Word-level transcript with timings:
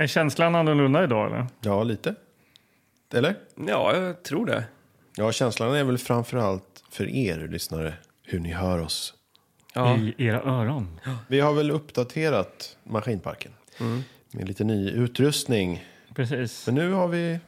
Är 0.00 0.06
känslan 0.06 0.54
annorlunda 0.54 1.04
idag 1.04 1.26
eller? 1.26 1.46
Ja, 1.60 1.82
lite. 1.82 2.14
Eller? 3.14 3.34
Ja, 3.66 3.96
jag 3.96 4.22
tror 4.22 4.46
det. 4.46 4.64
Ja, 5.16 5.32
känslan 5.32 5.74
är 5.74 5.84
väl 5.84 5.98
framförallt 5.98 6.84
för 6.90 7.08
er 7.08 7.48
lyssnare, 7.48 7.94
hur 8.24 8.38
ni 8.38 8.52
hör 8.52 8.78
oss. 8.78 9.14
Ja. 9.74 9.96
I 9.96 10.14
era 10.18 10.42
öron. 10.42 11.00
Vi 11.28 11.40
har 11.40 11.52
väl 11.52 11.70
uppdaterat 11.70 12.76
maskinparken 12.84 13.52
med 14.32 14.48
lite 14.48 14.64
ny 14.64 14.90
utrustning. 14.90 15.84
Precis. 16.14 16.66
Men 16.66 16.74
nu 16.74 16.92
har 16.92 17.08
vi... 17.08 17.38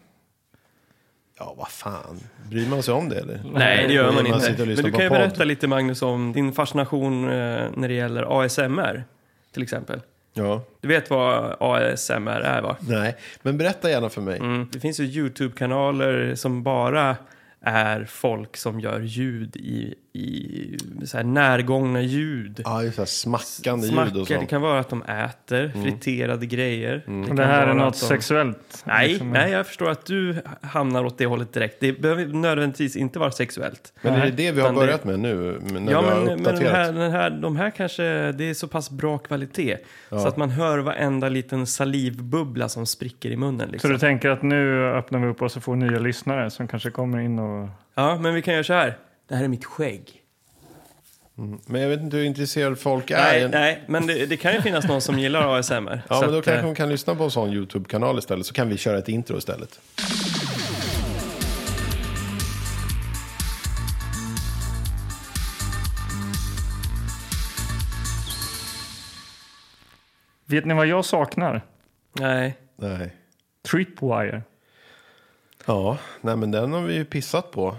Ja, 1.38 1.54
vad 1.58 1.68
fan. 1.68 2.20
Bryr 2.50 2.68
man 2.68 2.82
sig 2.82 2.94
om 2.94 3.08
det 3.08 3.20
eller? 3.20 3.42
Nej, 3.52 3.86
det 3.88 3.94
gör 3.94 4.12
man 4.12 4.14
Man 4.14 4.26
inte. 4.26 4.66
Men 4.66 4.76
du 4.76 4.92
kan 4.92 5.04
ju 5.04 5.10
berätta 5.10 5.44
lite 5.44 5.68
Magnus 5.68 6.02
om 6.02 6.32
din 6.32 6.52
fascination 6.52 7.24
eh, 7.24 7.30
när 7.76 7.88
det 7.88 7.94
gäller 7.94 8.42
ASMR, 8.42 9.04
till 9.52 9.62
exempel. 9.62 10.00
Ja. 10.32 10.62
Du 10.80 10.88
vet 10.88 11.10
vad 11.10 11.56
ASMR 11.60 12.40
är 12.40 12.62
va? 12.62 12.76
Nej, 12.80 13.16
men 13.42 13.58
berätta 13.58 13.90
gärna 13.90 14.08
för 14.08 14.20
mig. 14.20 14.38
Mm. 14.38 14.68
Det 14.72 14.80
finns 14.80 15.00
ju 15.00 15.04
YouTube-kanaler 15.04 16.34
som 16.34 16.62
bara 16.62 17.16
är 17.60 18.04
folk 18.04 18.56
som 18.56 18.80
gör 18.80 19.00
ljud 19.00 19.56
i, 19.56 19.94
i 20.14 20.76
så 21.04 21.16
här 21.16 21.24
närgångna 21.24 22.00
ljud. 22.02 22.60
Ja, 22.64 22.82
just 22.82 22.96
det. 22.96 23.06
Smackande 23.06 23.86
ljud 23.86 23.94
Smackar, 23.94 24.20
och 24.20 24.26
det 24.26 24.34
sånt. 24.34 24.48
kan 24.50 24.62
vara 24.62 24.80
att 24.80 24.88
de 24.88 25.02
äter 25.02 25.72
friterade 25.82 26.46
grejer. 26.46 26.96
Och 26.96 27.26
kan 27.26 27.36
det 27.36 27.44
här 27.44 27.66
är 27.66 27.74
något 27.74 28.00
de- 28.00 28.06
sexuellt? 28.06 28.82
Nej, 28.86 29.08
liksom. 29.08 29.30
nej, 29.30 29.50
jag 29.52 29.66
förstår 29.66 29.90
att 29.90 30.06
du 30.06 30.36
hamnar 30.62 31.04
åt 31.04 31.18
det 31.18 31.26
hållet 31.26 31.52
direkt. 31.52 31.76
Det 31.80 31.92
behöver 32.00 32.26
nödvändigtvis 32.26 32.96
inte 32.96 33.18
vara 33.18 33.30
sexuellt. 33.30 33.92
Men 34.02 34.14
är 34.14 34.24
det 34.24 34.30
det 34.30 34.52
vi 34.52 34.60
har 34.60 34.68
Utan 34.68 34.74
det- 34.74 34.80
börjat 34.80 35.04
med 35.04 35.20
nu? 35.20 35.58
När 35.62 35.92
Ja, 35.92 36.00
vi 36.00 36.08
har 36.08 36.14
men, 36.16 36.18
men 36.18 36.26
den 36.26 36.38
uppdaterat? 36.40 36.72
här, 36.72 36.92
den 36.92 37.10
här, 37.12 37.30
de 37.30 37.56
här 37.56 37.70
kanske, 37.70 38.32
det 38.32 38.50
är 38.50 38.54
så 38.54 38.68
pass 38.68 38.90
bra 38.90 39.18
kvalitet. 39.18 39.76
Så 40.08 40.28
att 40.28 40.36
man 40.36 40.50
hör 40.50 40.78
varenda 40.78 41.28
liten 41.28 41.66
salivbubbla 41.66 42.68
som 42.68 42.86
spricker 42.86 43.30
i 43.30 43.36
munnen. 43.36 43.66
Så 43.66 43.72
Liksom. 43.72 43.90
du 43.90 43.98
tänker 43.98 44.30
att 44.30 44.42
nu 44.42 44.84
öppnar 44.86 45.18
vi 45.18 45.26
upp 45.26 45.42
oss 45.42 45.56
och 45.56 45.62
får 45.62 45.76
nya 45.76 45.98
lyssnare 45.98 46.50
som 46.50 46.68
kanske 46.68 46.90
kommer 46.90 47.18
in 47.20 47.38
och... 47.38 47.68
Ja, 47.94 48.18
men 48.18 48.34
vi 48.34 48.42
kan 48.42 48.54
göra 48.54 48.64
så 48.64 48.72
här. 48.72 48.94
Det 49.28 49.34
här 49.34 49.44
är 49.44 49.48
mitt 49.48 49.64
skägg. 49.64 50.22
Men 51.66 51.80
jag 51.80 51.88
vet 51.88 52.00
inte 52.00 52.16
hur 52.16 52.24
intresserad 52.24 52.78
folk 52.78 53.10
är. 53.10 53.16
Nej, 53.16 53.48
nej, 53.48 53.84
men 53.86 54.06
det, 54.06 54.26
det 54.26 54.36
kan 54.36 54.54
ju 54.54 54.62
finnas 54.62 54.88
någon 54.88 55.00
som 55.00 55.18
gillar 55.18 55.58
ASMR. 55.58 56.02
Ja, 56.08 56.20
men 56.20 56.32
då 56.32 56.38
att, 56.38 56.44
kanske 56.44 56.60
eh, 56.60 56.64
hon 56.64 56.74
kan 56.74 56.88
lyssna 56.88 57.14
på 57.14 57.24
en 57.24 57.30
sån 57.30 57.52
YouTube-kanal 57.52 58.18
istället. 58.18 58.46
Så 58.46 58.54
kan 58.54 58.68
vi 58.68 58.76
köra 58.76 58.98
ett 58.98 59.08
intro 59.08 59.38
istället. 59.38 59.80
Vet 70.46 70.64
ni 70.64 70.74
vad 70.74 70.86
jag 70.86 71.04
saknar? 71.04 71.62
Nej. 72.12 72.56
Nej. 72.76 73.16
Tripwire. 73.70 74.42
Ja, 75.66 75.98
nej 76.20 76.36
men 76.36 76.50
den 76.50 76.72
har 76.72 76.82
vi 76.82 76.94
ju 76.94 77.04
pissat 77.04 77.50
på. 77.50 77.76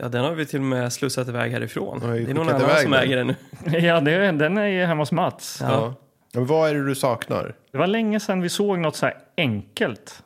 Ja, 0.00 0.08
den 0.08 0.24
har 0.24 0.32
vi 0.32 0.46
till 0.46 0.58
och 0.60 0.66
med 0.66 0.92
slussat 0.92 1.28
iväg 1.28 1.52
härifrån. 1.52 2.00
Det 2.00 2.06
är 2.06 2.34
någon 2.34 2.48
annan 2.48 2.60
iväg 2.60 2.82
som 2.82 2.90
den. 2.90 3.02
äger 3.02 3.16
den 3.16 3.26
nu. 3.26 3.34
Ja, 3.78 4.00
det 4.00 4.12
är, 4.12 4.32
den 4.32 4.58
är 4.58 4.66
ju 4.66 4.84
hemma 4.84 5.02
hos 5.02 5.12
Mats. 5.12 5.58
Ja. 5.62 5.70
Ja. 5.70 5.94
Men 6.34 6.46
vad 6.46 6.70
är 6.70 6.74
det 6.74 6.86
du 6.86 6.94
saknar? 6.94 7.54
Det 7.72 7.78
var 7.78 7.86
länge 7.86 8.20
sedan 8.20 8.40
vi 8.40 8.48
såg 8.48 8.78
något 8.78 8.96
så 8.96 9.06
här 9.06 9.14
enkelt. 9.36 10.22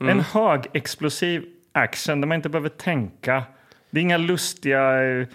En 0.00 0.20
högexplosiv 0.20 1.44
action 1.72 2.20
där 2.20 2.28
man 2.28 2.34
inte 2.36 2.48
behöver 2.48 2.68
tänka. 2.68 3.42
Det 3.90 4.00
är 4.00 4.02
inga 4.02 4.16
lustiga 4.16 5.04
eh, 5.04 5.26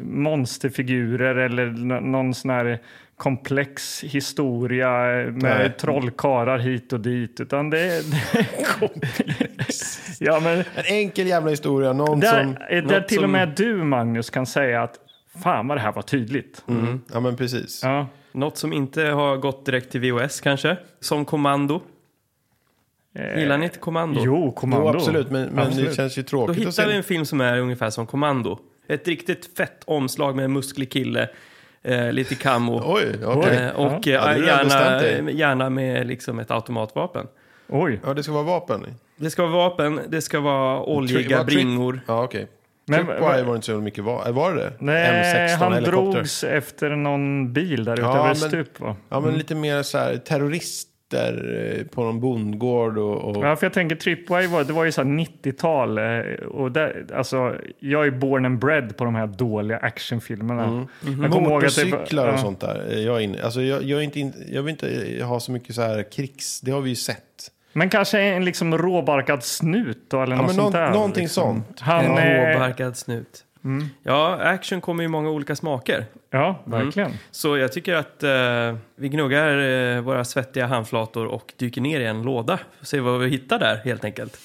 monsterfigurer 0.00 1.34
eller 1.34 1.66
någon 2.00 2.34
sån 2.34 2.50
här 2.50 2.78
komplex 3.22 4.04
historia 4.04 5.20
eh, 5.20 5.26
med 5.26 5.42
Nej. 5.42 5.72
trollkarlar 5.80 6.58
hit 6.58 6.92
och 6.92 7.00
dit. 7.00 7.40
Utan 7.40 7.70
det 7.70 7.80
är... 7.80 8.02
ja, 10.20 10.40
men 10.40 10.58
En 10.58 10.84
enkel 10.84 11.26
jävla 11.26 11.50
historia. 11.50 11.92
Någon 11.92 12.06
som... 12.06 12.20
där, 12.20 12.66
eh, 12.70 12.84
där 12.84 13.00
något 13.00 13.08
till 13.08 13.18
och 13.18 13.22
som- 13.22 13.32
med 13.32 13.48
du, 13.56 13.76
Magnus, 13.76 14.30
kan 14.30 14.46
säga 14.46 14.82
att 14.82 14.98
fan 15.42 15.68
vad 15.68 15.76
det 15.76 15.80
här 15.80 15.92
var 15.92 16.02
tydligt. 16.02 16.64
Mm. 16.68 17.00
Ja, 17.12 17.20
men 17.20 17.36
precis. 17.36 17.80
Ja. 17.82 18.06
Något 18.32 18.56
som 18.56 18.72
inte 18.72 19.02
har 19.02 19.36
gått 19.36 19.66
direkt 19.66 19.90
till 19.90 20.12
VOS 20.12 20.40
kanske. 20.40 20.76
Som 21.00 21.24
Kommando. 21.24 21.80
Gillar 23.36 23.58
ni 23.58 23.64
inte 23.64 23.78
Kommando? 23.78 24.20
Jo, 24.24 24.52
kommando. 24.52 24.86
Jo, 24.86 24.96
absolut. 24.96 25.30
Men, 25.30 25.42
men 25.42 25.54
det 25.54 25.62
Absolut. 25.62 25.96
känns 25.96 26.18
ju 26.18 26.22
Då 26.22 26.28
tråkigt 26.28 26.66
att 26.66 26.74
hittar 26.74 26.86
vi 26.88 26.96
en 26.96 27.02
film 27.02 27.24
som 27.24 27.40
är 27.40 27.58
ungefär 27.58 27.90
som 27.90 28.06
Kommando. 28.06 28.58
Ett 28.88 29.08
riktigt 29.08 29.56
fett 29.56 29.82
omslag 29.84 30.36
med 30.36 30.44
en 30.44 30.52
musklig 30.52 30.92
kille, 30.92 31.28
eh, 31.84 32.12
lite 32.12 32.34
camo. 32.34 32.82
Oj, 32.84 33.18
okej. 33.24 33.56
Eh, 33.56 33.70
och 33.80 34.06
Ja, 34.06 34.32
eh, 34.34 34.46
gärna, 34.46 35.30
gärna 35.30 35.70
med 35.70 36.06
liksom 36.06 36.38
ett 36.38 36.50
automatvapen. 36.50 37.26
Oj. 37.68 38.00
Ja, 38.06 38.14
det 38.14 38.22
ska 38.22 38.32
vara 38.32 38.42
vapen. 38.44 38.86
Det 39.16 39.30
ska 39.30 39.42
vara 39.46 39.52
vapen, 39.68 40.00
det 40.08 40.20
ska 40.22 40.40
vara 40.40 40.82
oljiga 40.82 41.42
tri- 41.42 41.44
bringor. 41.44 42.00
Ja, 42.06 42.24
okej. 42.24 42.46
Men- 42.86 43.06
Tripwire 43.06 43.42
var 43.42 43.54
inte 43.54 43.66
så 43.66 43.72
mycket 43.80 44.04
var, 44.04 44.32
var 44.32 44.54
det 44.54 44.62
det? 44.62 44.72
Nej, 44.78 45.24
M16 45.48 45.56
han 45.58 45.72
helikopter. 45.72 46.12
drogs 46.12 46.44
efter 46.44 46.90
någon 46.90 47.52
bil 47.52 47.84
där 47.84 47.92
ute 47.92 48.02
Ja, 48.02 48.18
över 48.18 48.30
ett 48.30 48.38
stup. 48.38 48.80
Va? 48.80 48.96
Ja, 49.08 49.20
men 49.20 49.34
lite 49.34 49.54
mer 49.54 49.82
så 49.82 49.98
här 49.98 50.16
terrorister 50.16 50.91
eh, 51.18 51.86
på 51.86 52.04
någon 52.04 52.20
bondgård 52.20 52.98
och... 52.98 53.36
och... 53.36 53.44
Ja, 53.46 53.56
för 53.56 53.66
jag 53.66 53.72
tänker 53.72 53.96
Tripwire 53.96 54.46
var, 54.46 54.64
det 54.64 54.72
var 54.72 54.84
ju 54.84 54.92
så 54.92 55.02
här 55.02 55.08
90-tal. 55.08 55.98
eh, 55.98 56.46
Och 56.46 56.72
där, 56.72 57.06
alltså, 57.14 57.54
jag 57.78 58.06
är 58.06 58.10
born 58.10 58.44
and 58.44 58.58
bred 58.58 58.96
på 58.96 59.04
de 59.04 59.14
här 59.14 59.26
dåliga 59.26 59.78
actionfilmerna. 59.78 60.86
Jag 61.22 61.30
kommer 61.32 61.50
ihåg 61.50 61.64
att 61.64 61.76
det 61.76 61.84
var- 61.84 61.90
Motorcyklar 61.90 62.32
och 62.32 62.38
sånt 62.40 62.60
där. 62.60 62.74
är 62.74 62.98
Jag, 63.06 63.22
in, 63.22 63.36
alltså 63.44 63.62
jag, 63.62 63.82
jag, 63.82 64.00
är 64.00 64.04
inte 64.04 64.20
in, 64.20 64.32
jag 64.52 64.62
vill 64.62 64.70
inte 64.70 65.24
ha 65.24 65.40
så 65.40 65.52
mycket 65.52 65.74
så 65.74 65.82
här 65.82 66.10
krigs... 66.12 66.60
Det 66.60 66.70
har 66.70 66.80
vi 66.80 66.88
ju 66.90 66.96
sett. 66.96 67.18
Men 67.72 67.88
kanske 67.88 68.20
en 68.20 68.44
liksom 68.44 68.78
råbarkad 68.78 69.44
snut 69.44 69.98
då, 70.08 70.22
eller 70.22 70.36
Ja, 70.36 70.42
något 70.42 70.46
men 70.46 70.56
sånt 70.56 70.72
där. 70.74 70.90
någonting 70.90 71.22
liksom. 71.22 71.62
sånt. 71.66 71.80
Han, 71.80 72.04
En 72.04 72.18
eh, 72.18 72.52
råbarkad 72.54 72.96
snut. 72.96 73.44
Ja, 74.02 74.36
action 74.36 74.80
kommer 74.80 75.04
i 75.04 75.08
många 75.08 75.30
olika 75.30 75.56
smaker. 75.56 76.04
ja, 76.30 76.62
verkligen. 76.64 77.12
Så 77.30 77.56
jag 77.56 77.72
tycker 77.72 77.94
att 77.94 78.22
eh, 78.22 78.76
vi 78.96 79.08
gnuggar 79.08 79.58
eh, 79.58 80.00
våra 80.00 80.24
svettiga 80.24 80.66
handflator 80.66 81.26
och 81.26 81.52
dyker 81.56 81.80
ner 81.80 82.00
i 82.00 82.06
en 82.06 82.22
låda. 82.22 82.58
Får 82.78 82.86
se 82.86 83.00
vad 83.00 83.20
vi 83.20 83.28
hittar 83.28 83.58
där 83.58 83.76
helt 83.76 84.04
enkelt. 84.04 84.38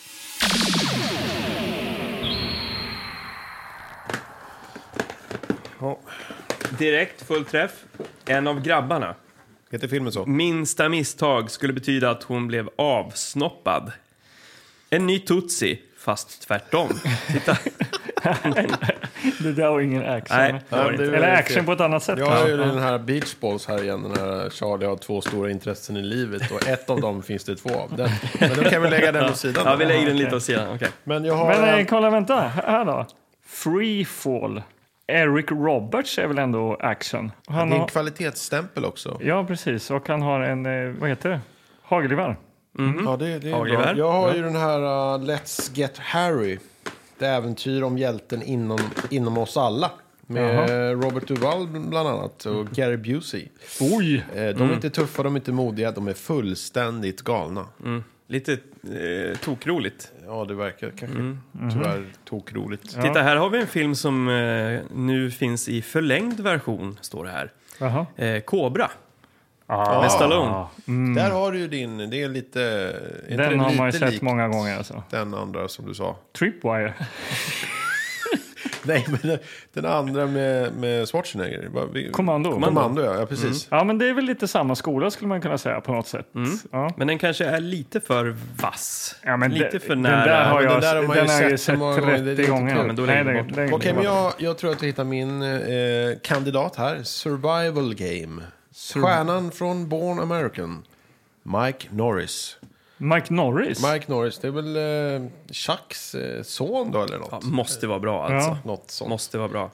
Ja. 5.80 6.00
Direkt 6.78 7.28
full 7.28 7.46
träff. 7.46 7.72
En 8.26 8.48
av 8.48 8.62
grabbarna. 8.62 9.16
Heter 9.72 9.88
filmen 9.88 10.12
så? 10.12 10.26
Minsta 10.26 10.90
misstag 10.90 11.52
skulle 11.52 11.74
betyda 11.74 12.10
att 12.10 12.24
hon 12.24 12.48
blev 12.48 12.70
avsnoppad. 12.76 13.92
En 14.90 15.08
ny 15.08 15.20
Tutsi, 15.20 15.82
fast 16.08 16.48
tvärtom. 16.48 16.90
Titta. 17.28 17.58
Det 19.40 19.54
där 19.54 19.70
var 19.70 19.80
ingen 19.80 20.06
action. 20.06 20.38
Nej, 20.38 20.62
är 20.70 21.02
eller 21.02 21.34
action 21.34 21.66
på 21.66 21.72
ett 21.72 21.82
annat 21.82 22.04
sätt. 22.04 22.20
Jag 22.20 22.26
har 22.26 22.48
ju 22.48 22.58
den 22.58 22.80
här 22.80 23.00
Beach 23.00 23.36
Balls 23.40 23.68
här 23.68 23.84
igen. 23.84 24.04
Den 24.04 24.12
här 24.12 24.50
Charlie 24.50 24.86
har 24.86 24.98
två 24.98 25.22
stora 25.22 25.52
intressen 25.52 25.98
i 25.98 26.02
livet 26.02 26.52
och 26.52 26.68
ett 26.68 26.90
av 26.90 27.02
dem 27.02 27.24
finns 27.24 27.44
det 27.44 27.56
två 27.56 27.70
av. 27.70 27.98
Den, 27.98 28.10
men 28.40 28.50
då 28.56 28.64
kan 28.64 28.82
vi 28.82 28.90
lägga 28.90 29.12
den 29.12 29.26
åt 29.26 29.38
sidan. 29.38 29.64
Ja, 29.66 29.72
då. 29.72 29.78
vi 29.78 29.86
lägger 29.86 30.06
den 30.06 30.18
lite 30.18 30.36
åt 30.36 30.44
sidan. 30.44 30.76
Okej. 30.76 30.90
Men 31.04 31.26
jag 31.26 31.34
har... 31.34 31.48
Men 31.48 31.64
en- 31.64 31.80
eh, 31.80 31.86
kolla, 31.86 32.10
vänta. 32.10 32.40
Här 32.40 32.86
då. 32.86 33.06
Free 33.46 34.06
Fall. 34.06 34.62
Eric 35.08 35.52
Roberts 35.52 36.18
är 36.20 36.28
väl 36.28 36.38
ändå 36.38 36.78
action? 36.80 37.32
Han 37.48 37.70
det 37.70 37.74
är 37.74 37.76
en 37.76 37.82
har, 37.82 37.88
kvalitetsstämpel 37.88 38.86
också. 38.86 39.20
ja, 39.22 39.46
precis. 39.46 39.92
Och 39.92 40.08
han 40.08 40.22
har 40.22 40.40
en, 40.42 40.66
eh, 40.66 40.94
vad 41.00 41.10
heter 41.10 41.30
det? 41.30 41.40
Hagelgevär. 41.82 42.36
Ja, 43.06 43.18
det, 43.20 43.40
det 43.40 43.50
är 43.50 43.54
Hagelgevär. 43.54 43.94
bra. 43.94 43.98
Jag 43.98 44.12
har 44.12 44.36
ju 44.36 44.42
den 44.42 44.56
här 44.56 44.80
uh, 44.80 45.24
Let's 45.26 45.72
Get 45.74 45.98
Harry. 45.98 46.58
Det 47.20 47.28
äventyr 47.28 47.84
om 47.84 47.98
hjälten 47.98 48.42
inom, 48.44 48.80
inom 49.10 49.38
oss 49.38 49.58
alla. 49.58 49.92
Med 50.30 50.70
Robert 51.04 51.28
Duvall 51.28 51.68
bland 51.68 52.08
annat 52.10 52.46
och 52.46 52.68
Gary 52.70 52.98
Busey. 52.98 53.48
Oj! 53.82 54.26
Eh, 54.36 54.50
De 54.56 54.70
är 54.70 54.74
inte 54.74 54.90
tuffa, 54.90 55.24
de 55.24 55.36
är 55.36 55.40
inte 55.40 55.52
modiga, 55.52 55.92
de 55.92 56.08
är 56.08 56.14
fullständigt 56.14 57.22
galna. 57.22 57.66
Lite 58.28 58.54
eh, 58.54 59.38
tokroligt. 59.38 60.12
Ja, 60.26 60.46
det 60.46 60.54
verkar 60.56 60.90
kanske 60.90 61.38
tyvärr 61.74 62.06
tokroligt. 62.26 62.84
Titta, 63.02 63.22
här 63.22 63.36
har 63.36 63.50
vi 63.50 63.60
en 63.62 63.68
film 63.68 63.96
som 63.96 64.30
eh, 64.30 64.80
nu 64.96 65.32
finns 65.32 65.70
i 65.70 65.82
förlängd 65.82 66.40
version, 66.40 66.98
står 67.02 67.24
det 67.26 67.32
här. 67.32 67.52
Jaha. 67.80 68.06
Eh, 68.16 68.42
Cobra. 68.42 68.92
Ah. 69.70 70.02
Med 70.02 70.12
Stallone. 70.12 70.66
Där 71.16 71.32
har 71.32 71.52
du 71.52 71.60
ju 71.60 71.68
din, 71.68 72.10
det 72.10 72.24
är 72.24 72.30
lite... 72.30 72.62
är 73.28 73.38
Den 73.38 73.58
det 73.58 73.64
har 73.64 73.74
man 73.76 73.86
ju 73.86 73.92
sett 73.92 74.10
likt 74.12 74.22
många 74.22 74.48
gånger. 74.48 74.78
Alltså. 74.78 75.04
Den 75.10 75.34
andra 75.34 75.68
som 75.68 75.86
du 75.86 75.94
sa. 75.94 76.16
Tripwire. 76.40 76.94
Nej, 78.84 79.06
men 79.10 79.20
den- 79.24 79.40
den 79.74 79.86
andra 79.86 80.26
med, 80.28 80.74
med 80.74 81.08
Schwarzenegger. 81.10 81.70
Vi- 81.94 82.12
Kommando. 82.12 82.60
Kommando, 82.60 83.02
ja. 83.04 83.20
ja 83.20 83.26
precis. 83.26 83.68
Ja, 83.72 83.84
men 83.84 83.98
det 83.98 84.10
är 84.10 84.14
väl 84.14 84.26
lite 84.26 84.48
samma 84.48 84.76
skola 84.76 85.12
skulle 85.12 85.28
man 85.28 85.42
kunna 85.42 85.58
säga 85.58 85.82
på 85.82 85.92
något 85.94 86.08
sätt. 86.08 86.28
Ja. 86.72 86.94
Men 86.98 87.08
den 87.08 87.18
kanske 87.20 87.46
är 87.46 87.60
lite 87.60 88.00
för 88.02 88.36
vass. 88.62 89.16
Ja, 89.24 89.38
men 89.38 89.52
lite 89.52 89.70
det- 89.72 89.80
för 89.80 89.90
den 89.90 90.02
nära. 90.02 90.26
där 90.26 90.46
har 90.46 90.62
jag, 90.62 90.72
den 90.72 90.82
där 90.82 90.96
har 90.96 91.04
man 91.04 91.18
ju 91.18 91.24
den 91.24 91.42
ju 91.44 91.50
sett 91.50 91.62
sett 91.62 91.80
många 91.80 92.00
gånger, 92.00 92.18
det 92.18 92.32
är 92.32 92.36
30 92.36 92.42
inte 92.42 92.52
gånger. 92.52 92.76
kul. 92.76 92.86
men 92.88 92.96
då 92.96 93.04
Nej, 93.04 93.24
det- 93.24 93.46
det- 93.66 93.74
Okej, 93.74 93.94
men 93.94 94.04
jag, 94.04 94.34
jag 94.38 94.58
tror 94.58 94.72
att 94.72 94.82
jag 94.82 94.88
hittar 94.88 95.04
min 95.04 95.42
eh, 95.42 95.50
kandidat 96.24 96.76
här. 96.76 97.04
Survival 97.04 97.94
Game. 97.96 98.42
Stjärnan 98.78 99.52
från 99.52 99.90
Born 99.90 100.20
American. 100.20 100.84
Mike 101.44 101.88
Norris. 101.92 102.58
Mike 102.98 103.34
Norris? 103.34 103.92
Mike 103.94 104.06
Norris, 104.12 104.40
det 104.40 104.48
är 104.48 104.52
väl 104.52 104.76
eh, 105.22 105.28
Chucks 105.52 106.16
eh, 106.16 106.44
son 106.44 106.92
då 106.92 107.02
eller 107.04 107.18
något? 107.18 107.30
Ja, 107.32 107.40
måste 107.44 107.88
vara 107.88 108.00
bra 108.00 108.26
alltså. 108.26 108.50
Ja. 108.50 108.58
Något 108.66 108.92
sånt. 108.92 109.10
Måste 109.10 109.38
vara 109.38 109.48
bra. 109.48 109.72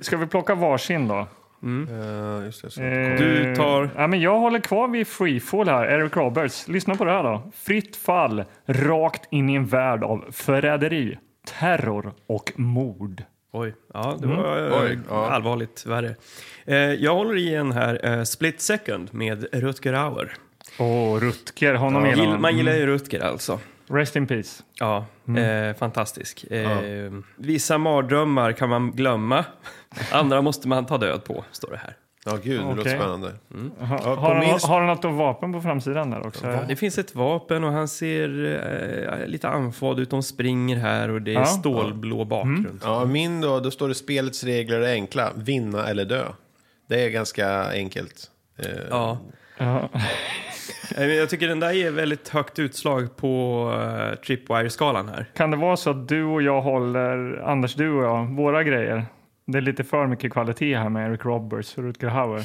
Ska 0.00 0.16
vi 0.16 0.26
plocka 0.26 0.54
varsin 0.54 1.08
då? 1.08 1.18
Eh, 1.18 2.44
just 2.44 2.62
det, 2.62 2.70
så. 2.70 2.82
Eh, 2.82 3.18
Du 3.18 3.54
tar- 3.56 3.90
Ja, 3.96 4.06
men 4.06 4.20
jag 4.20 4.38
håller 4.40 4.60
kvar 4.60 4.88
vid 4.88 5.06
Freefall 5.06 5.68
här, 5.68 5.86
Eric 5.86 6.16
Roberts. 6.16 6.68
Lyssna 6.68 6.94
på 6.94 7.04
det 7.04 7.10
här 7.12 7.22
då. 7.22 7.42
Fritt 7.54 7.96
fall, 7.96 8.44
rakt 8.66 9.26
in 9.30 9.50
i 9.50 9.54
en 9.54 9.66
värld 9.66 10.04
av 10.04 10.24
förräderi, 10.30 11.18
terror 11.60 12.12
och 12.26 12.52
mord. 12.56 13.22
Oj, 13.54 13.74
ja, 13.94 14.16
det 14.20 14.26
var 14.26 14.70
eh, 14.70 14.82
Oj, 14.82 14.98
ja. 15.08 15.30
allvarligt 15.30 15.86
värre. 15.86 16.14
Eh, 16.64 16.76
jag 16.76 17.14
håller 17.14 17.36
i 17.36 17.54
en 17.54 17.72
här, 17.72 18.00
eh, 18.18 18.22
Split 18.22 18.60
Second 18.60 19.14
med 19.14 19.46
Rutger 19.52 19.92
Hauer. 19.92 20.34
Åh, 20.78 21.20
Rutger, 21.20 21.74
honom 21.74 22.06
gillar 22.06 22.16
Gill, 22.22 22.30
man. 22.30 22.40
man 22.40 22.56
gillar 22.56 22.72
ju 22.72 22.86
Rutger 22.86 23.20
alltså. 23.20 23.60
Rest 23.88 24.16
in 24.16 24.26
peace. 24.26 24.62
Ja, 24.80 25.06
eh, 25.38 25.76
fantastisk. 25.76 26.44
Eh, 26.44 27.10
Vissa 27.36 27.78
mardrömmar 27.78 28.52
kan 28.52 28.68
man 28.68 28.90
glömma, 28.92 29.44
andra 30.12 30.42
måste 30.42 30.68
man 30.68 30.86
ta 30.86 30.98
död 30.98 31.24
på, 31.24 31.44
står 31.52 31.70
det 31.70 31.76
här. 31.76 31.96
Ja, 32.24 32.38
gud, 32.44 32.60
det 32.60 32.64
låter 32.66 32.80
Okej. 32.80 32.98
spännande. 32.98 33.28
Ha, 33.28 33.34
Ja, 33.80 33.98
på 33.98 34.20
har, 34.20 34.34
han, 34.34 34.38
min- 34.38 34.58
har 34.62 34.80
han 34.80 34.86
något 34.86 35.04
vapen 35.04 35.52
på 35.52 35.60
framsidan 35.60 36.10
där 36.10 36.26
också? 36.26 36.58
Det 36.68 36.76
finns 36.76 36.98
ett 36.98 37.14
vapen 37.14 37.64
och 37.64 37.72
han 37.72 37.88
ser 37.88 38.44
eh, 39.20 39.26
lite 39.26 39.48
andfådd 39.48 40.00
ut. 40.00 40.10
De 40.10 40.22
springer 40.22 40.76
här 40.76 41.10
och 41.10 41.22
det 41.22 41.30
är 41.30 41.34
Ja. 41.34 41.44
stålblå 41.44 42.24
bakgrund. 42.24 42.80
Ja, 42.84 43.04
min 43.04 43.40
då, 43.40 43.60
då 43.60 43.70
står 43.70 43.88
det 43.88 43.94
spelets 43.94 44.44
regler 44.44 44.80
är 44.80 44.92
enkla. 44.92 45.30
Vinna 45.36 45.86
eller 45.88 46.04
dö. 46.04 46.24
Det 46.88 47.04
är 47.04 47.10
ganska 47.10 47.70
enkelt. 47.72 48.30
Eh, 48.58 48.66
Ja. 48.90 49.18
Ja. 49.58 49.88
Eh, 50.96 50.98
men 51.06 51.16
Jag 51.16 51.30
tycker 51.30 51.48
den 51.48 51.60
där 51.60 51.74
är 51.74 51.90
väldigt 51.90 52.28
högt 52.28 52.58
utslag 52.58 53.16
på 53.16 53.64
uh, 53.78 54.14
Tripwire-skalan 54.20 55.08
här. 55.08 55.26
Kan 55.36 55.50
det 55.50 55.56
vara 55.56 55.76
så 55.76 55.90
att 55.90 56.08
du 56.08 56.24
och 56.24 56.42
jag 56.42 56.60
håller, 56.60 57.42
Anders, 57.46 57.74
du 57.74 57.90
och 57.92 58.04
jag, 58.04 58.24
våra 58.26 58.62
grejer? 58.62 59.06
Det 59.44 59.58
är 59.58 59.62
lite 59.62 59.84
för 59.84 60.06
mycket 60.06 60.32
kvalitet 60.32 60.76
här 60.76 60.88
med 60.88 61.10
Eric 61.10 61.24
Roberts 61.24 61.78
och 61.78 61.84
Rutger 61.84 62.08
Hauer. 62.08 62.44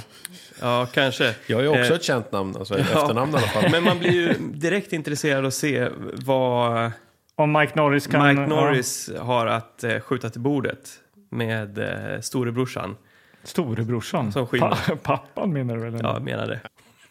Ja, 0.62 0.88
kanske. 0.94 1.36
Jag 1.48 1.60
är 1.60 1.64
ju 1.64 1.70
också 1.70 1.82
Eh, 1.82 1.92
ett 1.92 2.04
känt 2.04 2.32
namn, 2.32 2.56
alltså 2.58 2.78
ett 2.78 2.96
efternamn 2.96 3.32
i 3.32 3.36
alla 3.36 3.48
fall. 3.48 3.72
Men 3.72 3.84
man 3.84 4.00
blir 4.00 4.12
ju 4.12 4.34
direkt 4.40 4.94
intresserad 4.94 5.46
att 5.46 5.54
se 5.54 5.90
vad 6.26 6.92
Om 7.36 7.52
Mike 7.52 7.72
Norris 7.76 8.08
kan... 8.08 8.28
Mike 8.28 8.48
Norris 8.48 9.10
har 9.20 9.48
att 9.48 9.84
eh, 9.84 10.00
skjuta 10.00 10.30
till 10.30 10.42
bordet 10.42 10.90
med 11.30 11.78
uh, 11.78 12.22
storebrorsan. 12.22 12.96
Ja, 13.02 13.08
storebrorsan. 13.44 14.32
Som. 14.32 14.48
Pa, 14.48 14.78
pappan 15.04 15.54
menar 15.54 15.76
du 15.76 15.90
väl? 15.90 16.00
Ja, 16.04 16.20
menar 16.20 16.48
det. 16.48 16.60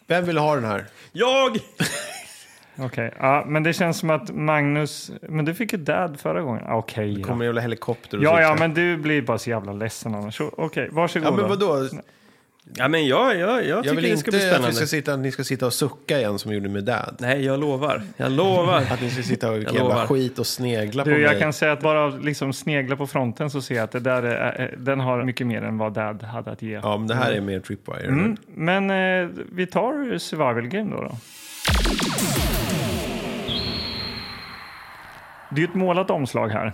Vem 0.07 0.25
vill 0.25 0.37
ha 0.37 0.55
den 0.55 0.65
här? 0.65 0.85
Jag! 1.11 1.57
Okej, 2.79 3.11
ja, 3.19 3.43
men 3.47 3.63
det 3.63 3.73
känns 3.73 3.97
som 3.99 4.09
att 4.09 4.35
Magnus... 4.35 5.11
Men 5.21 5.45
du 5.45 5.53
fick 5.53 5.73
ju 5.73 5.79
dad 5.79 6.19
förra 6.19 6.41
gången. 6.41 6.63
Ah, 6.67 6.75
Okej, 6.75 7.13
Det 7.15 7.21
kommer 7.21 7.35
ja. 7.37 7.41
en 7.43 7.45
jävla 7.45 7.61
helikopter 7.61 8.17
och 8.17 8.23
Ja, 8.23 8.35
så- 8.35 8.41
ja, 8.41 8.55
men 8.59 8.73
du 8.73 8.97
blir 8.97 9.21
bara 9.21 9.37
så 9.37 9.49
jävla 9.49 9.73
ledsen 9.73 10.15
annars. 10.15 10.41
Okej, 10.41 10.89
varsågod 10.91 11.27
Ja, 11.27 11.31
men 11.31 11.41
då. 11.41 11.47
vadå? 11.47 11.89
Ja, 12.75 12.87
men 12.87 13.07
jag, 13.07 13.37
jag, 13.37 13.49
jag 13.49 13.65
Jag 13.65 13.83
tycker 13.83 13.95
vill 13.95 14.03
det 14.11 14.17
ska 14.17 14.27
inte 14.27 14.29
bli 14.29 14.37
att 14.39 14.43
vi 14.45 14.49
spännande. 14.51 14.75
ska 14.75 14.85
sitta, 14.85 15.15
ni 15.17 15.31
ska 15.31 15.43
sitta 15.43 15.65
och 15.65 15.73
sucka 15.73 16.17
igen 16.19 16.39
som 16.39 16.51
vi 16.51 16.57
gjorde 16.57 16.69
med 16.69 16.83
Dad. 16.83 17.15
Nej, 17.19 17.45
jag 17.45 17.59
lovar. 17.59 18.01
Jag 18.17 18.31
lovar. 18.31 18.77
Att 18.91 19.01
ni 19.01 19.09
ska 19.09 19.23
sitta 19.23 19.51
och 19.51 19.57
Jag 19.57 19.73
jävla 19.73 20.07
skit 20.07 20.39
och 20.39 20.47
snegla 20.47 21.03
på 21.03 21.09
Du, 21.09 21.21
jag 21.21 21.31
mig. 21.31 21.39
kan 21.39 21.53
säga 21.53 21.71
att 21.71 21.81
bara 21.81 22.07
liksom 22.07 22.53
snegla 22.53 22.95
på 22.95 23.07
fronten 23.07 23.49
så 23.49 23.61
ser 23.61 23.75
jag 23.75 23.83
att 23.83 23.91
det 23.91 23.99
där 23.99 24.23
är, 24.23 24.61
eh, 24.73 24.79
den 24.79 24.99
har 24.99 25.23
mycket 25.23 25.47
mer 25.47 25.61
än 25.61 25.77
vad 25.77 25.93
Dad 25.93 26.23
hade 26.23 26.51
att 26.51 26.61
ge. 26.61 26.79
Ja, 26.83 26.97
men 26.97 27.07
det 27.07 27.15
här 27.15 27.31
är 27.31 27.41
mer 27.41 27.59
Tripwire. 27.59 28.07
Mm, 28.07 28.37
men 28.47 28.89
eh, 28.89 29.29
vi 29.51 29.67
tar 29.67 30.17
survival 30.17 30.67
game 30.67 30.91
då. 30.95 31.01
då. 31.01 31.11
Det 35.49 35.55
är 35.55 35.59
ju 35.59 35.65
ett 35.65 35.75
målat 35.75 36.09
omslag 36.11 36.47
här. 36.49 36.73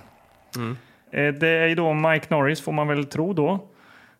Eh, 1.11 1.33
det 1.33 1.47
är 1.47 1.67
ju 1.67 1.75
då 1.75 1.93
Mike 1.93 2.25
Norris, 2.29 2.61
får 2.61 2.71
man 2.71 2.87
väl 2.87 3.05
tro 3.05 3.33
då, 3.33 3.59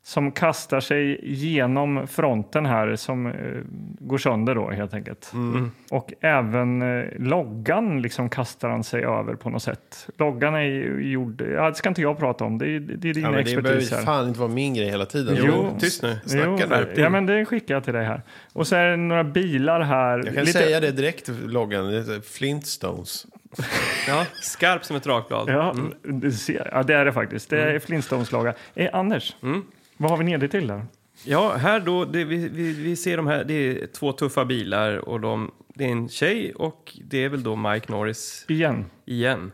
som 0.06 0.32
kastar 0.32 0.80
sig 0.80 1.20
genom 1.34 2.08
fronten 2.08 2.66
här 2.66 2.96
som 2.96 3.28
eh, 3.28 3.34
går 4.00 4.18
sönder 4.18 4.56
då 4.56 4.70
helt 4.72 4.94
enkelt. 4.94 5.34
Och 5.92 6.14
även 6.22 6.82
eh, 6.82 7.06
loggan 7.20 8.02
liksom 8.02 8.30
kastar 8.30 8.70
han 8.70 8.84
sig 8.84 9.04
över 9.04 9.36
på 9.36 9.50
något 9.50 9.64
sätt. 9.64 10.10
Loggan 10.18 10.56
är 10.56 10.60
ju 10.62 11.12
gjord, 11.12 11.42
ja, 11.56 11.70
det 11.70 11.76
ska 11.76 11.90
inte 11.90 12.02
jag 12.02 12.18
prata 12.18 12.44
om, 12.46 12.58
det 12.58 12.66
är, 12.66 12.80
det 12.80 13.10
är 13.10 13.14
din 13.14 13.24
Ja, 13.24 13.32
men 13.32 13.44
det 13.46 13.52
expertis 13.52 13.90
behöver 13.90 13.96
här. 14.08 14.14
fan 14.14 14.28
inte 14.28 14.40
vara 14.40 14.50
min 14.52 14.74
grej 14.74 14.90
hela 14.90 15.06
tiden. 15.06 15.38
Jo, 15.40 15.78
tyst 15.80 16.04
nu. 16.04 16.18
Snacka 16.26 16.46
Jo, 16.48 16.58
där. 16.70 16.94
ja, 16.98 17.10
men 17.10 17.26
det 17.26 17.46
skickar 17.46 17.74
jag 17.76 17.84
till 17.84 17.94
dig 17.94 18.06
här. 18.06 18.22
Och 18.54 18.68
så 18.68 18.76
är 18.76 18.90
det 18.90 18.98
några 18.98 19.24
bilar 19.24 19.82
här. 19.82 20.22
Jag 20.26 20.36
kan 20.36 20.46
säga 20.46 20.80
det 20.80 20.92
direkt, 20.92 21.30
loggan. 21.46 21.86
Det 21.92 21.98
är 21.98 22.22
Flintstones. 22.22 23.26
Ja, 24.08 24.26
skarp 24.42 24.86
som 24.86 24.96
ett 24.96 25.08
rakblad. 25.08 25.50
Ja, 25.50 25.76
du 26.04 26.32
ser, 26.32 26.70
ja, 26.72 26.84
det 26.84 26.94
är 26.94 27.06
det 27.06 27.14
faktiskt. 27.14 27.50
Det 27.50 27.62
är 27.62 27.80
Flintstones-logga. 27.80 28.54
Eh, 28.76 28.90
Anders, 28.94 29.36
vad 29.98 30.12
har 30.12 30.18
vi 30.18 30.24
nere 30.24 30.48
till 30.48 30.68
där? 30.68 30.86
Ja, 31.26 31.54
här 31.56 31.80
då, 31.80 32.06
det, 32.06 32.24
vi, 32.24 32.50
vi, 32.50 32.74
vi 32.74 32.96
ser 32.96 33.18
de 33.18 33.28
här, 33.28 33.44
det 33.44 33.54
är 33.54 33.88
två 33.88 34.12
tuffa 34.12 34.46
bilar 34.46 34.98
och 34.98 35.20
de, 35.22 35.52
det 35.76 35.84
är 35.84 35.90
en 35.90 36.10
tjej 36.10 36.54
och 36.56 36.98
det 37.04 37.24
är 37.24 37.30
väl 37.30 37.44
då 37.44 37.56
Mike 37.56 37.92
Norris 37.92 38.46
Igen. 38.48 38.86
igen, 39.06 39.52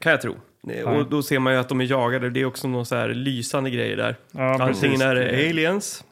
kan 0.00 0.12
jag 0.12 0.20
tro. 0.20 0.36
Och 0.84 1.06
då 1.10 1.22
ser 1.22 1.38
man 1.38 1.52
ju 1.52 1.58
att 1.58 1.68
de 1.68 1.80
är 1.80 1.84
jagade, 1.84 2.30
det 2.30 2.40
är 2.40 2.44
också 2.44 2.68
någon 2.68 2.86
så 2.86 2.96
här 2.96 3.08
lysande 3.08 3.70
grejer 3.70 3.96
där. 3.96 4.16
Ja, 4.30 4.50
Antingen 4.50 4.72
precis. 4.92 5.02
är 5.02 5.14
det 5.14 5.48
aliens, 5.50 6.04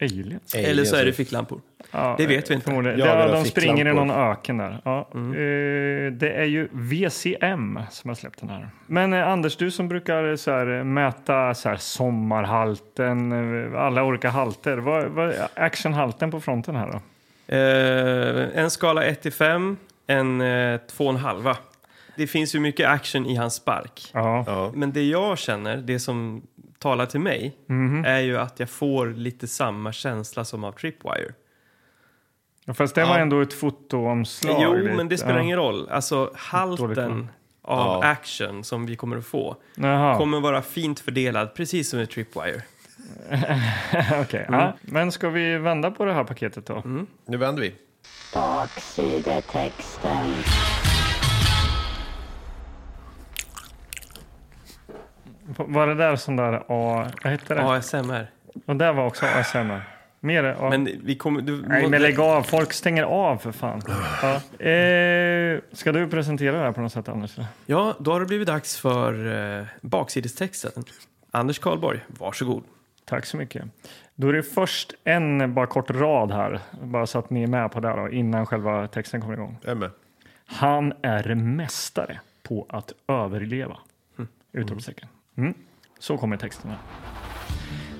Aliens? 0.00 0.54
eller 0.54 0.84
så 0.84 0.96
är 0.96 1.04
det 1.04 1.12
ficklampor. 1.12 1.60
Ja, 1.92 2.14
Det 2.18 2.26
vet 2.26 2.50
vi 2.50 2.54
inte. 2.54 2.64
förmodligen. 2.64 2.98
Ja, 2.98 3.26
de 3.28 3.44
springer 3.44 3.88
i 3.88 3.94
någon 3.94 4.10
öken 4.10 4.56
där. 4.58 4.80
Ja. 4.84 5.08
Eh, 5.14 6.12
det 6.12 6.30
är 6.36 6.44
ju 6.44 6.68
VCM 6.72 7.78
som 7.90 8.10
har 8.10 8.14
släppt 8.14 8.40
den 8.40 8.48
här. 8.48 8.68
Men 8.86 9.12
eh, 9.12 9.28
Anders, 9.28 9.56
du 9.56 9.70
som 9.70 9.88
brukar 9.88 10.36
så 10.36 10.50
här, 10.50 10.78
eh, 10.78 10.84
mäta 10.84 11.54
så 11.54 11.68
här, 11.68 11.76
sommarhalten, 11.76 13.32
eh, 13.72 13.80
alla 13.82 14.04
olika 14.04 14.30
halter. 14.30 14.78
Vad, 14.78 15.04
vad 15.08 15.28
är 15.28 15.48
actionhalten 15.54 16.30
på 16.30 16.40
fronten 16.40 16.76
här 16.76 16.86
då? 16.92 17.00
Eh, 17.56 18.62
en 18.64 18.70
skala 18.70 19.04
1 19.04 19.22
till 19.22 19.32
5, 19.32 19.76
en 20.06 20.40
eh, 20.40 20.44
2,5. 20.46 21.54
Det 22.16 22.26
finns 22.26 22.54
ju 22.54 22.60
mycket 22.60 22.88
action 22.88 23.26
i 23.26 23.36
hans 23.36 23.54
spark. 23.54 24.10
Ja. 24.14 24.44
Ja. 24.46 24.70
Men 24.74 24.92
det 24.92 25.02
jag 25.02 25.38
känner, 25.38 25.76
det 25.76 25.98
som 25.98 26.42
talar 26.78 27.06
till 27.06 27.20
mig, 27.20 27.56
Mhm. 27.68 28.04
är 28.04 28.20
ju 28.20 28.38
att 28.38 28.60
jag 28.60 28.70
får 28.70 29.06
lite 29.06 29.46
samma 29.46 29.92
känsla 29.92 30.44
som 30.44 30.64
av 30.64 30.72
Tripwire. 30.72 31.32
Ja, 32.64 32.74
Fast 32.74 32.94
det 32.94 33.04
var 33.04 33.18
ändå 33.18 33.40
ett 33.40 33.52
fotoomslag. 33.52 34.56
jo, 34.62 34.74
lite. 34.74 34.94
men 34.96 35.08
det 35.08 35.18
spelar 35.18 35.36
ja. 35.36 35.42
ingen 35.42 35.56
roll. 35.56 35.88
Alltså 35.90 36.30
halten 36.34 37.28
av 37.62 38.02
Ja. 38.02 38.08
action 38.08 38.64
som 38.64 38.86
vi 38.86 38.96
kommer 38.96 39.16
att 39.16 39.26
få 39.26 39.56
Jaha, 39.74 40.18
kommer 40.18 40.40
vara 40.40 40.62
fint 40.62 41.00
fördelad, 41.00 41.54
precis 41.54 41.90
som 41.90 42.00
i 42.00 42.06
Tripwire. 42.06 42.62
okej. 44.20 44.46
Ja. 44.48 44.72
Men 44.80 45.12
ska 45.12 45.28
vi 45.28 45.58
vända 45.58 45.90
på 45.90 46.04
det 46.04 46.12
här 46.12 46.24
paketet 46.24 46.66
då? 46.66 46.82
Nu 47.26 47.36
vänder 47.36 47.62
vi. 47.62 47.74
Baksidetexten. 48.34 50.34
Var 55.56 55.86
det 55.86 55.94
där 55.94 56.16
sån 56.16 56.36
där 56.36 56.52
A... 56.68 57.06
Vad 57.24 57.32
hette 57.32 57.54
det? 57.54 57.62
ASMR. 57.62 58.30
Och 58.66 58.76
där 58.76 58.92
var 58.92 59.06
också 59.06 59.26
ASMR. 59.26 59.91
Mer 60.24 60.44
A. 60.44 60.70
Men 60.70 60.88
vi 61.04 61.14
kommer... 61.14 61.40
Du, 61.40 61.62
Nej, 61.66 61.88
men 61.88 62.02
lägg 62.02 62.20
av. 62.20 62.42
Folk 62.42 62.72
stänger 62.72 63.02
av 63.02 63.36
för 63.36 63.52
fan. 63.52 63.82
Ja. 64.22 64.34
Eh, 64.66 65.60
ska 65.72 65.92
du 65.92 66.08
presentera 66.08 66.56
det 66.56 66.62
här 66.62 66.72
på 66.72 66.80
något 66.80 66.92
sätt, 66.92 67.08
Anders? 67.08 67.36
Ja, 67.66 67.96
då 67.98 68.12
har 68.12 68.20
det 68.20 68.26
blivit 68.26 68.46
dags 68.46 68.78
för 68.78 69.32
eh, 69.60 69.66
baksidestexten. 69.80 70.84
Anders 71.30 71.58
Karlborg, 71.58 72.00
varsågod. 72.06 72.62
Tack 73.04 73.26
så 73.26 73.36
mycket. 73.36 73.64
Då 74.14 74.28
är 74.28 74.32
det 74.32 74.42
först 74.42 74.94
en 75.04 75.54
bara 75.54 75.66
kort 75.66 75.90
rad 75.90 76.32
här, 76.32 76.60
bara 76.82 77.06
så 77.06 77.18
att 77.18 77.30
ni 77.30 77.42
är 77.42 77.46
med 77.46 77.72
på 77.72 77.80
det 77.80 77.88
här 77.88 77.96
då, 77.96 78.10
innan 78.10 78.46
själva 78.46 78.88
texten 78.88 79.20
kommer 79.20 79.34
igång. 79.34 79.58
Jag 79.62 79.70
är 79.70 79.74
med. 79.74 79.90
Han 80.46 80.92
är 81.02 81.34
mästare 81.34 82.20
på 82.42 82.66
att 82.68 82.92
överleva. 83.08 83.76
Utropstecken. 84.52 85.08
Mm. 85.36 85.54
Så 85.98 86.16
kommer 86.16 86.36
texten 86.36 86.70
här. 86.70 86.78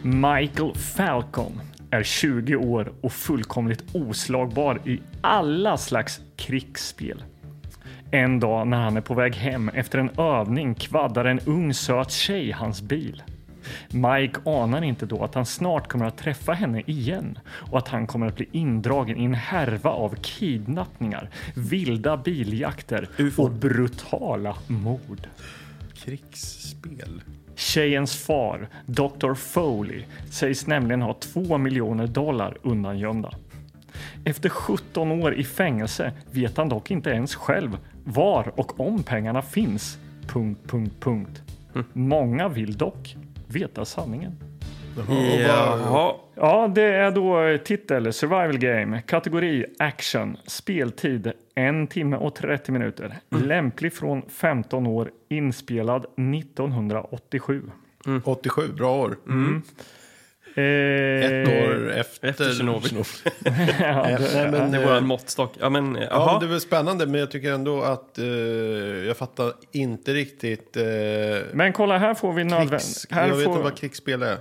Michael 0.02 0.74
Falcon 0.74 1.60
är 1.92 2.02
20 2.02 2.56
år 2.56 2.92
och 3.00 3.12
fullkomligt 3.12 3.84
oslagbar 3.94 4.80
i 4.84 5.00
alla 5.20 5.76
slags 5.76 6.20
krigsspel. 6.36 7.22
En 8.10 8.40
dag 8.40 8.66
när 8.66 8.80
han 8.80 8.96
är 8.96 9.00
på 9.00 9.14
väg 9.14 9.34
hem 9.34 9.68
efter 9.68 9.98
en 9.98 10.10
övning 10.18 10.74
kvaddar 10.74 11.24
en 11.24 11.40
ung 11.40 11.74
söt 11.74 12.10
tjej 12.10 12.50
hans 12.50 12.82
bil. 12.82 13.22
Mike 13.88 14.40
anar 14.44 14.84
inte 14.84 15.06
då 15.06 15.24
att 15.24 15.34
han 15.34 15.46
snart 15.46 15.88
kommer 15.88 16.06
att 16.06 16.18
träffa 16.18 16.52
henne 16.52 16.82
igen 16.86 17.38
och 17.46 17.78
att 17.78 17.88
han 17.88 18.06
kommer 18.06 18.26
att 18.26 18.36
bli 18.36 18.48
indragen 18.52 19.16
i 19.16 19.24
en 19.24 19.34
härva 19.34 19.90
av 19.90 20.14
kidnappningar, 20.14 21.30
vilda 21.54 22.16
biljakter 22.16 23.08
och 23.36 23.50
brutala 23.50 24.56
mord. 24.66 25.26
Krigsspel. 25.94 27.22
Tjejens 27.62 28.16
far, 28.16 28.68
Dr. 28.86 29.34
Foley, 29.34 30.04
sägs 30.30 30.66
nämligen 30.66 31.02
ha 31.02 31.14
två 31.14 31.58
miljoner 31.58 32.06
dollar 32.06 32.56
undangömda. 32.62 33.30
Efter 34.24 34.48
17 34.48 35.12
år 35.12 35.34
i 35.34 35.44
fängelse 35.44 36.12
vet 36.30 36.56
han 36.56 36.68
dock 36.68 36.90
inte 36.90 37.10
ens 37.10 37.34
själv 37.34 37.78
var 38.04 38.52
och 38.56 38.80
om 38.80 39.02
pengarna 39.02 39.42
finns. 39.42 39.98
Punkt, 40.26 40.60
punkt, 40.66 40.94
punkt. 41.00 41.42
Många 41.92 42.48
vill 42.48 42.76
dock 42.76 43.16
veta 43.48 43.84
sanningen. 43.84 44.51
Jaha. 44.96 46.14
Ja, 46.34 46.72
det 46.74 46.82
är 46.82 47.10
då 47.10 47.58
titel 47.64 48.12
Survival 48.12 48.58
Game, 48.58 49.02
kategori 49.02 49.66
Action, 49.78 50.36
speltid 50.46 51.32
1 51.54 51.90
timme 51.90 52.16
och 52.16 52.34
30 52.34 52.72
minuter, 52.72 53.16
lämplig 53.30 53.92
från 53.92 54.22
15 54.28 54.86
år, 54.86 55.10
inspelad 55.28 56.06
1987. 56.16 57.62
87, 58.24 58.68
bra 58.76 58.96
år. 58.96 59.16
Eh, 60.54 60.64
Ett 60.64 61.48
år 61.48 61.92
efter, 61.92 62.28
Efter 62.28 62.52
Tjernobyl. 62.52 62.90
ja, 63.80 64.06
det, 64.18 64.30
nej, 64.34 64.50
men, 64.50 64.70
Det 64.72 64.78
är 64.78 64.82
eh, 64.82 64.94
vår 64.94 65.00
måttstock. 65.00 65.54
Ja, 65.60 65.70
men 65.70 65.98
Ja, 66.10 66.36
det 66.40 66.46
är 66.46 66.50
väl 66.50 66.60
spännande, 66.60 67.06
men 67.06 67.20
jag 67.20 67.30
tycker 67.30 67.52
ändå 67.52 67.82
att 67.82 68.18
eh, 68.18 68.26
jag 69.06 69.16
fattar 69.16 69.52
inte 69.72 70.14
riktigt... 70.14 70.76
Eh, 70.76 70.84
men 71.52 71.72
kolla, 71.72 71.98
här 71.98 72.14
får 72.14 72.32
vi 72.32 72.44
nödvändigt... 72.44 73.06
jag 73.10 73.22
vet 73.28 73.44
får 73.44 73.52
inte 73.52 73.62
vad 73.62 73.76
krigsspel 73.76 74.22
är. 74.22 74.36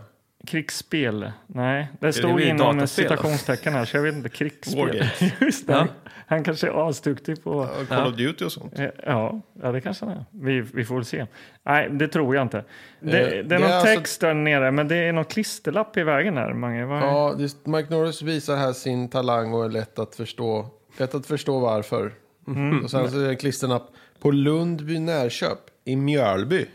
Krigsspel. 0.48 1.32
Nej, 1.48 1.88
det 2.00 2.08
det 2.08 2.14
stod 2.14 2.36
blir 2.36 2.46
inom 2.50 2.88
citationstecken 2.88 3.74
här, 3.74 3.86
så 3.86 3.98
jag 3.98 4.04
vet 4.04 4.16
inte. 4.16 4.30
Krigsspel. 4.30 5.06
Just 5.42 5.68
det. 5.68 5.74
Ja. 5.74 5.88
Han 6.28 6.44
kanske 6.44 6.68
är 6.68 6.90
asduktig 6.90 7.44
på... 7.44 7.70
Ja, 7.80 7.96
Call 7.96 8.08
of 8.12 8.18
Duty 8.18 8.46
och 8.46 8.52
sånt. 8.52 8.74
Ja, 9.06 9.42
ja, 9.62 9.72
det 9.72 9.82
kanske 9.82 10.06
han 10.06 10.14
är. 10.18 10.26
Vi, 10.32 10.62
vi 10.62 10.86
får 10.86 10.96
väl 10.96 11.06
se. 11.06 11.26
Nej, 11.64 11.90
det 11.92 12.08
tror 12.08 12.36
jag 12.36 12.42
inte. 12.42 12.64
Det, 13.00 13.20
Eh, 13.22 13.30
det 13.30 13.38
är 13.38 13.44
det 13.44 13.60
någon 13.60 13.70
är 13.70 13.74
alltså- 13.74 13.96
text 13.96 14.22
där 14.22 14.34
nere, 14.34 14.72
men 14.72 14.88
det 14.88 14.96
är 14.96 15.12
någon 15.14 15.26
klisterlapp 15.26 15.98
i 15.98 16.04
vägen 16.04 16.38
här. 16.38 16.54
Mange. 16.54 16.86
Vad 16.86 16.98
är- 17.04 17.06
Ja, 17.08 17.36
det, 17.38 17.68
Mike 17.72 17.94
Norris 17.94 18.22
visar 18.22 18.56
här 18.56 18.74
sin 18.74 19.10
talang 19.10 19.54
och 19.54 19.66
är 19.66 19.70
lätt 19.70 20.00
att 20.00 20.16
förstå, 20.16 20.68
lätt 20.98 21.16
att 21.16 21.26
förstå 21.26 21.60
varför. 21.60 22.14
Mm. 22.48 22.84
Och 22.84 22.92
sen 22.92 23.12
så 23.12 23.20
är 23.20 23.24
det 23.24 23.30
en 23.30 23.38
klisterlapp 23.38 23.90
på 24.22 24.32
Lundby 24.32 25.00
Närköp 25.00 25.60
i 25.86 25.96
Mjölby. 25.96 26.66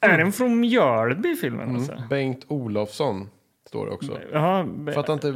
Är 0.00 0.18
den 0.18 0.32
från 0.32 0.60
Mjölby, 0.60 1.36
filmen? 1.36 1.62
Mm. 1.62 1.76
Alltså? 1.76 2.02
Bengt 2.10 2.44
Olofsson 2.48 3.28
står 3.68 3.86
det 3.86 3.92
också. 3.92 4.18
Jaha, 4.32 4.64
be- 4.64 4.92
Fattar 4.92 5.12
inte, 5.12 5.26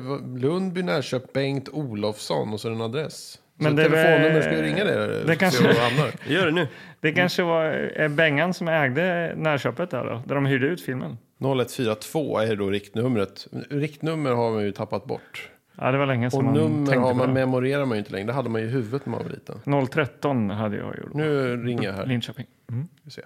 Lundby 0.47 0.83
Närköp, 0.83 1.33
Bengt 1.33 1.69
Olofsson 1.69 2.53
och 2.53 2.61
så 2.61 2.69
är 2.69 2.73
det 2.73 2.77
en 2.77 2.83
adress. 2.83 3.39
Men 3.57 3.73
så 3.73 3.77
det 3.77 3.85
telefonnummer, 3.85 4.41
ska 4.41 4.51
vi 4.51 4.63
ringa 4.63 4.85
det? 4.85 5.25
det 5.25 5.37
kanske-. 5.37 5.75
Gör 6.33 6.47
det 6.47 6.53
nu. 6.53 6.69
det 7.01 7.13
kanske 7.13 7.43
var 7.43 7.65
är 7.65 8.09
Bengan 8.09 8.55
som 8.55 8.69
ägde 8.69 9.35
närköpet 9.37 9.91
där 9.91 10.05
då, 10.05 10.23
där 10.27 10.35
de 10.35 10.47
hyrde 10.47 10.67
ut 10.67 10.81
filmen. 10.81 11.19
0142 11.41 12.39
är 12.39 12.57
då 12.57 12.71
riktnumret. 12.71 13.47
Riktnummer 13.71 14.31
har 14.33 14.51
man 14.51 14.65
ju 14.65 14.73
tappat 14.73 15.05
bort. 15.05 15.51
Ja, 15.79 15.93
det 15.93 15.99
var 15.99 16.07
länge 16.07 16.31
sedan 16.31 16.39
Och 16.39 16.45
man 16.45 16.55
nummer 16.55 16.97
har 16.97 17.15
man 17.15 17.33
memorerar 17.33 17.85
man 17.85 17.97
ju 17.97 17.99
inte 17.99 18.13
längre. 18.13 18.27
Det 18.27 18.33
hade 18.33 18.49
man 18.49 18.61
ju 18.61 18.67
i 18.67 18.71
huvudet 18.71 19.07
när 19.07 19.11
man 19.11 19.23
var 19.23 19.31
liten. 19.31 19.87
013 19.87 20.51
hade 20.51 20.77
jag 20.77 20.99
gjort. 20.99 21.15
Nu 21.15 21.57
ringer 21.57 21.83
jag 21.83 21.93
här. 21.93 22.07
Linköping. 22.07 22.47
Ska 22.67 22.75
vi 23.03 23.11
se. 23.11 23.23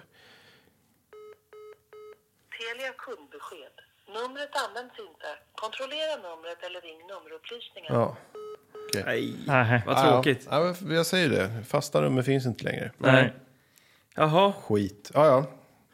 Telia 2.59 2.91
kundbesked. 3.05 3.75
Numret 4.17 4.53
används 4.65 4.95
inte. 5.07 5.29
Kontrollera 5.63 6.15
numret 6.27 6.59
eller 6.67 6.81
ring 6.81 6.99
nummerupplysningen. 7.11 7.93
Ja. 7.93 8.17
Nej, 9.05 9.35
Nej. 9.47 9.81
vad 9.85 9.97
tråkigt. 10.03 10.47
Ja, 10.51 10.75
ja, 10.81 10.93
jag 10.95 11.05
säger 11.05 11.29
det. 11.29 11.63
Fasta 11.67 12.01
nummer 12.01 12.21
finns 12.21 12.45
inte 12.45 12.63
längre. 12.63 12.91
Nej. 12.97 13.33
Jaha. 14.15 14.53
Skit. 14.63 15.11
Ja, 15.13 15.25
ja. 15.25 15.45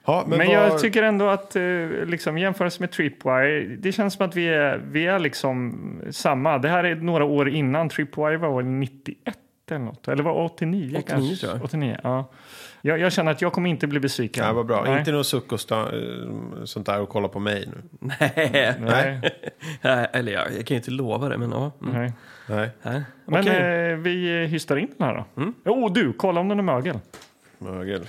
ja 0.05 0.25
men 0.27 0.37
Men 0.37 0.49
jag 0.49 0.79
tycker 0.79 1.03
ändå 1.03 1.27
att 1.27 1.55
eh, 1.55 1.63
liksom, 2.05 2.37
jämförelse 2.37 2.81
med 2.81 2.91
Tripwire, 2.91 3.75
det 3.75 3.91
känns 3.91 4.13
som 4.13 4.25
att 4.25 4.35
vi 4.35 4.47
är, 4.47 4.77
vi 4.77 5.07
är 5.07 5.19
liksom 5.19 6.01
samma. 6.11 6.57
Det 6.57 6.69
här 6.69 6.83
är 6.83 6.95
några 6.95 7.23
år 7.25 7.49
innan. 7.49 7.89
Tripwire 7.89 8.37
var 8.37 8.55
väl 8.55 8.65
91 8.65 9.37
eller 9.71 9.79
något? 9.79 10.07
Eller 10.07 10.23
var 10.23 10.33
det 10.33 10.39
89 10.45 10.97
89 10.97 11.03
kanske? 11.07 11.45
tror 11.45 11.53
jag. 11.53 11.63
89, 11.63 11.99
ja. 12.03 12.31
Jag, 12.85 12.99
jag 12.99 13.13
känner 13.13 13.31
att 13.31 13.41
jag 13.41 13.53
kommer 13.53 13.69
inte 13.69 13.87
bli 13.87 13.99
besviken. 13.99 14.45
Ja, 14.45 14.53
vad 14.53 14.65
bra. 14.65 14.83
Nej. 14.83 14.99
Inte 14.99 15.11
något 15.11 15.27
suck 15.27 15.51
och 15.51 15.71
eh, 15.71 16.63
sånt 16.65 16.85
där 16.85 17.01
och 17.01 17.09
kolla 17.09 17.27
på 17.27 17.39
mig 17.39 17.67
nu. 17.67 17.81
Nej. 18.19 18.75
Nej. 18.79 19.21
Nej, 19.81 20.07
Eller 20.13 20.31
ja, 20.31 20.41
jag 20.57 20.65
kan 20.65 20.75
ju 20.75 20.79
inte 20.79 20.91
lova 20.91 21.29
det, 21.29 21.37
men 21.37 21.51
ja. 21.51 21.71
Mm. 21.81 21.93
Nej. 21.93 22.13
Nej. 22.49 22.69
Nej. 22.81 23.03
Men 23.25 23.47
eh, 23.47 23.97
vi 23.97 24.45
hystar 24.45 24.77
in 24.77 24.89
den 24.97 25.07
här 25.07 25.15
då. 25.15 25.41
Mm. 25.41 25.53
Oh, 25.65 25.93
du, 25.93 26.13
kolla 26.13 26.39
om 26.39 26.47
den 26.47 26.59
är 26.59 26.63
mögel. 26.63 26.99
Mögel. 27.57 28.07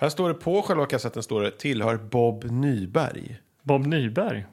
Här 0.00 0.08
står 0.08 0.28
det 0.28 0.34
på 0.34 0.62
själva 0.62 0.86
kassetten 0.86 1.22
står 1.22 1.42
det 1.42 1.50
tillhör 1.50 1.96
Bob 1.96 2.44
Nyberg. 2.44 3.36
Bob 3.62 3.86
Nyberg. 3.86 4.44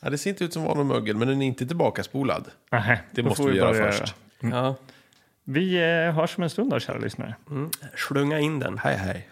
Ja, 0.00 0.10
det 0.10 0.18
ser 0.18 0.30
inte 0.30 0.44
ut 0.44 0.52
som 0.52 0.64
var 0.64 0.74
någon 0.74 0.88
mögel, 0.88 1.16
men 1.16 1.28
den 1.28 1.42
är 1.42 1.46
inte 1.46 1.66
tillbaka 1.66 2.02
spolad. 2.02 2.44
Nähä, 2.70 3.00
Det 3.10 3.22
måste 3.22 3.42
får 3.42 3.50
vi 3.50 3.56
göra 3.56 3.74
först. 3.74 4.14
Ja. 4.40 4.74
Vi 5.44 5.76
eh, 5.76 6.14
hörs 6.14 6.36
om 6.38 6.42
en 6.42 6.50
stund 6.50 6.70
då, 6.70 6.80
kära 6.80 6.98
lyssnare. 6.98 7.34
Slunga 7.96 8.38
in 8.38 8.58
den. 8.58 8.78
Hej, 8.78 8.96
hej. 8.96 9.28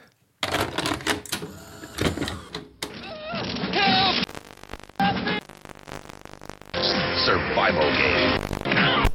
Survival 7.25 7.91
game. 7.99 9.07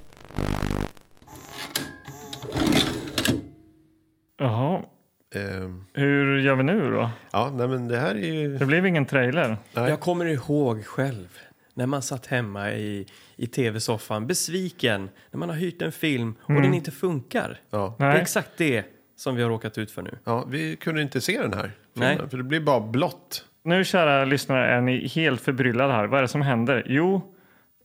Jaha, 4.37 4.81
Ehm, 5.35 5.85
hur 5.93 6.37
gör 6.39 6.55
vi 6.55 6.63
nu 6.63 6.91
då? 6.91 7.09
ja, 7.31 7.51
nej, 7.53 7.67
men 7.67 7.87
det 7.87 7.97
här 7.97 8.15
är 8.15 8.33
ju... 8.33 8.57
Det 8.57 8.65
blev 8.65 8.85
ingen 8.85 9.05
trailer. 9.05 9.57
Nej. 9.73 9.89
Jag 9.89 9.99
kommer 9.99 10.25
ihåg 10.25 10.85
själv 10.85 11.27
när 11.77 11.85
man 11.85 12.01
satt 12.01 12.25
hemma 12.25 12.71
i, 12.71 13.05
i 13.35 13.47
tv-soffan 13.47 14.27
besviken 14.27 15.09
när 15.31 15.37
man 15.39 15.49
har 15.49 15.55
hyrt 15.55 15.81
en 15.81 15.91
film 15.91 16.35
och 16.41 16.53
den 16.61 16.73
inte 16.73 16.91
funkar. 16.91 17.59
Ja. 17.69 17.95
Det 17.97 18.03
är 18.05 18.09
Nej. 18.09 18.21
exakt 18.21 18.49
det 18.57 18.83
som 19.17 19.35
vi 19.35 19.41
har 19.43 19.49
råkat 19.49 19.77
ut 19.77 19.91
för 19.91 20.01
nu. 20.01 20.17
ja, 20.23 20.45
vi 20.49 20.75
kunde 20.75 21.01
inte 21.01 21.21
se 21.21 21.41
den 21.41 21.53
här 21.53 21.71
Nej. 21.93 22.09
filmen, 22.13 22.29
för 22.29 22.37
det 22.37 22.43
blir 22.43 22.59
bara 22.59 22.79
blått. 22.79 23.45
Nu, 23.63 23.83
kära 23.85 24.25
lyssnare, 24.25 24.67
är 24.67 24.81
ni 24.81 25.07
helt 25.07 25.41
förbryllade 25.41 25.93
här. 25.93 26.07
Vad 26.07 26.17
är 26.17 26.21
det 26.21 26.27
som 26.27 26.41
händer? 26.41 26.83
Jo, 26.85 27.21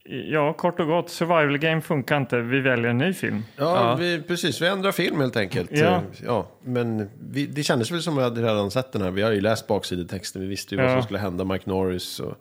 ja, 0.05 0.53
kort 0.53 0.81
och 0.81 0.87
gott, 0.87 1.11
survival 1.11 1.59
game 1.59 1.81
funkar 1.81 2.17
inte. 2.17 2.41
Vi 2.41 2.61
väljer 2.61 2.91
en 2.91 2.99
ny 2.99 3.13
film. 3.15 3.43
Ja, 3.57 3.65
Ja. 3.65 3.97
Vi, 3.97 4.23
precis. 4.23 4.63
Vi 4.63 4.67
ändrar 4.67 4.93
film 4.93 5.21
helt 5.21 5.37
enkelt. 5.37 5.71
Ja. 5.73 6.03
Ja 6.27 6.49
men 6.65 7.11
vi, 7.31 7.47
det 7.47 7.63
kändes 7.63 7.91
väl 7.91 8.03
som 8.03 8.15
att 8.19 8.21
vi 8.21 8.25
hade 8.25 8.43
redan 8.43 8.71
sett 8.71 8.93
den 8.93 9.03
här. 9.03 9.11
Vi 9.11 9.23
har 9.23 9.31
ju 9.33 9.41
läst 9.41 9.67
baksidetexten. 9.67 10.43
Vi 10.43 10.49
visste 10.49 10.75
ju 10.75 10.81
vad 10.81 10.91
Ja. 10.91 10.95
som 10.95 11.03
skulle 11.03 11.19
hända. 11.19 11.45
Mike 11.45 11.71
Norris 11.71 12.21
och... 12.21 12.35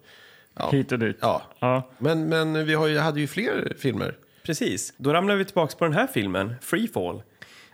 Ja. 0.55 0.69
Hit 0.71 0.91
och 0.91 0.99
dit. 0.99 1.17
ja. 1.21 1.41
Ja. 1.59 1.89
Men, 1.97 2.29
men 2.29 2.65
vi 2.65 2.73
har 2.73 2.87
ju, 2.87 2.97
hade 2.97 3.19
ju 3.19 3.27
fler 3.27 3.73
filmer. 3.79 4.15
Precis, 4.43 4.93
då 4.97 5.13
ramlar 5.13 5.35
vi 5.35 5.45
tillbaka 5.45 5.75
på 5.77 5.85
den 5.85 5.93
här 5.93 6.07
filmen, 6.07 6.55
Freefall. 6.61 7.21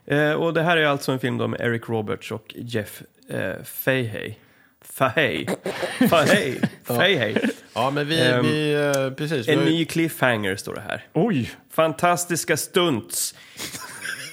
Eh, 0.05 0.31
och 0.31 0.53
det 0.53 0.61
här 0.63 0.77
är 0.77 0.85
alltså 0.85 1.11
en 1.11 1.19
film 1.19 1.37
då 1.37 1.47
med 1.47 1.61
Eric 1.61 1.89
Roberts 1.89 2.31
och 2.31 2.53
Jeff 2.55 3.01
eh, 3.29 3.63
Fahey. 3.63 4.33
Fahey. 4.81 5.45
Fahey. 6.09 6.55
Fahey. 6.83 7.35
Ja, 7.75 7.91
men 7.91 8.07
vi... 8.07 8.21
Ehm, 8.21 8.45
vi 8.45 8.73
eh, 8.73 9.09
precis. 9.11 9.47
Vi 9.47 9.51
En 9.53 9.59
har 9.59 9.65
ju- 9.65 9.71
ny 9.71 9.85
cliffhanger 9.85 10.55
står 10.55 10.73
det 10.73 10.81
här. 10.81 11.07
Oj! 11.13 11.51
Fantastiska 11.71 12.57
stunts, 12.57 13.35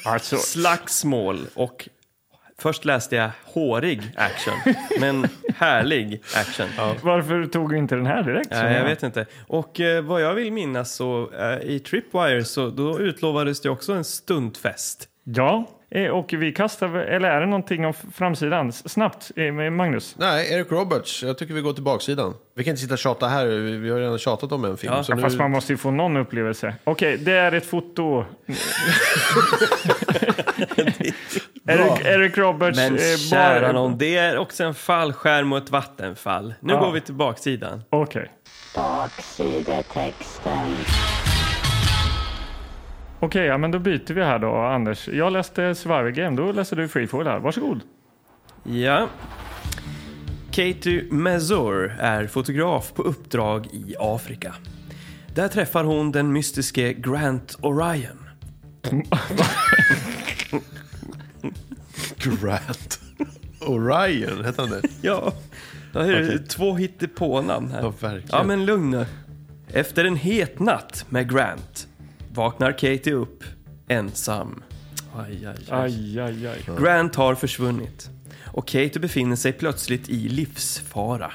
Alltså, 0.04 0.36
slagsmål 0.36 1.46
och 1.54 1.88
först 2.62 2.84
läste 2.84 3.16
jag 3.16 3.30
hårig 3.44 4.02
action, 4.16 4.74
men 5.00 5.28
härlig 5.56 6.22
action. 6.36 6.66
varför 7.02 7.46
tog 7.46 7.72
vi 7.72 7.78
inte 7.78 7.94
den 7.94 8.06
här 8.06 8.22
direkt? 8.22 8.48
Ja, 8.50 8.70
jag 8.70 8.84
vet 8.84 9.02
inte. 9.02 9.26
Och 9.46 9.80
eh, 9.80 10.02
vad 10.02 10.22
jag 10.22 10.34
vill 10.34 10.52
minnas 10.52 10.94
så 10.94 11.30
eh, 11.32 11.70
i 11.70 11.78
Tripwire 11.78 12.44
så 12.44 12.70
då 12.70 13.00
utlovades 13.00 13.60
det 13.60 13.70
också 13.70 13.92
en 13.92 14.04
stuntfest. 14.04 15.08
Ja, 15.24 15.68
och 16.12 16.32
vi 16.32 16.52
kastar, 16.52 16.88
eller 16.96 17.30
är 17.30 17.40
det 17.40 17.46
någonting 17.46 17.86
om 17.86 17.92
framsidan? 18.14 18.72
Snabbt, 18.72 19.30
eh, 19.36 19.52
Magnus. 19.70 20.14
Nej, 20.18 20.52
Eric 20.54 20.70
Roberts. 20.72 21.22
Jag 21.22 21.38
tycker 21.38 21.54
vi 21.54 21.60
går 21.60 21.72
till 21.72 21.82
baksidan. 21.82 22.34
Vi 22.56 22.64
kan 22.64 22.70
inte 22.70 22.82
sitta 22.82 22.94
och 22.94 22.98
tjata 22.98 23.28
här. 23.28 23.46
Vi, 23.46 23.90
har 23.90 23.98
redan 23.98 24.18
tjatat 24.18 24.52
om 24.52 24.64
en 24.64 24.76
film. 24.76 24.92
Ja, 24.92 25.04
så 25.04 25.12
Ja, 25.12 25.16
nu... 25.16 25.22
Fast 25.22 25.38
man 25.38 25.50
måste 25.50 25.72
ju 25.72 25.76
få 25.76 25.90
någon 25.90 26.16
upplevelse. 26.16 26.74
Okej, 26.84 27.16
det 27.16 27.32
är 27.32 27.52
ett 27.52 27.66
foto. 27.66 28.24
Eric, 31.68 32.00
Eric 32.04 32.38
Roberts 32.38 32.76
Men 32.76 32.94
eh, 32.94 33.00
kära 33.30 33.72
någon, 33.72 33.98
det 33.98 34.16
är 34.16 34.38
också 34.38 34.64
en 34.64 34.74
fallskärm 34.74 35.52
och 35.52 35.58
ett 35.58 35.70
vattenfall. 35.70 36.54
Nu 36.60 36.72
Ja. 36.72 36.80
går 36.80 36.92
vi 36.92 37.00
till 37.00 37.14
baksidan. 37.14 37.82
Okej. 37.90 38.30
Baksidetexten. 38.74 40.76
Okej, 43.22 43.46
ja, 43.46 43.58
men 43.58 43.70
då 43.70 43.78
byter 43.78 44.14
vi 44.14 44.22
här 44.22 44.38
då, 44.38 44.56
Anders. 44.56 45.08
Jag 45.08 45.32
läste 45.32 45.74
Survivor 45.74 46.10
Game, 46.10 46.36
då 46.36 46.52
läser 46.52 46.76
du 46.76 46.88
Freefall 46.88 47.26
här. 47.26 47.38
Varsågod. 47.38 47.80
Ja. 48.64 49.08
Katie 50.50 51.04
Mazur 51.10 51.96
är 51.98 52.26
fotograf 52.26 52.92
på 52.94 53.02
uppdrag 53.02 53.66
i 53.66 53.94
Afrika. 53.98 54.54
Där 55.34 55.48
träffar 55.48 55.84
hon 55.84 56.12
den 56.12 56.32
mystiske 56.32 56.92
Grant 56.92 57.58
Orion. 57.60 58.28
Grant. 62.16 63.00
Orion, 63.60 64.44
hette 64.44 64.62
han 64.62 64.70
det? 64.70 64.82
Ja, 65.02 65.32
det 65.92 66.00
är 66.00 66.46
två 66.48 66.74
hittepånamn 66.74 67.70
här. 67.70 67.82
Ja, 67.82 67.92
verkligen. 68.00 68.28
Ja, 68.32 68.42
men 68.42 68.64
lugn 68.64 68.90
nu. 68.90 69.06
Efter 69.68 70.04
en 70.04 70.16
het 70.16 70.58
natt 70.58 71.06
med 71.08 71.32
Grant 71.32 71.88
vaknar 72.34 72.72
Katie 72.72 73.12
upp 73.12 73.44
ensam. 73.88 74.62
Aj, 75.16 75.46
aj, 75.46 75.56
aj. 75.70 75.92
Aj, 76.18 76.20
aj, 76.20 76.46
aj. 76.46 76.76
Grant 76.78 77.14
har 77.14 77.34
försvunnit 77.34 78.10
och 78.52 78.66
Katie 78.68 79.00
befinner 79.00 79.36
sig 79.36 79.52
plötsligt 79.52 80.08
i 80.08 80.28
livsfara. 80.28 81.32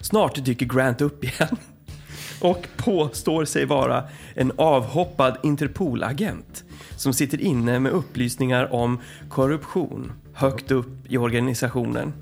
Snart 0.00 0.44
dyker 0.44 0.66
Grant 0.66 1.00
upp 1.00 1.24
igen 1.24 1.56
och 2.40 2.66
påstår 2.76 3.44
sig 3.44 3.64
vara 3.64 4.04
en 4.34 4.52
avhoppad 4.56 5.36
Interpol-agent 5.42 6.64
som 6.96 7.12
sitter 7.12 7.40
inne 7.40 7.80
med 7.80 7.92
upplysningar 7.92 8.72
om 8.74 9.00
korruption 9.28 10.12
högt 10.34 10.70
upp 10.70 11.06
i 11.08 11.18
organisationen. 11.18 12.12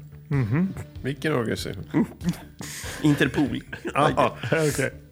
Vilken 1.03 1.35
organisation? 1.35 2.07
Interpol. 3.03 3.63
Okej. 4.53 5.08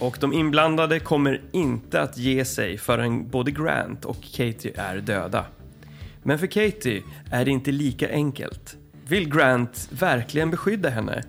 Och 0.00 0.16
de 0.20 0.32
inblandade 0.32 1.00
kommer 1.00 1.40
inte 1.52 2.02
att 2.02 2.18
ge 2.18 2.44
sig 2.44 2.78
förrän 2.78 3.28
både 3.28 3.50
Grant 3.50 4.04
och 4.04 4.22
Katie 4.22 4.72
är 4.74 4.96
döda. 4.96 5.44
Men 6.22 6.38
för 6.38 6.46
Katie 6.46 7.02
är 7.30 7.44
det 7.44 7.50
inte 7.50 7.72
lika 7.72 8.10
enkelt. 8.10 8.76
Vill 9.08 9.34
Grant 9.34 9.88
verkligen 9.92 10.50
beskydda 10.50 10.88
henne? 10.88 11.22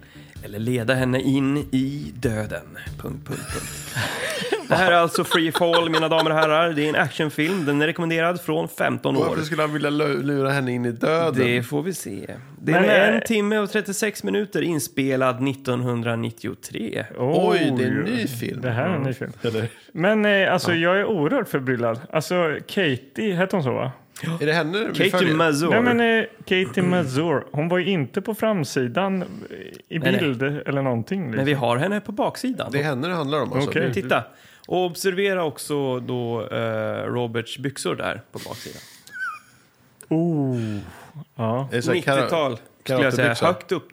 Eller 0.43 0.59
leda 0.59 0.93
henne 0.93 1.21
in 1.21 1.57
i 1.57 2.11
döden? 2.15 2.77
Punkt, 3.01 3.27
punkt, 3.27 3.41
punkt. 3.53 3.95
Det 4.67 4.75
här 4.77 4.91
är 4.91 4.95
alltså 4.95 5.23
Free 5.23 5.51
Fall, 5.51 5.89
mina 5.89 6.09
damer 6.09 6.29
och 6.31 6.35
herrar. 6.37 6.69
Det 6.73 6.85
är 6.85 6.89
en 6.89 6.95
actionfilm. 6.95 7.65
Den 7.65 7.81
är 7.81 7.87
rekommenderad 7.87 8.41
från 8.41 8.67
15 8.67 9.17
år. 9.17 9.25
Varför 9.25 9.43
skulle 9.43 9.61
han 9.61 9.73
vilja 9.73 9.89
lu- 9.89 10.23
lura 10.23 10.49
henne 10.49 10.71
in 10.71 10.85
i 10.85 10.91
döden? 10.91 11.45
Det 11.45 11.63
får 11.63 11.81
vi 11.83 11.93
se. 11.93 12.35
Det 12.61 12.71
Men, 12.71 12.83
är 12.85 13.11
en 13.11 13.21
timme 13.21 13.57
och 13.57 13.71
36 13.71 14.23
minuter 14.23 14.61
inspelad 14.61 15.47
1993. 15.47 17.05
Oj, 17.17 17.73
det 17.77 17.83
är 17.83 17.87
en 17.87 17.93
ny 18.03 18.27
film. 18.27 18.61
Det 18.61 18.69
här 18.71 18.89
är 18.89 18.95
en 18.95 19.01
ny 19.03 19.13
film. 19.13 19.31
Eller, 19.41 19.67
Men 19.93 20.25
eh, 20.25 20.53
alltså, 20.53 20.73
jag 20.73 20.99
är 20.99 21.05
oerhört 21.05 21.49
förbryllad. 21.49 21.99
Alltså, 22.11 22.57
Katie, 22.67 23.35
hette 23.35 23.55
hon 23.55 23.63
så 23.63 23.71
va? 23.73 23.91
Är 24.41 24.45
det 24.45 24.53
henne 24.53 24.79
vi 24.79 24.85
Katie 24.85 25.09
följer? 25.09 25.35
Mazur. 25.35 25.69
Nej, 25.69 25.81
men 25.81 26.19
eh, 26.19 26.25
Katie 26.45 26.83
Mazur, 26.83 27.43
hon 27.51 27.67
var 27.69 27.77
ju 27.77 27.85
inte 27.89 28.21
på 28.21 28.33
framsidan 28.35 29.23
i 29.89 29.99
Nej, 29.99 30.11
nej. 30.11 30.19
bild 30.21 30.43
eller 30.43 30.81
någonting. 30.81 31.19
Liksom. 31.21 31.35
Men 31.35 31.45
vi 31.45 31.53
har 31.53 31.77
henne 31.77 32.01
på 32.01 32.11
baksidan. 32.11 32.71
Det 32.71 32.79
är 32.79 32.83
henne 32.83 33.07
det 33.07 33.13
handlar 33.13 33.41
om 33.41 33.53
alltså. 33.53 33.69
Okej. 33.69 33.93
Titta. 33.93 34.23
Och 34.67 34.85
observera 34.85 35.43
också 35.43 35.99
då 35.99 36.47
eh, 36.51 37.03
Roberts 37.05 37.57
byxor 37.57 37.95
där 37.95 38.21
på 38.31 38.39
baksidan. 38.49 38.81
Oh. 40.09 40.77
Ja. 41.35 41.67
Det 41.71 41.77
är 41.77 41.81
så 41.81 41.93
här 41.93 42.01
kara- 42.01 42.21
90-tal 42.25 42.57
skulle 42.83 43.03
jag 43.03 43.13
säga. 43.13 43.35
karatebyxor. 43.35 43.45
Högt 43.47 43.71
upp, 43.71 43.91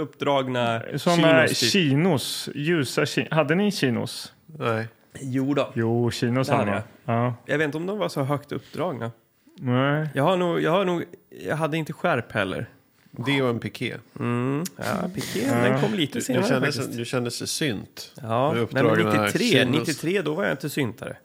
uppdragna 0.00 0.82
Sådana 0.96 1.46
chinos, 1.46 1.60
typ. 1.60 1.70
chinos, 1.70 2.48
ljusa 2.54 3.06
chinos. 3.06 3.30
Hade 3.32 3.54
ni 3.54 3.70
chinos? 3.72 4.32
Nej. 4.46 4.88
Jo 5.20 5.54
då. 5.54 5.70
Jo, 5.74 6.10
chinos 6.10 6.48
Det 6.48 6.54
hade 6.54 6.70
hade 6.70 6.82
man. 7.04 7.16
Ja. 7.24 7.34
Jag 7.46 7.58
vet 7.58 7.64
inte 7.64 7.78
om 7.78 7.86
de 7.86 7.98
var 7.98 8.08
så 8.08 8.22
högt 8.22 8.52
uppdragna. 8.52 9.10
Nej. 9.56 10.08
Jag 10.14 10.24
har 10.24 10.36
nog, 10.36 10.60
jag 10.60 10.70
har 10.70 10.84
nog, 10.84 11.04
jag 11.46 11.56
hade 11.56 11.76
inte 11.76 11.92
skärp 11.92 12.32
heller. 12.32 12.66
Det 13.10 13.42
och 13.42 13.48
en 13.48 13.58
piké. 13.58 13.94
Mm. 14.20 14.64
Ja, 14.76 15.08
piké, 15.14 15.46
den 15.46 15.80
kom 15.80 15.94
lite 15.94 16.18
Du, 16.18 16.22
senare 16.22 16.42
du, 16.42 16.48
kände, 16.48 16.66
faktiskt. 16.72 16.96
du 16.96 17.04
kände 17.04 17.30
sig 17.30 17.46
synt. 17.46 18.12
Ja, 18.22 18.46
nej, 18.46 18.54
men 18.54 18.62
uppdragen 18.62 19.06
här 19.06 19.26
93, 19.26 19.44
chinos. 19.46 19.88
93, 19.88 20.22
då 20.22 20.34
var 20.34 20.44
jag 20.44 20.52
inte 20.52 20.70
syntare. 20.70 21.16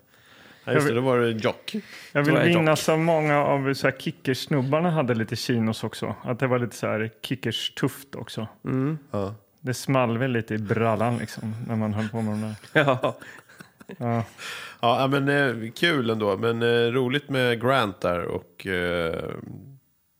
Ja, 0.65 0.73
just 0.73 0.87
det, 0.87 0.93
då 0.93 1.01
var 1.01 1.17
det 1.19 1.29
jock. 1.31 1.75
Jag 2.11 2.23
vill 2.23 2.55
minnas 2.55 2.89
att 2.89 2.99
många 2.99 3.37
av 3.45 3.73
så 3.73 3.87
här 3.87 3.95
kickersnubbarna 3.99 4.91
hade 4.91 5.15
lite 5.15 5.35
chinos 5.35 5.83
också. 5.83 6.15
Att 6.23 6.39
det 6.39 6.47
var 6.47 6.59
lite 6.59 6.75
så 6.75 6.87
här 6.87 7.09
kickers-tufft 7.21 8.15
också. 8.15 8.47
Ja. 9.11 9.35
Det 9.63 9.73
small 9.73 10.17
väl 10.17 10.31
lite 10.31 10.53
i 10.53 10.57
brallan 10.57 11.17
liksom 11.17 11.55
när 11.67 11.75
man 11.75 11.93
höll 11.93 12.09
på 12.09 12.21
med 12.21 12.33
de 12.33 12.41
där. 12.41 12.55
Ja, 12.85 13.17
Ja. 13.97 14.23
Ja, 14.81 15.07
men 15.11 15.29
eh, 15.29 15.71
kul 15.71 16.09
ändå. 16.09 16.37
Men 16.37 16.61
eh, 16.61 16.91
roligt 16.91 17.29
med 17.29 17.61
Grant 17.61 18.01
där. 18.01 18.25
Och 18.25 18.67
eh, 18.67 19.23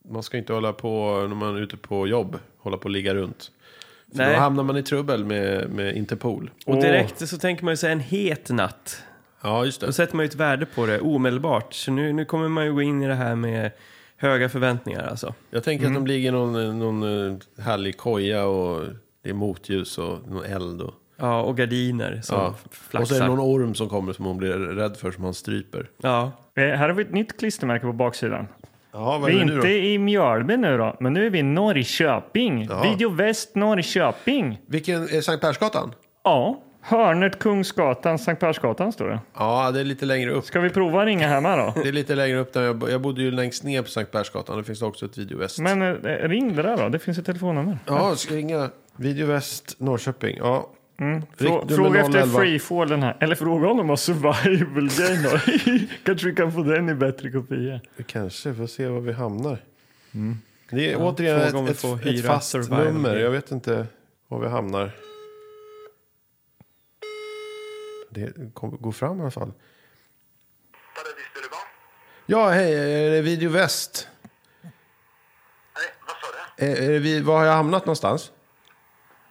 man 0.09 0.23
ska 0.23 0.37
inte 0.37 0.53
hålla 0.53 0.73
på 0.73 1.25
när 1.29 1.35
man 1.35 1.55
är 1.55 1.61
ute 1.61 1.77
på 1.77 2.07
jobb. 2.07 2.39
Hålla 2.57 2.77
på 2.77 2.83
och 2.83 2.89
ligga 2.89 3.15
runt. 3.15 3.51
För 4.11 4.17
Nej. 4.17 4.33
Då 4.33 4.39
hamnar 4.39 4.63
man 4.63 4.77
i 4.77 4.83
trubbel 4.83 5.25
med, 5.25 5.69
med 5.69 5.95
Interpol. 5.95 6.51
och 6.65 6.75
direkt 6.75 7.29
så 7.29 7.37
tänker 7.37 7.63
man 7.63 7.71
ju 7.71 7.77
säga 7.77 7.91
en 7.91 7.99
het 7.99 8.49
natt. 8.49 9.03
Ja, 9.43 9.65
just 9.65 9.81
Då 9.81 9.87
det. 9.87 9.93
sätter 9.93 10.15
man 10.15 10.25
ju 10.25 10.27
ett 10.27 10.35
värde 10.35 10.65
på 10.65 10.85
det 10.85 10.99
omedelbart. 10.99 11.73
Så 11.73 11.91
nu, 11.91 12.13
nu 12.13 12.25
kommer 12.25 12.47
man 12.47 12.65
ju 12.65 12.73
gå 12.73 12.81
in 12.81 13.03
i 13.03 13.07
det 13.07 13.15
här 13.15 13.35
med 13.35 13.71
höga 14.17 14.49
förväntningar 14.49 15.07
alltså. 15.07 15.33
Jag 15.49 15.63
tänker 15.63 15.87
att 15.87 15.93
de 15.93 16.07
ligger 16.07 16.29
i 16.29 16.31
någon, 16.31 16.79
någon 16.79 17.27
eh, 17.27 17.37
härlig 17.63 17.97
koja 17.97 18.45
och 18.45 18.85
det 19.23 19.29
är 19.29 19.33
motljus 19.33 19.97
och 19.97 20.27
någon 20.27 20.45
eld. 20.45 20.81
Och, 20.81 20.93
Ja, 21.21 21.41
och 21.41 21.57
gardiner 21.57 22.19
som 22.23 22.37
ja. 22.37 22.47
och 22.47 22.55
så 22.63 22.69
flaxar. 22.89 23.15
är 23.15 23.19
det 23.19 23.27
någon 23.27 23.39
orm 23.39 23.75
som 23.75 23.89
kommer 23.89 24.13
som 24.13 24.25
hon 24.25 24.37
blir 24.37 24.53
rädd 24.53 24.97
för 24.97 25.11
som 25.11 25.23
han 25.23 25.33
stryper. 25.33 25.89
Ja, 26.01 26.31
Eh, 26.55 26.63
här 26.63 26.89
har 26.89 26.93
vi 26.93 27.01
ett 27.03 27.13
nytt 27.13 27.39
klistermärke 27.39 27.85
på 27.85 27.93
baksidan. 27.93 28.47
Ja, 28.91 29.17
vad 29.17 29.31
Vi 29.31 29.35
är 29.35 29.39
är 29.39 29.43
inte 29.43 29.55
då? 29.55 29.67
i 29.67 29.97
Mjölby 29.97 30.57
nu 30.57 30.77
då, 30.77 30.95
men 30.99 31.13
nu 31.13 31.25
är 31.25 31.29
vi 31.29 31.39
i 31.39 31.43
Norrköping. 31.43 32.67
Ja. 32.69 32.81
Video 32.81 33.09
Väst 33.09 33.55
Norrköping. 33.55 34.59
Vilken, 34.65 35.03
är 35.03 35.21
Sankt 35.21 35.41
Persgatan? 35.41 35.93
Ja, 36.23 36.61
hörnet 36.81 37.39
Kungsgatan, 37.39 38.19
Sankt 38.19 38.39
Persgatan 38.39 38.91
står 38.91 39.07
det. 39.09 39.19
Ja, 39.37 39.71
det 39.71 39.79
är 39.79 39.83
lite 39.83 40.05
längre 40.05 40.31
upp. 40.31 40.45
Ska 40.45 40.59
vi 40.59 40.69
prova 40.69 41.05
ringa 41.05 41.27
hemma 41.27 41.55
då? 41.55 41.73
Det 41.83 41.89
är 41.89 41.93
lite 41.93 42.15
längre 42.15 42.37
upp 42.39 42.53
där 42.53 42.63
jag, 42.63 42.89
jag 42.89 43.01
bodde 43.01 43.21
ju 43.21 43.31
längst 43.31 43.63
ner 43.63 43.81
på 43.81 43.89
Sankt 43.89 44.11
Persgatan. 44.11 44.57
Det 44.57 44.63
finns 44.63 44.79
det 44.79 44.85
också 44.85 45.05
ett 45.05 45.17
videoväst. 45.17 45.59
Men 45.59 45.81
eh, 45.81 46.29
ring 46.29 46.55
det 46.55 46.61
där 46.61 46.77
då, 46.77 46.89
det 46.89 46.99
finns 46.99 47.17
ett 47.17 47.25
telefonnummer. 47.25 47.77
Ja, 47.85 48.15
ska 48.15 48.33
ringa 48.35 48.69
videoväst 48.95 49.75
Norrköping. 49.79 50.37
Ja, 50.39 50.69
Mm. 51.01 51.21
Frå, 51.37 51.67
fråga 51.67 52.01
efter 52.01 52.19
011. 52.19 52.39
freefall 52.39 52.89
den 52.89 53.03
här. 53.03 53.17
Eller 53.19 53.35
fråga 53.35 53.69
om 53.69 53.77
de 53.77 53.89
har 53.89 53.95
survival 53.95 54.89
game. 54.89 55.39
Kanske 56.03 56.27
vi 56.27 56.35
kan 56.35 56.51
få 56.51 56.63
den 56.63 56.89
i 56.89 56.95
bättre 56.95 57.31
kopia. 57.31 57.81
vi 57.95 58.03
kanske 58.03 58.53
får 58.53 58.67
se 58.67 58.87
var 58.87 58.99
vi 58.99 59.13
hamnar. 59.13 59.63
Det 60.69 60.91
är 60.91 60.97
återigen 60.99 61.55
om 61.55 61.65
vi 61.65 61.71
ett, 61.71 61.81
får 61.81 61.95
ett, 61.95 62.05
ett 62.05 62.25
fast 62.25 62.53
nummer. 62.53 62.85
game. 62.85 63.19
Jag 63.19 63.31
vet 63.31 63.51
inte 63.51 63.87
var 64.27 64.39
vi 64.39 64.47
hamnar. 64.47 64.91
Det 68.09 68.53
kommer 68.53 68.77
gå 68.77 68.91
fram 68.91 69.17
i 69.17 69.21
alla 69.21 69.31
fall. 69.31 69.53
Ja, 72.25 72.49
hej, 72.49 72.73
är 73.07 73.11
det 73.11 73.21
videoväst? 73.21 74.07
Nej, 74.61 75.83
vad 76.07 76.15
sa 76.15 76.27
du? 76.57 76.65
Är, 76.65 76.89
är 76.89 76.91
det 76.91 76.99
vi, 76.99 77.21
var 77.21 77.37
har 77.37 77.45
jag 77.45 77.53
hamnat 77.53 77.85
någonstans? 77.85 78.31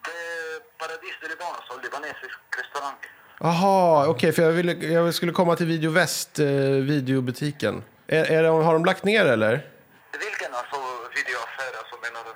Det 0.05 0.11
är 0.11 0.61
Paradis 0.79 1.17
Deliban, 1.23 1.55
alltså 1.57 1.73
libanesisk 1.83 2.39
restaurang. 2.59 2.97
Jaha, 3.43 4.07
okej, 4.09 4.33
för 4.33 4.43
jag, 4.43 4.51
ville, 4.51 4.73
jag 4.73 5.15
skulle 5.15 5.33
komma 5.33 5.57
till 5.57 5.67
Video 5.67 5.91
Väst, 5.91 6.39
eh, 6.39 6.47
videobutiken. 6.91 7.83
Är, 8.07 8.25
är 8.25 8.43
det, 8.43 8.49
har 8.49 8.73
de 8.73 8.85
lagt 8.85 9.05
ner 9.05 9.27
eller? 9.27 9.51
Vilken 9.51 10.55
alltså 10.55 10.77
videoaffär 11.17 11.79
alltså 11.79 11.97
menar 12.03 12.25
du? 12.25 12.33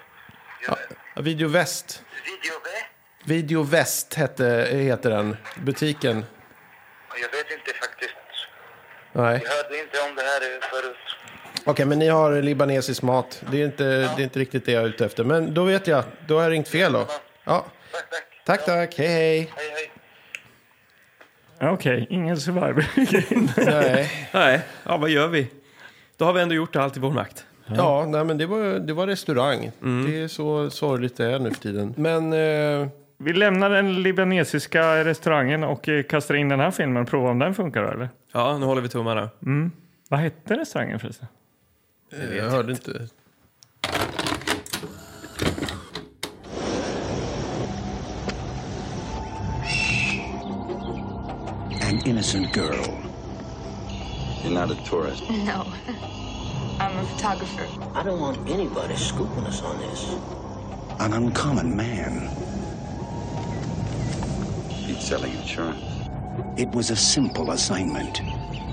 Ja, 1.16 1.22
Video 1.22 1.48
Väst. 1.48 2.02
Video 2.24 2.52
V? 2.64 2.70
Video 3.24 3.62
Väst 3.62 4.14
hette, 4.14 4.68
heter 4.70 5.10
den, 5.10 5.36
butiken. 5.56 6.24
Jag 7.22 7.38
vet 7.38 7.50
inte 7.50 7.72
faktiskt. 7.80 8.14
Nej. 9.12 9.40
Jag 9.44 9.50
hörde 9.50 9.78
inte 9.80 10.00
om 10.10 10.14
det 10.16 10.22
här 10.22 10.70
förut. 10.70 10.96
Okej, 11.64 11.86
men 11.86 11.98
ni 11.98 12.08
har 12.08 12.42
libanesisk 12.42 13.02
mat. 13.02 13.42
Det 13.50 13.60
är, 13.60 13.64
inte, 13.64 13.84
det 13.84 14.22
är 14.22 14.24
inte 14.24 14.38
riktigt 14.38 14.66
det 14.66 14.72
jag 14.72 14.82
är 14.82 14.86
ute 14.88 15.04
efter. 15.04 15.24
Men 15.24 15.54
då 15.54 15.64
vet 15.64 15.86
jag. 15.86 16.04
Då 16.26 16.36
har 16.36 16.42
jag 16.42 16.52
ringt 16.52 16.68
fel 16.68 16.92
då. 16.92 17.06
Ja, 17.44 17.66
Tack, 17.92 18.10
tack. 18.10 18.22
tack, 18.44 18.66
tack. 18.66 18.98
Hej, 18.98 19.08
hej. 19.08 19.52
Hej, 19.56 19.70
hej. 19.70 19.90
Okej, 21.60 22.06
ingen 22.10 22.36
survival 22.40 22.84
game. 22.94 23.48
Nej. 23.80 24.10
nej, 24.34 24.60
ja 24.84 24.96
vad 24.96 25.10
gör 25.10 25.28
vi? 25.28 25.50
Då 26.16 26.24
har 26.24 26.32
vi 26.32 26.40
ändå 26.40 26.54
gjort 26.54 26.76
allt 26.76 26.96
i 26.96 27.00
vår 27.00 27.10
makt. 27.10 27.46
Ja, 27.66 28.06
nej, 28.08 28.24
men 28.24 28.38
det 28.38 28.46
var, 28.46 28.78
det 28.78 28.92
var 28.92 29.06
restaurang. 29.06 29.70
Det 30.06 30.20
är 30.22 30.28
så 30.28 30.70
sorgligt 30.70 31.16
det 31.16 31.26
är 31.32 31.38
nu 31.38 31.50
för 31.50 31.60
tiden. 31.60 31.94
Men 31.96 32.32
eh, 32.32 32.88
Vi 33.18 33.32
lämnar 33.32 33.70
den 33.70 34.02
libanesiska 34.02 35.04
restaurangen 35.04 35.64
och 35.64 35.88
eh, 35.88 36.02
kastar 36.02 36.34
in 36.34 36.48
den 36.48 36.60
här 36.60 36.70
filmen 36.70 37.02
och 37.02 37.08
provar 37.08 37.30
om 37.30 37.38
den 37.38 37.54
funkar 37.54 37.82
eller? 37.82 38.08
Ja, 38.32 38.58
nu 38.58 38.66
håller 38.66 38.82
vi 38.82 38.88
tummarna. 38.88 39.28
Vad 40.08 40.20
hette 40.20 40.56
restaurangen 40.56 40.98
förresten? 41.00 41.28
jag 42.36 42.50
hörde 42.50 42.72
inte. 42.72 43.08
An 51.94 52.00
innocent 52.08 52.52
girl. 52.52 53.00
You're 54.42 54.52
not 54.52 54.68
a 54.68 54.74
tourist. 54.84 55.30
No. 55.30 55.64
I'm 56.80 56.98
a 56.98 57.06
photographer. 57.06 57.68
I 57.94 58.02
don't 58.02 58.18
want 58.18 58.50
anybody 58.50 58.96
scooping 58.96 59.44
us 59.44 59.62
on 59.62 59.78
this. 59.78 60.16
An 60.98 61.12
uncommon 61.12 61.76
man. 61.76 62.26
He's 64.70 65.04
selling 65.04 65.34
insurance. 65.34 65.84
It 66.56 66.68
was 66.72 66.90
a 66.90 66.96
simple 66.96 67.52
assignment. 67.52 68.22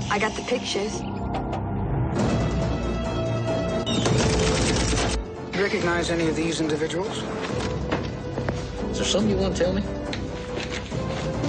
I 0.10 0.18
got 0.18 0.34
the 0.34 0.42
pictures. 0.42 1.00
Recognize 5.62 6.10
any 6.10 6.28
of 6.28 6.36
these 6.36 6.60
individuals? 6.60 7.22
Is 8.90 8.98
there 8.98 9.06
something 9.06 9.30
you 9.30 9.38
want 9.38 9.56
to 9.58 9.64
tell 9.64 9.74
me? 9.74 10.01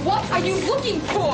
What 0.03 0.29
are 0.31 0.39
you 0.39 0.55
looking 0.67 0.99
for? 0.99 1.33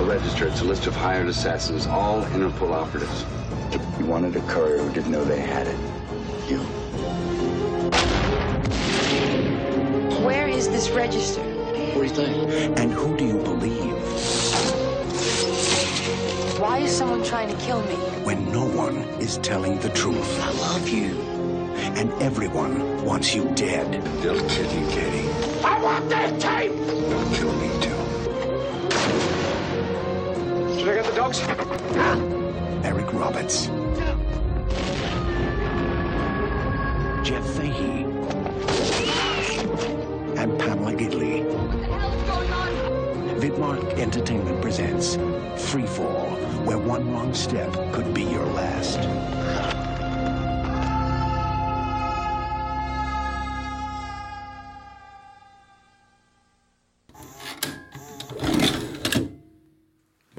A 0.00 0.04
register. 0.04 0.46
It's 0.46 0.62
a 0.62 0.64
list 0.64 0.86
of 0.86 0.96
hired 0.96 1.28
assassins, 1.28 1.86
all 1.86 2.22
Interpol 2.22 2.72
operatives. 2.72 3.26
You 3.98 4.06
wanted 4.06 4.34
a 4.36 4.40
courier 4.42 4.78
who 4.82 4.90
didn't 4.94 5.12
know 5.12 5.24
they 5.26 5.40
had 5.40 5.66
it. 5.66 5.76
You. 6.48 6.58
Where 10.24 10.48
is 10.48 10.68
this 10.70 10.88
register? 10.88 11.42
What 11.42 12.14
do 12.14 12.22
you 12.22 12.48
think? 12.48 12.78
And 12.78 12.92
who 12.92 13.14
do 13.16 13.26
you 13.26 13.38
believe 13.38 13.92
Why 16.58 16.78
is 16.78 16.96
someone 16.96 17.22
trying 17.24 17.54
to 17.54 17.56
kill 17.62 17.82
me? 17.82 17.94
when 18.24 18.50
no 18.50 18.64
one 18.64 18.96
is 19.20 19.36
telling 19.38 19.78
the 19.80 19.90
truth? 19.90 20.40
I 20.40 20.50
love 20.52 20.88
you. 20.88 21.14
And 21.98 22.10
everyone 22.22 23.04
wants 23.04 23.34
you 23.34 23.44
dead. 23.54 24.02
They'll 24.22 24.48
kill 24.48 24.72
you, 24.72 24.88
Katie. 24.90 25.27
I 25.64 25.80
want 25.82 26.08
that 26.10 26.40
tape! 26.40 26.72
They'll 26.72 27.34
kill 27.34 27.52
me 27.54 27.68
too. 27.80 27.98
Should 30.78 30.88
I 30.88 30.94
get 30.94 31.04
the 31.04 31.12
dogs? 31.14 31.40
Eric 32.84 33.12
Roberts. 33.12 33.66
Jeff 37.26 37.44
Fahey. 37.56 38.04
And 40.38 40.58
Pamela 40.58 40.92
Gidley. 40.94 41.44
What 41.44 41.70
the 41.72 41.86
hell 41.86 42.12
is 42.12 42.22
going 42.22 42.52
on? 42.52 42.68
Vidmark 43.40 43.98
Entertainment 43.98 44.62
presents 44.62 45.16
Freefall, 45.56 46.64
where 46.64 46.78
one 46.78 47.10
wrong 47.12 47.34
step 47.34 47.72
could 47.92 48.14
be 48.14 48.22
your 48.22 48.46
last. 48.46 48.98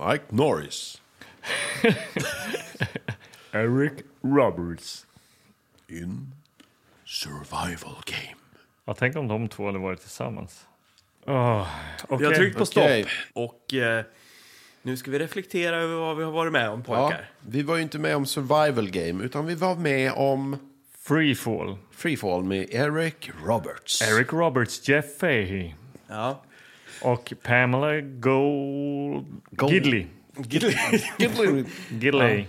Mike 0.08 0.24
Norris 0.30 1.02
Eric 3.52 3.94
Roberts. 4.22 5.06
in 5.88 6.32
Survival 7.06 7.96
Game. 8.06 8.36
Ja, 8.86 8.94
tänk 8.94 9.16
om 9.16 9.28
de 9.28 9.48
två 9.48 9.66
hade 9.66 9.80
varit 9.80 10.00
tillsammans. 10.02 10.66
Oh, 11.26 11.68
Vi 12.20 12.26
har 12.26 12.34
tryckt 12.34 12.58
på 12.58 12.66
stopp 12.66 13.06
och 13.34 13.74
eh, 13.74 14.04
nu 14.82 14.98
ska 14.98 15.12
vi 15.12 15.20
reflektera 15.20 15.76
över 15.78 15.96
vad 15.96 16.18
vi 16.18 16.24
har 16.24 16.32
varit 16.32 16.52
med 16.54 16.70
om 16.70 16.84
Ja, 16.88 17.08
pojkar. 17.08 17.30
vi 17.40 17.62
var 17.64 17.76
ju 17.76 17.82
inte 17.82 18.00
med 18.00 18.16
om 18.16 18.26
Survival 18.26 18.90
Game, 18.90 19.24
utan 19.24 19.46
vi 19.46 19.56
var 19.56 19.76
med 19.76 20.12
om 20.16 20.58
Freefall. 21.00 21.78
Freefall 21.92 22.44
med 22.44 22.68
Eric 22.74 23.30
Roberts. 23.46 24.02
Eric 24.02 24.34
Roberts, 24.34 24.88
Jeff 24.90 25.18
Fahey 25.20 25.74
Ja. 26.08 26.44
Och 27.02 27.34
Pamela 27.44 28.02
Gold... 28.02 29.26
Gold- 29.52 29.74
Gidley. 29.74 30.06
Gidley. 30.38 30.76
Gidley. 31.18 31.66
Gidley. 31.90 32.46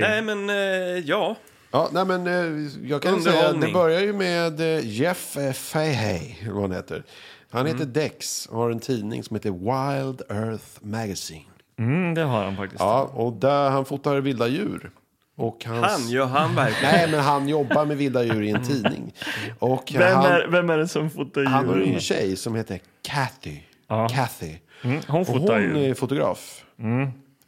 Nej 0.00 0.22
men 0.22 0.50
eh, 0.50 0.56
ja, 1.04 1.36
Ja, 1.74 1.88
nej 1.92 2.04
men 2.04 2.26
eh, 2.26 2.70
jag 2.82 3.02
kan 3.02 3.22
säga 3.22 3.48
att 3.48 3.60
det 3.60 3.72
börjar 3.72 4.00
ju 4.00 4.12
med 4.12 4.60
eh, 4.60 4.80
Jeff 4.86 5.36
Fahey, 5.54 6.20
vad 6.50 6.62
han 6.62 6.72
heter. 6.72 7.02
Han 7.50 7.66
heter 7.66 7.84
Dex 7.84 8.46
och 8.46 8.58
har 8.58 8.70
en 8.70 8.80
tidning 8.80 9.22
som 9.22 9.36
heter 9.36 9.50
Wild 9.50 10.22
Earth 10.30 10.64
Magazine. 10.80 11.44
Mm, 11.78 12.14
det 12.14 12.22
har 12.22 12.44
han 12.44 12.56
faktiskt. 12.56 12.80
Ja, 12.80 13.10
och 13.14 13.32
där 13.32 13.70
han 13.70 13.84
fotar 13.84 14.20
vilda 14.20 14.48
djur. 14.48 14.90
Och 15.36 15.64
hans... 15.64 15.86
han 15.86 16.10
gör 16.10 16.26
han 16.26 16.54
verkligen. 16.54 16.94
Nej, 16.94 17.10
men 17.10 17.20
han 17.20 17.48
jobbar 17.48 17.84
med 17.84 17.96
vilda 17.96 18.24
djur 18.24 18.42
i 18.42 18.50
en 18.50 18.64
tidning. 18.64 19.14
Och 19.58 19.92
Vem, 19.98 20.16
han, 20.16 20.24
är, 20.32 20.46
vem 20.46 20.70
är 20.70 20.78
det 20.78 20.88
som 20.88 21.10
fotar 21.10 21.44
han 21.44 21.68
har 21.68 21.76
en 21.76 22.00
tjej 22.00 22.36
som 22.36 22.54
heter 22.54 22.80
Kathy. 23.02 23.58
Ja. 23.88 24.08
Kathy. 24.08 24.56
Mm, 24.84 25.00
hon 25.08 25.20
Och 25.20 25.26
fotar 25.26 25.60
hon 25.60 25.76
ju. 25.82 25.90
är 25.90 25.94
fotograf. 25.94 26.64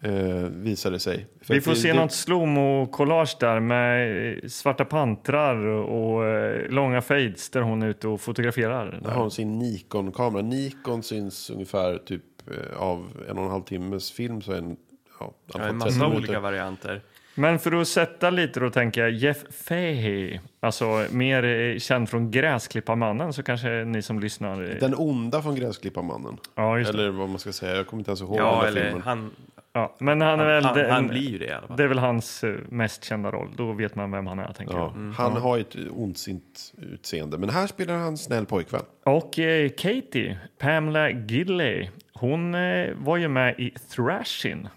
Eh, 0.03 0.13
visade 0.51 0.99
sig. 0.99 1.27
För 1.43 1.55
Vi 1.55 1.61
får 1.61 1.71
det- 1.71 1.77
se 1.77 1.89
det- 1.93 1.95
något 2.01 2.11
slowmo-collage 2.13 3.37
där 3.41 3.61
med 3.61 4.29
eh, 4.33 4.49
svarta 4.49 4.85
pantrar 4.85 5.57
och 5.67 6.25
eh, 6.27 6.69
långa 6.71 7.03
fades 7.03 7.51
där 7.51 7.61
hon 7.61 7.83
är 7.83 7.87
ute 7.89 8.09
och 8.09 8.21
fotograferar. 8.21 8.99
Där 9.03 9.11
har 9.11 9.21
hon 9.21 9.31
sin 9.31 9.59
Nikon-kamera. 9.59 10.43
Nikon 10.43 11.03
syns 11.03 11.51
ungefär 11.51 11.99
typ 11.99 12.23
eh, 12.51 12.79
av 12.83 13.25
en 13.29 13.39
och 13.39 13.45
en 13.45 13.51
halv 13.51 13.63
timmes 13.63 14.13
film 14.13 14.43
så 14.43 14.53
en, 14.53 14.77
ja, 15.21 15.33
Ja, 15.55 15.55
en 15.55 15.61
fall 15.61 15.61
30 15.61 15.75
massa 15.75 15.99
minuter. 15.99 16.17
olika 16.19 16.41
varianter. 16.41 17.01
Men 17.37 17.59
för 17.59 17.81
att 17.81 17.89
sätta 17.89 18.31
lite 18.31 18.61
då 18.61 18.71
tänker 18.71 19.01
jag 19.01 19.11
Jeff 19.11 19.37
Fahey, 19.69 20.39
alltså 20.61 21.05
mer 21.11 21.45
eh, 21.45 21.79
känd 21.79 22.09
från 22.09 22.31
Gräsklipparmannen 22.31 23.33
så 23.33 23.43
kanske 23.43 23.69
ni 23.69 24.03
som 24.03 24.21
lyssnar... 24.21 24.63
eh, 24.71 24.77
Den 24.81 24.95
onda 24.95 25.43
från 25.43 25.55
Gräsklipparmannen. 25.55 26.37
Ja, 26.55 26.79
just 26.79 26.93
det. 26.93 26.99
Eller 26.99 27.11
vad 27.11 27.29
man 27.29 27.39
ska 27.39 27.53
säga. 27.53 27.77
Jag 27.77 27.87
kommer 27.87 28.01
inte 28.01 28.11
ens 28.11 28.21
ihåg 28.21 28.37
Ja, 28.39 28.57
hela 28.57 28.69
eller 28.69 28.85
filmen. 28.85 29.03
han, 29.03 29.31
Ja, 29.73 29.95
men 29.99 30.21
han 30.21 30.41
är 30.41 30.45
han, 30.45 30.47
väl... 30.47 30.65
han, 30.65 30.77
den- 30.77 30.91
han 30.91 31.09
blir 31.09 31.31
ju 31.31 31.39
det 31.39 31.45
i 31.47 31.53
alla 31.53 31.67
fall. 31.67 31.77
Det 31.77 31.83
är 31.83 31.87
väl 31.89 31.99
hans 31.99 32.45
eh, 32.45 32.55
mest 32.69 33.05
kända 33.05 33.31
roll. 33.31 33.49
Då 33.57 33.73
vet 33.73 33.95
man 33.95 34.11
vem 34.11 34.27
han 34.27 34.39
är, 34.39 34.53
tänker 34.53 34.75
Ja, 34.75 34.81
jag. 34.81 34.91
Mm. 34.93 35.13
Han 35.17 35.33
har 35.33 35.57
ju 35.57 35.61
ett 35.63 35.77
ondsint 35.91 36.73
utseende. 36.83 37.39
Men 37.39 37.49
här 37.51 37.67
spelar 37.67 37.95
han 37.99 38.17
snäll 38.17 38.47
pojkvän. 38.47 38.83
Och 39.05 39.39
eh, 39.39 39.69
Katie, 39.69 40.39
Pamela 40.59 41.11
Gidley, 41.11 41.89
hon 42.13 42.55
eh, 42.55 42.89
var 42.97 43.17
ju 43.17 43.29
med 43.29 43.55
i 43.61 43.71
Thrashin. 43.97 44.69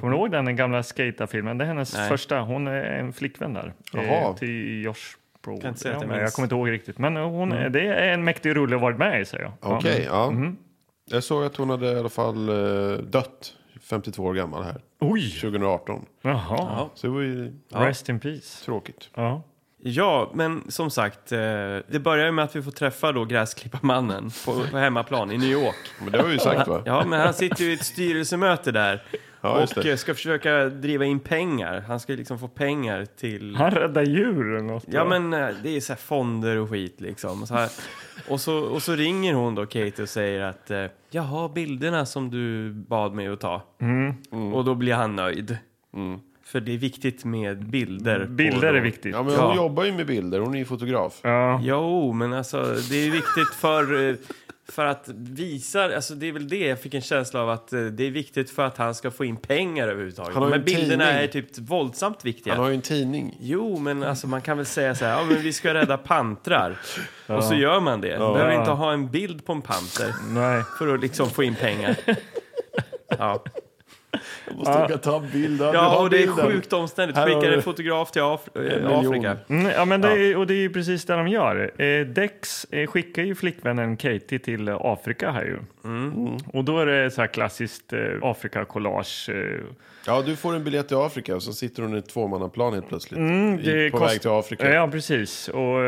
Kommer 0.00 0.12
du 0.12 0.18
ihåg 0.18 0.30
den, 0.30 0.44
den 0.44 0.56
gamla 0.56 0.82
skaterfilmen? 0.82 1.58
Det 1.58 1.64
är 1.64 1.68
hennes 1.68 1.92
Mhm. 1.94 2.00
Nej. 2.00 2.08
första. 2.08 2.40
Hon 2.40 2.66
är 2.66 2.84
en 2.84 3.12
flickvän 3.12 3.54
där. 3.54 3.72
Jaha. 3.92 4.04
Eh, 4.04 4.34
till 4.34 4.82
Josh 4.84 4.94
Brolin. 5.44 5.60
Kan 5.60 5.68
inte 5.68 5.80
säga 5.80 5.96
att 5.96 6.02
jag 6.02 6.08
minns. 6.10 6.20
jag 6.20 6.32
kommer 6.32 6.46
inte 6.46 6.54
ihåg 6.54 6.70
riktigt. 6.70 6.98
Men 6.98 7.16
hon, 7.16 7.52
Mm. 7.52 7.72
det 7.72 7.80
är 7.86 8.08
en 8.12 8.24
mäktig 8.24 8.56
rulle 8.56 8.76
att 8.76 8.82
varit 8.82 8.98
med 8.98 9.20
i, 9.20 9.24
säger 9.24 9.44
jag. 9.44 9.52
Ja. 9.60 9.76
Okej, 9.76 10.04
ja. 10.10 10.30
Mhm. 10.30 10.56
Jag 11.04 11.24
såg 11.24 11.44
att 11.44 11.56
hon 11.56 11.70
hade 11.70 11.92
i 11.92 11.98
alla 11.98 12.08
fall 12.08 12.48
eh, 12.48 12.98
dött. 12.98 13.54
52 13.82 14.22
år 14.24 14.34
gammal 14.34 14.62
här. 14.62 14.80
Oj! 15.00 15.30
2018. 15.30 16.04
Jaha. 16.22 16.56
Ja. 16.58 16.90
Så 16.94 17.06
det 17.06 17.12
var 17.12 17.20
ju 17.20 17.52
Rest 17.68 18.08
in 18.08 18.20
peace. 18.20 18.64
tråkigt. 18.64 19.10
Ja. 19.14 19.42
Ja, 19.84 20.30
men 20.34 20.70
som 20.70 20.90
sagt, 20.90 21.32
eh, 21.32 21.38
det 21.88 22.00
börjar 22.02 22.26
ju 22.26 22.32
med 22.32 22.44
att 22.44 22.56
vi 22.56 22.62
får 22.62 22.70
träffa 22.70 23.12
då 23.12 23.24
gräsklipparmannen 23.24 24.30
på, 24.44 24.64
på 24.70 24.78
hemmaplan 24.78 25.30
i 25.30 25.38
New 25.38 25.50
York. 25.50 25.76
Men 26.00 26.12
det 26.12 26.18
har 26.18 26.26
vi 26.26 26.32
ju 26.32 26.38
sagt 26.38 26.68
va? 26.68 26.82
Ja, 26.86 27.04
men 27.06 27.20
han 27.20 27.34
sitter 27.34 27.64
ju 27.64 27.70
i 27.70 27.74
ett 27.74 27.84
styrelsemöte 27.84 28.72
där 28.72 29.02
Ja, 29.40 29.62
och 29.62 29.82
det. 29.82 29.90
eh, 29.90 29.96
ska 29.96 30.14
försöka 30.14 30.64
driva 30.64 31.04
in 31.04 31.20
pengar. 31.20 31.84
Han 31.88 32.00
ska 32.00 32.12
liksom 32.12 32.38
få 32.38 32.48
pengar 32.48 33.04
till... 33.04 33.56
Han 33.56 33.70
räddar 33.70 34.02
djur 34.02 34.54
eller 34.54 34.62
något. 34.62 34.84
Ja, 34.86 35.04
va? 35.04 35.18
men 35.18 35.42
eh, 35.42 35.54
det 35.62 35.76
är 35.76 35.80
så 35.80 35.92
här 35.92 36.00
fonder 36.00 36.56
och 36.56 36.70
skit 36.70 37.00
liksom. 37.00 37.42
Och 37.42 37.48
så, 37.48 37.54
här, 37.54 37.70
och, 38.28 38.40
så, 38.40 38.58
och 38.58 38.82
så 38.82 38.94
ringer 38.94 39.34
hon 39.34 39.54
då, 39.54 39.66
Kate, 39.66 40.02
och 40.02 40.08
säger 40.08 40.40
att 40.40 40.70
jag 41.10 41.22
har 41.22 41.48
bilderna 41.48 42.06
som 42.06 42.30
du 42.30 42.72
bad 42.72 43.14
mig 43.14 43.28
att 43.28 43.40
ta. 43.40 43.62
Mm. 43.80 44.54
Och 44.54 44.64
då 44.64 44.74
blir 44.74 44.94
han 44.94 45.16
nöjd. 45.16 45.56
För 46.52 46.60
det 46.60 46.72
är 46.74 46.78
viktigt 46.78 47.24
med 47.24 47.66
bilder. 47.66 48.24
Bilder 48.26 48.74
är 48.74 48.80
viktigt. 48.80 49.12
Ja, 49.14 49.22
men 49.22 49.34
Ja. 49.34 49.46
hon 49.46 49.56
jobbar 49.56 49.84
ju 49.84 49.92
med 49.92 50.06
bilder. 50.06 50.38
Hon 50.40 50.54
är 50.54 50.58
ju 50.58 50.64
fotograf. 50.64 51.20
Ja. 51.22 51.60
Jo, 51.62 52.12
men 52.12 52.32
alltså 52.32 52.62
det 52.90 52.96
är 53.06 53.10
viktigt 53.10 53.54
för, 53.60 54.08
eh, 54.10 54.14
för 54.68 54.84
att 54.86 55.08
visa, 55.16 55.84
alltså 55.94 56.14
det 56.14 56.28
är 56.28 56.32
väl 56.32 56.48
det 56.48 56.66
jag 56.66 56.80
fick 56.80 56.94
en 56.94 57.00
känsla 57.00 57.40
av 57.42 57.50
att 57.50 57.72
eh, 57.72 57.80
det 57.80 58.04
är 58.06 58.10
viktigt 58.10 58.50
för 58.50 58.62
att 58.66 58.76
han 58.76 58.94
ska 58.94 59.10
få 59.10 59.24
in 59.24 59.36
pengar 59.36 59.88
överhuvudtaget. 59.88 60.34
Han 60.34 60.42
har 60.42 60.50
ju 60.50 60.50
Men 60.50 60.60
en 60.60 60.64
bilderna 60.64 61.04
tidning. 61.04 61.22
är 61.24 61.26
typ 61.28 61.58
våldsamt 61.58 62.24
viktiga. 62.24 62.54
Han 62.54 62.62
har 62.62 62.68
ju 62.70 62.74
en 62.74 62.82
tidning. 62.82 63.36
Jo, 63.40 63.78
men 63.78 64.02
alltså 64.02 64.26
man 64.26 64.40
kan 64.40 64.56
väl 64.56 64.66
säga 64.66 64.94
så 64.94 65.04
här, 65.04 65.18
ja 65.18 65.24
men 65.24 65.42
vi 65.42 65.52
ska 65.52 65.74
rädda 65.74 65.96
pantrar. 65.98 66.78
Och 67.26 67.44
så 67.44 67.54
gör 67.54 67.80
man 67.80 68.00
det. 68.00 68.18
Man 68.18 68.32
behöver 68.32 68.58
inte 68.58 68.70
ha 68.70 68.92
en 68.92 69.10
bild 69.10 69.46
på 69.46 69.52
en 69.52 69.62
panter 69.62 70.14
Nej. 70.30 70.62
för 70.78 70.94
att 70.94 71.00
liksom 71.00 71.30
få 71.30 71.42
in 71.42 71.54
pengar. 71.54 71.96
Ja, 73.18 73.44
Jag 74.46 74.56
måste 74.56 74.84
åka 74.84 74.98
ta 74.98 75.16
en 75.16 75.30
bild 75.30 75.62
av 75.62 75.74
ja 75.74 75.98
och 76.02 76.10
det 76.10 76.22
är 76.22 76.26
sjukt 76.26 76.72
omständigt. 76.72 77.18
Skickar 77.18 77.52
en 77.52 77.62
fotograf 77.62 78.10
till 78.10 78.22
Af 78.22 78.48
eh. 78.56 78.98
Afrika. 78.98 79.36
Mm, 79.48 79.72
ja, 79.76 79.84
men 79.84 80.00
det 80.00 80.08
är, 80.08 80.36
och 80.36 80.46
det 80.46 80.54
är 80.54 80.60
ju 80.60 80.70
precis 80.70 81.04
det 81.04 81.14
de 81.14 81.28
gör. 81.28 81.82
Eh, 81.82 82.06
Dex 82.06 82.66
eh, 82.70 82.86
skickar 82.86 83.22
ju 83.22 83.34
flickvännen 83.34 83.96
Katie 83.96 84.38
till 84.38 84.68
Afrika 84.68 85.30
här 85.30 85.44
ju. 85.44 85.58
Mm. 85.84 86.36
Och 86.52 86.64
då 86.64 86.78
är 86.78 86.86
det 86.86 87.10
så 87.10 87.20
här 87.20 87.28
klassiskt 87.28 87.92
eh, 87.92 87.98
Afrika-collage. 88.22 89.30
Ja, 90.06 90.22
du 90.26 90.36
får 90.36 90.54
en 90.54 90.64
biljett 90.64 90.88
till 90.88 90.96
Afrika 90.96 91.36
och 91.36 91.42
så 91.42 91.52
sitter 91.52 91.82
hon 91.82 91.94
i 91.94 91.98
ett 91.98 92.08
tvåmannaplan 92.08 92.72
helt 92.74 92.88
plötsligt. 92.88 93.18
Mm, 93.18 93.60
I, 93.60 93.90
på 93.90 93.98
kost- 93.98 94.12
väg 94.12 94.20
till 94.20 94.30
Afrika. 94.30 94.72
Ja, 94.74 94.88
precis. 94.88 95.48
Och 95.48 95.78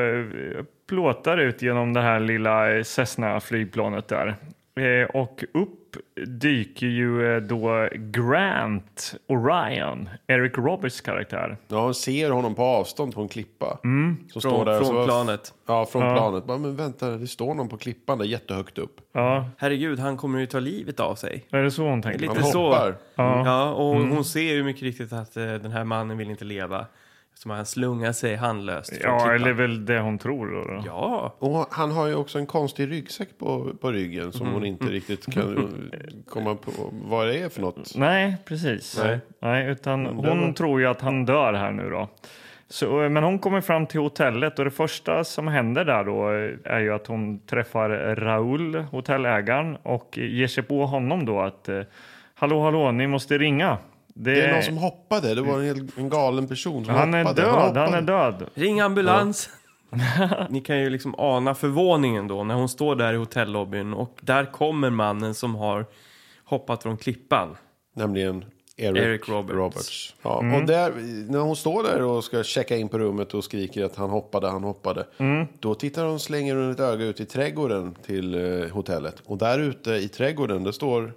plåtar 0.88 1.38
ut 1.38 1.62
genom 1.62 1.92
det 1.92 2.00
här 2.00 2.20
lilla 2.20 2.84
Cessna-flygplanet 2.84 4.08
där. 4.08 4.36
Och 5.14 5.44
upp 5.54 5.83
dyker 6.26 6.86
ju 6.86 7.34
eh, 7.36 7.42
då 7.42 7.88
Grant 7.92 9.14
Orion, 9.28 10.08
Eric 10.26 10.58
Roberts 10.58 11.00
karaktär. 11.00 11.56
Ja, 11.68 11.84
hon 11.84 11.94
ser 11.94 12.30
honom 12.30 12.54
på 12.54 12.62
avstånd 12.62 13.14
på 13.14 13.20
en 13.20 13.28
klippa. 13.28 13.78
Som 13.82 14.26
står 14.40 14.40
Från, 14.50 14.66
där 14.66 14.80
och 14.80 14.86
från 14.86 14.96
så, 14.96 15.04
planet. 15.04 15.54
Ja, 15.66 15.86
från 15.86 16.02
Ja. 16.02 16.14
planet. 16.16 16.44
Bara, 16.46 16.58
men 16.58 16.76
vänta, 16.76 17.10
det 17.10 17.26
står 17.26 17.54
någon 17.54 17.68
på 17.68 17.76
klippan 17.76 18.18
där 18.18 18.24
jättehögt 18.24 18.78
upp. 18.78 19.00
Ja, 19.12 19.48
Herregud, 19.58 19.98
han 19.98 20.16
kommer 20.16 20.38
ju 20.40 20.46
ta 20.46 20.58
livet 20.60 21.00
av 21.00 21.14
sig. 21.14 21.44
är 21.50 21.62
det 21.62 21.70
så 21.70 21.82
hon 21.82 22.02
tänker? 22.02 22.20
Lite 22.20 22.34
Han 22.40 22.52
så. 22.52 22.64
hoppar. 22.66 22.96
Ja. 23.14 23.42
Ja, 23.46 23.72
och 23.72 23.94
hon 23.94 24.24
ser 24.24 24.54
ju 24.54 24.64
mycket 24.64 24.82
riktigt 24.82 25.12
att 25.12 25.36
eh, 25.36 25.44
den 25.44 25.72
här 25.72 25.84
mannen 25.84 26.18
vill 26.18 26.30
inte 26.30 26.44
leva. 26.44 26.86
Som 27.44 27.50
han 27.50 27.66
slungar 27.66 28.12
sig 28.12 28.36
handlöst 28.36 28.96
från 29.02 29.12
Ja, 29.12 29.18
klippan. 29.18 29.34
eller 29.34 29.52
väl 29.52 29.84
det 29.84 30.00
hon 30.00 30.18
tror 30.18 30.46
då. 30.46 30.74
då. 30.74 30.82
Ja, 30.86 31.34
Och 31.38 31.66
han 31.70 31.92
har 31.92 32.06
ju 32.06 32.14
också 32.14 32.38
en 32.38 32.46
konstig 32.46 32.90
ryggsäck 32.90 33.28
på, 33.38 33.70
på 33.80 33.90
ryggen 33.92 34.32
som 34.32 34.46
hon 34.52 34.64
inte 34.66 34.84
riktigt 34.84 35.32
kan 35.34 35.68
komma 36.28 36.54
på 36.54 36.70
vad 36.92 37.26
det 37.26 37.38
är 37.38 37.48
för 37.48 37.60
något. 37.60 37.92
Nej, 37.96 38.36
precis. 38.44 39.00
Nej. 39.04 39.18
Nej. 39.40 39.66
utan 39.70 40.06
hon 40.06 40.54
tror 40.54 40.80
ju 40.80 40.86
att 40.86 41.00
han 41.00 41.24
dör 41.24 41.52
här 41.52 41.70
nu 41.72 41.90
då. 41.90 42.08
Så, 42.68 43.08
men 43.08 43.24
hon 43.24 43.38
kommer 43.38 43.60
fram 43.60 43.86
till 43.86 44.00
hotellet 44.00 44.58
och 44.58 44.64
det 44.64 44.70
första 44.70 45.24
som 45.24 45.48
händer 45.48 45.84
där 45.84 46.04
då 46.04 46.28
är 46.64 46.80
ju 46.80 46.94
att 46.94 47.06
hon 47.06 47.38
träffar 47.46 47.88
Raul, 48.16 48.74
hotellägaren, 48.74 49.76
och 49.82 50.18
ger 50.18 50.46
sig 50.46 50.62
på 50.64 50.86
honom 50.86 51.26
då 51.26 51.40
att 51.40 51.68
eh, 51.68 51.80
hallå, 52.34 52.62
hallå, 52.62 52.90
ni 52.90 53.06
måste 53.06 53.38
ringa. 53.38 53.78
Det, 54.14 54.34
Det 54.34 54.42
är 54.42 54.52
någon 54.54 54.62
som 54.62 54.76
hoppade. 54.78 55.34
Det 55.34 55.42
var 55.42 55.58
en, 55.58 55.64
hel, 55.64 55.88
en 55.96 56.08
galen 56.08 56.48
person 56.48 56.84
som 56.84 56.94
han 56.94 57.14
är 57.14 57.18
hoppade. 57.24 57.42
död, 57.42 57.50
hoppade. 57.54 57.80
han 57.80 57.94
är 57.94 58.02
död. 58.02 58.46
ring 58.54 58.80
ambulans! 58.80 59.48
Ni 60.48 60.60
kan 60.60 60.78
ju 60.80 60.90
liksom 60.90 61.14
ana 61.18 61.54
förvåningen 61.54 62.28
då 62.28 62.44
när 62.44 62.54
hon 62.54 62.68
står 62.68 62.96
där 62.96 63.14
i 63.14 63.16
hotellobbyn 63.16 63.94
och 63.94 64.18
där 64.22 64.44
kommer 64.52 64.90
mannen 64.90 65.34
som 65.34 65.54
har 65.54 65.86
hoppat 66.44 66.82
från 66.82 66.96
klippan. 66.96 67.56
Nämligen 67.96 68.44
Eric, 68.76 68.98
Eric 69.02 69.28
Roberts. 69.28 70.14
Ja, 70.22 70.40
Mm. 70.40 70.54
och 70.60 70.66
där, 70.66 70.92
när 71.32 71.38
hon 71.38 71.56
står 71.56 71.82
där 71.82 72.02
och 72.02 72.24
ska 72.24 72.42
checka 72.42 72.76
in 72.76 72.88
på 72.88 72.98
rummet 72.98 73.34
och 73.34 73.44
skriker 73.44 73.84
att 73.84 73.96
han 73.96 74.10
hoppade, 74.10 74.48
han 74.50 74.64
hoppade. 74.64 75.06
Mm. 75.18 75.46
Då 75.60 75.74
tittar 75.74 76.04
hon, 76.06 76.20
slänger 76.20 76.54
hon 76.56 76.70
ett 76.70 76.80
öga 76.80 77.04
ut 77.04 77.20
i 77.20 77.24
trädgården 77.26 77.94
till 78.06 78.34
eh, 78.62 78.68
hotellet. 78.70 79.22
Och 79.26 79.38
där 79.38 79.58
ute 79.58 79.90
i 79.90 80.08
trädgården, 80.08 80.64
det 80.64 80.72
står, 80.72 81.12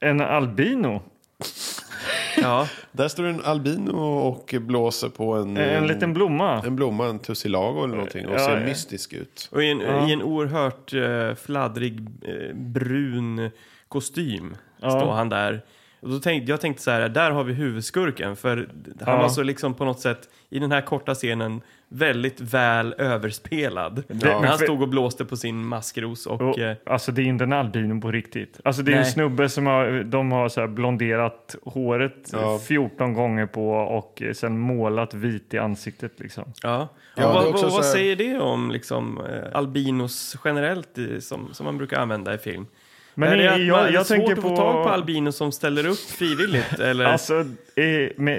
En 0.00 0.20
albino, 0.20 1.02
Ja, 2.42 2.68
där 2.92 3.08
står 3.08 3.24
en 3.24 3.44
albino 3.44 3.96
och 4.00 4.54
blåser 4.60 5.08
på 5.08 5.34
en, 5.34 5.56
en 5.56 5.86
liten 5.86 6.14
blomma. 6.14 6.62
en 6.66 6.76
blomma, 6.76 7.06
en 7.06 7.18
tussilago 7.18 7.84
eller 7.84 7.94
någonting. 7.94 8.26
Och 8.26 8.34
Ja, 8.34 8.38
ser 8.38 8.58
ja. 8.60 8.64
mystisk 8.66 9.12
ut. 9.12 9.48
och 9.52 9.62
i 9.62 9.70
en, 9.70 9.80
i 10.08 10.12
en 10.12 10.22
oerhört 10.22 10.92
eh, 10.94 11.34
fladdrig 11.34 12.00
eh, 12.22 12.54
brun 12.56 13.50
kostym 13.88 14.56
står 14.78 15.12
han 15.12 15.28
där. 15.28 15.64
Och 16.00 16.08
då 16.10 16.18
tänkte, 16.18 16.50
jag 16.50 16.60
tänkte 16.60 16.82
så 16.82 16.90
här, 16.90 17.08
där 17.08 17.30
har 17.30 17.44
vi 17.44 17.52
huvudskurken. 17.52 18.36
För 18.36 18.56
han 19.00 19.14
Ja. 19.14 19.22
var 19.22 19.28
så 19.28 19.42
liksom 19.42 19.74
på 19.74 19.84
något 19.84 20.00
sätt, 20.00 20.28
i 20.50 20.58
den 20.58 20.72
här 20.72 20.80
korta 20.80 21.14
scenen, 21.14 21.60
väldigt 21.88 22.40
väl 22.40 22.94
överspelad. 22.98 24.02
När 24.08 24.46
han 24.46 24.58
stod 24.58 24.82
och 24.82 24.88
blåste 24.88 25.24
på 25.24 25.36
sin 25.36 25.66
maskros 25.66 26.26
och... 26.26 26.40
Och, 26.40 26.58
eh, 26.58 26.76
alltså 26.86 27.12
det 27.12 27.22
är 27.22 27.24
inte 27.24 27.44
en 27.44 27.52
albino 27.52 28.00
på 28.00 28.12
riktigt. 28.12 28.60
Alltså 28.64 28.82
det 28.82 28.92
är 28.92 28.96
en 28.96 29.02
Nej. 29.02 29.12
snubbe 29.12 29.48
som 29.48 29.66
har, 29.66 30.02
de 30.04 30.32
har 30.32 30.48
så 30.48 30.60
här 30.60 30.68
blonderat 30.68 31.56
håret 31.62 32.30
Ja. 32.32 32.58
14 32.58 33.12
gånger 33.12 33.46
på 33.46 33.70
och 33.70 34.22
eh, 34.22 34.32
sen 34.32 34.58
målat 34.58 35.14
vit 35.14 35.54
i 35.54 35.58
ansiktet 35.58 36.20
liksom. 36.20 36.52
Ja. 36.62 36.88
Ja, 37.16 37.32
vad, 37.32 37.52
vad, 37.52 37.72
vad 37.72 37.84
säger 37.84 38.16
det 38.16 38.38
om 38.38 38.70
liksom, 38.70 39.20
eh, 39.20 39.56
albinos 39.58 40.36
generellt 40.44 40.98
i, 40.98 41.20
som, 41.20 41.48
som 41.52 41.64
man 41.64 41.78
brukar 41.78 42.00
använda 42.00 42.34
i 42.34 42.38
film? 42.38 42.66
Men 43.18 43.32
är 43.32 43.36
det 43.36 43.42
jag- 43.42 43.76
man, 43.76 43.80
är 43.80 43.86
det 43.88 43.92
jag 43.94 44.06
svårt 44.06 44.16
tänker 44.16 44.32
att 44.32 44.42
få 44.42 44.48
på- 44.48 44.56
tag 44.56 44.84
på 44.84 44.90
albinos 44.90 45.36
som 45.36 45.52
ställer 45.52 45.86
upp 45.86 45.98
frivilligt? 45.98 46.78
Eller? 46.80 47.04
Alltså, 47.04 47.44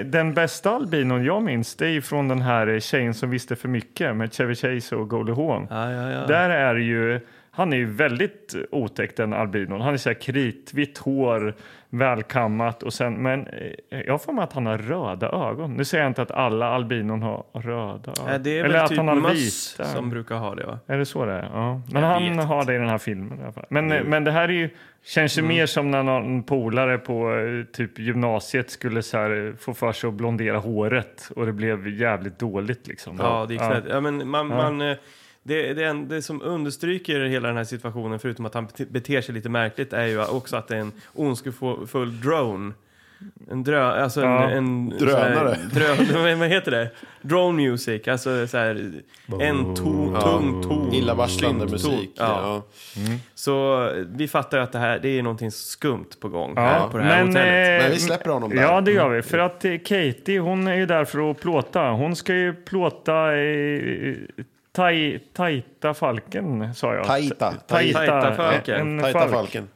den 0.04 0.34
bästa 0.34 0.70
albinon 0.70 1.24
jag 1.24 1.42
minns 1.42 1.74
det 1.76 1.88
är 1.88 2.00
från 2.00 2.28
den 2.28 2.42
här 2.42 2.80
tjejen 2.80 3.14
som 3.14 3.30
visste 3.30 3.56
för 3.56 3.68
mycket 3.68 4.16
med 4.16 4.32
Chevy 4.34 4.54
Chase 4.54 4.96
och 4.96 5.08
Goldie 5.10 5.34
Hawn. 5.34 5.66
ja, 5.70 5.92
ja, 5.92 6.10
ja. 6.10 6.26
Där 6.26 6.50
är 6.50 6.74
ju, 6.76 7.20
han 7.52 7.72
är 7.72 7.76
ju 7.76 7.86
väldigt 7.86 8.54
otäck 8.70 9.16
den 9.16 9.32
albinon. 9.32 9.80
Han 9.80 9.92
är 9.92 9.98
så 9.98 10.08
här 10.10 10.14
kritvitt 10.20 10.98
hår, 10.98 11.54
välkammat 12.04 12.82
och 12.82 12.92
sen, 12.92 13.14
men 13.14 13.46
eh, 13.90 14.00
jag 14.06 14.22
får 14.22 14.32
med 14.32 14.44
att 14.44 14.52
han 14.52 14.66
har 14.66 14.78
röda 14.78 15.28
ögon. 15.28 15.74
Nu 15.74 15.84
säger 15.84 16.04
jag 16.04 16.10
inte 16.10 16.22
att 16.22 16.30
alla 16.30 16.66
albinon 16.66 17.22
har 17.22 17.44
röda 17.52 18.10
ögon. 18.10 18.32
Ja, 18.32 18.38
det 18.38 18.50
är 18.58 18.64
Eller 18.64 18.74
väl 18.74 18.82
att 18.82 18.88
typ 18.88 18.98
han 18.98 19.08
har 19.08 19.14
möss 19.14 19.74
vita. 19.78 19.84
som 19.90 20.10
brukar 20.10 20.36
ha 20.36 20.54
det 20.54 20.66
va? 20.66 20.78
Är 20.86 20.98
det 20.98 21.04
så 21.06 21.24
det 21.26 21.32
är? 21.32 21.50
Ja. 21.54 21.80
Men 21.92 22.02
Jag 22.02 22.08
han 22.08 22.38
har 22.38 22.64
det 22.64 22.74
i 22.74 22.78
den 22.78 22.88
här 22.88 22.98
filmen 22.98 23.38
i 23.40 23.42
alla 23.42 23.52
fall. 23.52 23.66
Men, 23.68 23.86
men 23.88 24.24
det 24.24 24.30
här 24.30 24.48
är 24.48 24.52
ju, 24.52 24.70
känns 25.04 25.38
Mm. 25.38 25.50
ju 25.50 25.56
mer 25.56 25.66
som 25.66 25.90
när 25.90 26.02
någon 26.02 26.42
polare 26.42 26.98
på 26.98 27.34
eh, 27.34 27.64
typ 27.76 27.98
gymnasiet 27.98 28.70
skulle 28.70 29.02
så 29.02 29.18
här, 29.18 29.46
eh, 29.48 29.54
få 29.56 29.74
för 29.74 29.92
sig 29.92 30.08
att 30.08 30.14
blondera 30.14 30.58
håret 30.58 31.30
och 31.36 31.46
det 31.46 31.52
blev 31.52 31.88
jävligt 31.88 32.38
dåligt 32.38 32.86
liksom. 32.86 33.16
Ja, 33.20 33.44
det 33.48 33.54
gick 33.54 33.62
ja. 33.62 33.74
ja. 33.74 33.80
ja, 33.88 34.00
men 34.00 34.28
man, 34.28 34.46
man, 34.46 34.80
eh, 34.80 34.96
det, 35.42 35.72
det, 35.74 35.84
en- 35.84 36.08
det 36.08 36.22
som 36.22 36.42
understryker 36.42 37.20
hela 37.20 37.48
den 37.48 37.56
här 37.56 37.64
situationen, 37.64 38.18
förutom 38.18 38.46
att 38.46 38.54
han 38.54 38.68
bete- 38.68 38.90
beter 38.92 39.20
sig 39.20 39.34
lite 39.34 39.48
märkligt, 39.48 39.92
är 39.92 40.06
ju 40.06 40.24
också 40.24 40.56
att 40.56 40.68
det 40.68 40.76
är 40.76 40.80
en 40.80 40.92
ondskefull 41.14 42.20
drone. 42.20 42.72
En 43.50 43.62
drö, 43.64 43.82
alltså 44.02 44.20
en, 44.20 44.26
Ja. 44.30 44.50
en 44.50 44.88
Drönare. 44.88 45.56
så 45.72 45.78
här, 45.80 45.96
drö, 46.24 46.34
vad 46.38 46.48
heter 46.48 46.70
det? 46.70 46.90
Drone 47.22 47.62
music, 47.70 48.08
alltså 48.08 48.46
så 48.46 48.58
här, 48.58 48.92
en 49.40 49.74
to, 49.74 50.20
tung 50.20 50.62
ton. 50.62 50.92
Illavarslande 50.94 51.66
musik. 51.66 52.10
Ja. 52.14 52.62
Ja. 52.96 53.12
Så 53.34 53.84
eh, 53.88 54.04
vi 54.08 54.28
fattar 54.28 54.56
ju 54.58 54.62
att 54.64 54.72
det 54.72 54.78
här 54.78 54.98
det 54.98 55.08
är 55.18 55.22
någonting 55.22 55.50
skumt 55.50 56.06
på 56.20 56.28
gång 56.28 56.52
Ja, 56.56 56.62
här 56.62 56.88
på 56.88 56.98
det 56.98 57.04
här 57.04 57.24
hotellet. 57.26 57.80
eh, 57.80 57.82
Men 57.84 57.92
vi 57.92 57.98
släpper 57.98 58.30
honom 58.30 58.50
där. 58.50 58.62
Ja, 58.62 58.80
det 58.80 58.92
gör 58.92 59.08
vi. 59.08 59.22
För 59.22 59.38
att 59.38 59.64
eh, 59.64 59.78
Katie, 59.78 60.38
hon 60.40 60.66
är 60.66 60.74
ju 60.76 60.86
där 60.86 61.04
för 61.04 61.30
att 61.30 61.40
plåta. 61.40 61.90
Hon 61.90 62.16
ska 62.16 62.34
ju 62.34 62.52
plåta 62.54 63.36
eh, 63.36 64.14
taj, 64.80 65.18
Tajta 65.32 65.94
falken, 65.94 66.74
sa 66.74 66.94
jag. 66.94 67.04
Taita. 67.06 67.52
Tajta, 67.66 67.98
Tajta 67.98 68.34
falken. 68.34 68.80
En 68.80 69.00
Tajta 69.02 69.18
falk. 69.20 69.30
falken. 69.32 69.68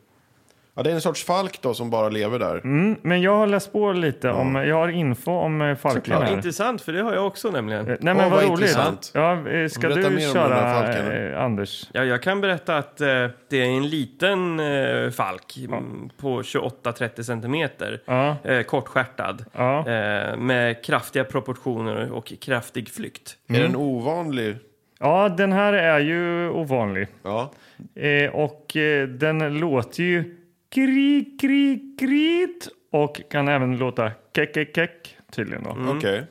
Ja, 0.77 0.83
det 0.83 0.91
är 0.91 0.95
en 0.95 1.01
sorts 1.01 1.25
falk 1.25 1.59
då 1.63 1.75
som 1.75 1.91
bara 1.91 2.09
lever 2.09 2.39
där. 2.39 2.57
Mm, 2.65 2.97
men 3.03 3.23
jag 3.23 3.37
har 3.37 3.47
läst 3.47 3.73
på 3.73 3.93
lite 3.93 4.31
om, 4.31 4.55
jag 4.55 4.77
har 4.77 4.89
info 4.89 5.33
om 5.33 5.63
eh, 5.63 5.77
falken 5.77 6.15
Ja, 6.15 6.21
här. 6.21 6.33
intressant, 6.33 6.83
för 6.83 6.93
det 6.93 7.03
har 7.03 7.15
jag 7.15 7.27
också 7.27 7.51
nämligen. 7.51 7.81
Eh, 7.91 7.97
Nej 8.01 8.15
men 8.15 8.17
Åh, 8.17 8.23
vad 8.23 8.31
vad 8.31 8.43
roligt. 8.43 8.51
intressant. 8.61 9.11
Ja, 9.15 9.49
eh, 9.49 9.69
ska 9.69 9.89
Berätta 9.89 10.11
du 10.11 10.21
köra 10.21 10.75
falken. 10.83 11.33
eh, 11.33 11.41
Anders? 11.43 11.91
Ja, 11.93 12.05
jag 12.05 12.23
kan 12.23 12.41
berätta 12.41 12.77
att 12.77 13.01
eh, 13.01 13.07
det 13.51 13.57
är 13.57 13.65
en 13.65 13.89
liten 13.89 14.61
eh, 14.61 15.11
falk 15.11 15.57
mm, 15.69 16.11
på 16.21 16.43
28-30 16.43 17.23
centimeter. 17.23 18.01
Ja. 18.05 18.37
Eh, 18.45 18.63
kortstjärtad. 18.63 19.45
Ja. 19.53 19.79
Eh, 19.79 20.37
med 20.37 20.85
kraftiga 20.85 21.25
proportioner 21.25 22.13
och 22.13 22.33
kraftig 22.41 22.89
flykt. 22.89 23.37
Är 23.49 23.61
den 23.63 23.77
ovanlig? 23.77 24.57
Ja, 24.99 25.29
den 25.29 25.53
här 25.53 25.73
är 25.73 26.01
ju 26.01 26.49
ovanlig. 26.49 27.09
Ja. 27.23 27.53
Eh, 27.95 28.31
och 28.31 28.77
eh, 28.77 29.09
den 29.09 29.59
låter 29.59 30.03
ju 30.03 30.37
kri, 30.75 31.37
kri, 31.41 31.97
krit 32.01 32.69
och 32.93 33.21
kan 33.31 33.49
även 33.49 33.79
låta 33.79 34.11
kek, 34.37 34.55
kek, 34.55 34.77
kek 34.77 35.17
tydligen 35.33 35.63
då. 35.65 35.93
Okej. 35.97 36.25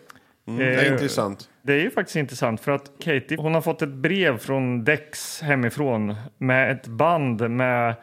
Mm, 0.48 0.60
det 0.60 0.66
är 0.66 0.86
Eh, 0.86 0.92
intressant. 0.92 1.50
Det 1.62 1.74
är 1.74 1.80
ju 1.80 1.90
faktiskt 1.90 2.16
intressant 2.16 2.62
för 2.62 2.72
att 2.72 2.92
Katie 3.04 3.38
hon 3.38 3.54
har 3.54 3.62
fått 3.62 3.82
ett 3.82 3.90
brev 3.90 4.38
från 4.38 4.84
Dex 4.84 5.42
hemifrån 5.42 6.16
med 6.38 6.72
ett 6.72 6.88
band 6.88 7.50
med 7.50 7.90
eh, 7.90 7.96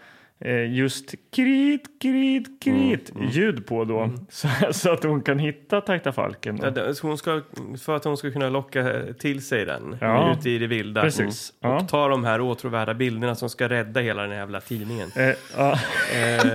just 0.71 1.15
krit, 1.35 1.83
krit, 2.03 2.63
krit 2.65 3.13
ljud 3.31 3.67
på 3.67 3.85
då. 3.85 4.11
Så, 4.29 4.49
så 4.71 4.91
att 4.93 5.05
hon 5.05 5.23
kan 5.23 5.39
hitta 5.39 5.81
Tajta 5.81 6.13
Falken. 6.13 6.59
Ja, 6.63 6.71
det- 6.71 7.01
hon 7.03 7.19
ska, 7.19 7.41
för 7.85 7.97
att 7.97 8.05
hon 8.05 8.17
ska 8.17 8.31
kunna 8.31 8.49
locka 8.49 9.03
till 9.19 9.45
sig 9.47 9.65
den 9.65 9.97
Ja. 10.01 10.33
ute 10.39 10.51
i 10.51 10.59
det 10.59 10.67
vilda. 10.67 11.03
Precis. 11.03 11.53
Mm. 11.63 11.75
Ja. 11.77 11.81
Och 11.83 11.89
ta 11.89 12.09
de 12.09 12.25
här 12.25 12.41
åtråvärda 12.41 12.95
bilderna 12.95 13.35
som 13.35 13.49
ska 13.49 13.69
rädda 13.69 14.01
hela 14.01 14.23
den 14.23 14.31
här 14.31 14.39
jävla 14.39 14.61
tidningen. 14.61 15.09
Eh, 15.17 15.25
ja, 15.57 15.73
eh, 15.73 16.47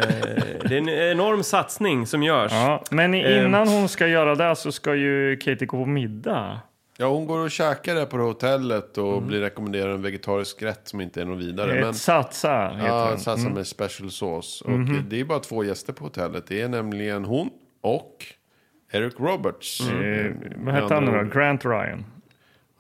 det 0.70 0.76
är 0.76 0.78
en 0.78 0.90
enorm 0.90 1.44
satsning 1.44 2.08
som 2.08 2.24
görs. 2.24 2.52
ja. 2.52 2.84
Men 2.92 3.14
Eh. 3.14 3.46
innan 3.46 3.68
hon 3.68 3.90
ska 3.90 4.08
göra 4.08 4.36
det 4.36 4.56
så 4.56 4.72
ska 4.72 4.96
ju 4.96 5.38
Katie 5.38 5.66
gå 5.68 5.78
på 5.84 5.86
middag. 5.86 6.60
Ja, 6.98 7.08
hon 7.08 7.26
går 7.28 7.40
och 7.40 7.52
käkar 7.52 7.96
där 7.96 8.06
på 8.06 8.18
det 8.18 8.24
hotellet 8.24 8.98
och 8.98 9.22
blir 9.22 9.40
rekommenderad 9.42 9.96
en 9.96 10.02
vegetarisk 10.02 10.62
rätt 10.62 10.88
som 10.88 11.02
inte 11.02 11.22
är 11.22 11.26
någon 11.26 11.38
vidare. 11.38 11.74
Ett 11.78 11.84
Men, 11.86 11.94
satsa 11.94 12.68
heter 12.76 12.88
ja, 12.88 13.10
den. 13.10 13.20
satsa 13.20 13.42
Mm. 13.42 13.54
med 13.54 13.68
special 13.68 14.12
sauce. 14.12 14.64
Och 14.66 14.80
det 15.10 15.20
är 15.20 15.26
bara 15.26 15.40
två 15.40 15.64
gäster 15.64 15.94
på 15.94 16.04
hotellet. 16.04 16.48
Det 16.48 16.62
är 16.62 16.68
nämligen 16.68 17.26
hon 17.26 17.50
och 17.82 18.26
Eric 18.92 19.14
Roberts. 19.20 19.82
Eh, 19.90 20.32
vad 20.58 20.74
hette 20.74 20.94
han 20.94 21.06
nu 21.06 21.12
då? 21.12 21.24
Grant 21.40 21.66
Ryan. 21.66 22.06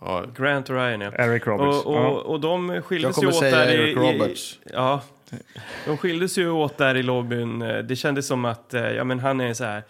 Ja, 0.02 0.26
Grant 0.38 0.70
Ryan, 0.70 1.02
ja. 1.02 1.12
Eric 1.16 1.48
Roberts. 1.48 1.86
Och, 1.86 1.96
och, 1.96 2.02
Ja. 2.02 2.10
och 2.10 2.40
de 2.40 2.70
Jag 2.70 2.86
skildes 2.86 3.16
kommer 3.16 3.28
ju 3.32 3.38
åt 3.38 3.40
säga 3.40 3.58
där 3.58 3.68
Eric 3.68 3.98
i, 3.98 4.00
Roberts. 4.00 4.60
I, 4.66 4.70
ja, 4.74 5.02
de 5.86 5.98
skildes 5.98 6.38
ju 6.38 6.50
åt 6.50 6.78
där 6.78 6.96
i 6.96 7.04
lobbyn. 7.04 7.60
Det 7.60 7.96
kändes 7.96 8.28
som 8.28 8.46
att 8.46 8.74
eh, 8.74 8.82
ja, 8.92 9.04
men 9.04 9.20
han 9.20 9.42
är 9.42 9.54
så 9.54 9.64
här 9.64 9.84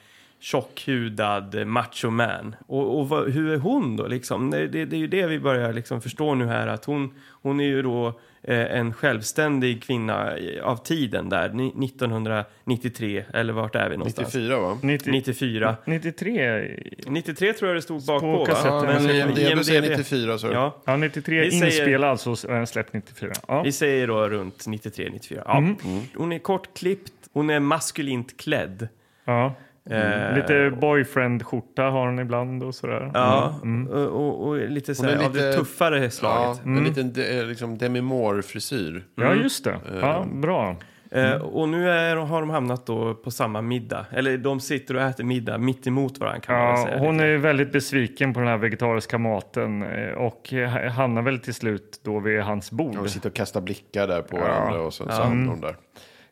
tjockhudad 0.46 1.56
eh, 1.56 1.66
macho 1.66 2.10
man. 2.10 2.56
Och, 2.68 3.00
och 3.00 3.10
vad, 3.10 3.32
hur 3.32 3.50
är 3.54 3.58
hon 3.58 3.96
då 3.98 4.08
liksom? 4.08 4.50
Det, 4.52 4.68
det, 4.68 4.86
det 4.86 4.96
är 4.96 5.00
ju 5.00 5.08
det 5.08 5.28
vi 5.28 5.40
börjar 5.40 5.74
liksom 5.74 6.02
förstå 6.02 6.36
nu 6.36 6.46
här 6.46 6.68
att 6.68 6.86
hon, 6.86 7.14
hon 7.32 7.60
är 7.60 7.66
ju 7.66 7.82
då 7.82 8.08
eh, 8.44 8.78
en 8.78 8.94
självständig 8.94 9.84
kvinna 9.84 10.34
av 10.64 10.78
tiden 10.78 11.30
där, 11.30 11.50
ni- 11.50 11.86
1993 11.86 13.24
eller 13.34 13.54
vart 13.54 13.76
är 13.76 13.90
vi 13.90 13.98
någonstans? 13.98 14.28
94 14.34 14.60
va? 14.60 14.78
90, 14.82 15.12
94. 15.12 15.76
93. 15.86 16.78
93 17.08 17.54
tror 17.54 17.70
jag 17.70 17.78
det 17.78 17.82
stod 17.82 18.06
bakpå 18.06 18.38
va? 18.38 18.46
kassetten. 18.46 18.74
Ja, 18.74 19.26
men 19.26 19.38
IMDB 19.38 19.66
säger 19.66 19.82
94 19.82 20.38
så. 20.38 20.48
Ja, 20.48 20.82
Ja, 20.86 20.96
93 20.98 21.42
Vi 21.42 21.52
säger- 21.52 21.66
inspelad 21.66 22.20
så 22.20 22.32
är 22.32 22.54
den 22.54 22.68
släppt 22.68 22.94
94. 22.94 23.32
Ja. 23.48 23.62
Vi 23.62 23.72
säger 23.72 24.08
då 24.08 24.30
runt 24.30 24.58
93-94. 24.68 25.42
Ja. 25.46 25.58
Mm. 25.58 25.76
Hon 26.16 26.32
är 26.32 26.40
kortklippt, 26.40 27.14
hon 27.34 27.50
är 27.50 27.60
maskulint 27.60 28.38
klädd. 28.38 28.88
Ja. 29.26 29.54
Eh, 29.90 30.36
Lite 30.36 30.72
boyfriend-skjorta 30.82 31.84
har 31.84 32.06
han 32.06 32.20
ibland 32.20 32.64
och 32.64 32.76
sådär. 32.76 33.12
Ja, 33.14 33.56
och, 33.90 33.98
och, 34.00 34.48
och 34.48 34.58
lite 34.58 34.96
så 34.96 35.04
Hon 35.04 35.12
är 35.14 35.18
här, 35.18 35.26
av 35.26 35.34
det 35.34 35.48
lite- 35.48 35.58
tuffare 35.58 36.04
Ja, 36.04 36.10
slaget. 36.10 36.66
en 36.66 36.84
liten 36.84 37.14
de, 37.14 37.44
liksom 37.44 37.78
Demi 37.78 38.02
Moore-frisyr. 38.02 39.04
Ja, 39.16 39.34
just 39.34 39.64
det. 39.64 39.76
Ja, 40.02 40.26
bra. 40.34 40.76
Eh, 41.12 41.32
och 41.36 41.70
nu 41.70 41.90
är, 41.90 42.16
har 42.16 42.42
de 42.42 42.50
hamnat 42.50 42.86
då 42.86 43.14
på 43.14 43.32
samma 43.32 43.62
middag. 43.62 44.06
Eller 44.12 44.38
de 44.38 44.60
sitter 44.60 44.96
och 44.96 45.02
äter 45.02 45.24
middag 45.24 45.58
mitt 45.58 45.88
emot 45.88 46.18
varandra 46.18 46.40
kan 46.42 46.56
man 46.56 46.68
Ja, 46.80 46.86
säga. 46.86 47.00
hon 47.00 47.20
är 47.20 47.38
väldigt 47.38 47.72
besviken 47.72 48.34
på 48.34 48.40
den 48.40 48.50
här 48.50 48.58
vegetariska 48.58 49.18
maten 49.18 49.84
eh, 49.84 50.10
och 50.14 50.54
eh, 50.54 50.70
hamnar 50.92 51.22
väl 51.22 51.40
till 51.40 51.54
slut 51.54 52.00
då 52.04 52.20
vid 52.20 52.42
hans 52.42 52.72
bord. 52.72 52.96
De 52.96 53.10
sitter 53.10 53.30
och 53.30 53.36
kastar 53.36 53.62
blickar 53.62 54.08
där 54.08 54.22
på 54.22 54.38
varandra 54.38 54.82
och 54.82 54.94
sen 54.94 55.08
så 55.12 55.22
hamnar 55.24 55.52
de 55.54 55.62
där. 55.62 55.76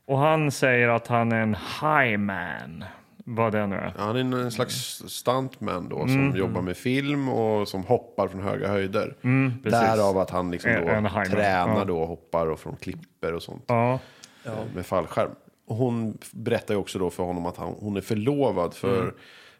Och 0.07 0.17
han 0.17 0.51
säger 0.51 0.87
att 0.89 1.07
han 1.07 1.31
är 1.31 1.41
en 1.41 1.55
high 1.81 2.17
man. 2.17 2.83
Vad 3.23 3.51
det 3.51 3.67
nu 3.67 3.75
är. 3.75 3.93
Ja, 3.97 4.03
han 4.03 4.15
är 4.15 4.19
en, 4.41 4.51
slags 4.51 5.03
stuntman 5.07 5.89
då 5.89 5.95
Mm. 6.01 6.09
som 6.31 6.39
jobbar 6.39 6.61
med 6.61 6.77
film 6.77 7.29
och 7.29 7.67
som 7.67 7.83
hoppar 7.83 8.27
från 8.27 8.41
höga 8.41 8.67
höjder. 8.67 9.15
Mm, 9.21 9.53
precis. 9.63 9.79
Därav 9.79 10.17
att 10.17 10.29
han 10.29 10.51
liksom 10.51 10.71
då 10.71 10.77
highman, 10.79 11.25
tränar 11.25 11.77
ja. 11.77 11.85
då 11.85 12.01
och 12.01 12.07
hoppar 12.07 12.47
och 12.47 12.59
från 12.59 12.75
klipper 12.75 13.33
och 13.33 13.43
sånt 13.43 13.63
Ja, 13.67 13.99
med 14.75 14.85
fallskärm. 14.85 15.31
Och 15.67 15.75
hon 15.75 16.17
berättar 16.31 16.73
ju 16.73 16.79
också 16.79 16.99
då 16.99 17.09
för 17.09 17.23
honom 17.23 17.45
att 17.45 17.57
han, 17.57 17.73
hon 17.79 17.97
är 17.97 18.01
förlovad 18.01 18.73
för 18.73 19.13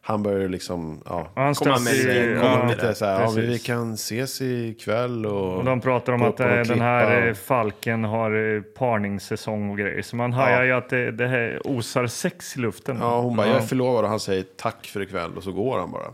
han 0.06 0.24
börjar 0.24 0.50
liksom, 0.50 1.02
ja, 1.06 1.32
han 1.36 1.56
stöter 1.56 1.84
med 1.84 1.94
i- 1.94 2.40
komma 2.40 2.60
ja, 2.64 2.68
lite 2.70 2.96
så 2.96 3.06
här, 3.06 3.22
ja, 3.22 3.32
vi 3.36 3.60
kan 3.60 3.94
ses 3.94 4.42
ikväll 4.42 5.26
och... 5.26 5.58
Och 5.58 5.64
de 5.66 5.82
pratar 5.82 6.14
om 6.14 6.22
att 6.22 6.40
eh, 6.40 6.48
den 6.48 6.82
här 6.82 7.26
eh, 7.26 7.32
och- 7.32 7.38
falken 7.38 8.04
har 8.04 8.56
eh, 8.56 8.62
parningssäsong 8.62 9.70
och 9.70 9.78
grejer. 9.78 10.02
Så 10.02 10.16
man 10.16 10.34
hajar 10.34 10.64
ju 10.64 10.72
att 10.72 10.90
det, 10.90 11.12
det 11.12 11.28
här 11.28 11.62
osar 11.64 12.08
sex 12.08 12.58
i 12.58 12.60
luften. 12.60 12.98
Ja, 13.00 13.22
hon 13.22 13.36
bara, 13.38 13.48
jag 13.48 13.56
är 13.56 13.62
förlovad. 13.62 14.04
Och 14.04 14.10
han 14.10 14.20
säger 14.20 14.44
tack 14.58 14.86
för 14.86 15.02
ikväll. 15.02 15.32
Och 15.38 15.44
så 15.44 15.52
går 15.52 15.80
han 15.80 15.92
bara. 15.92 16.08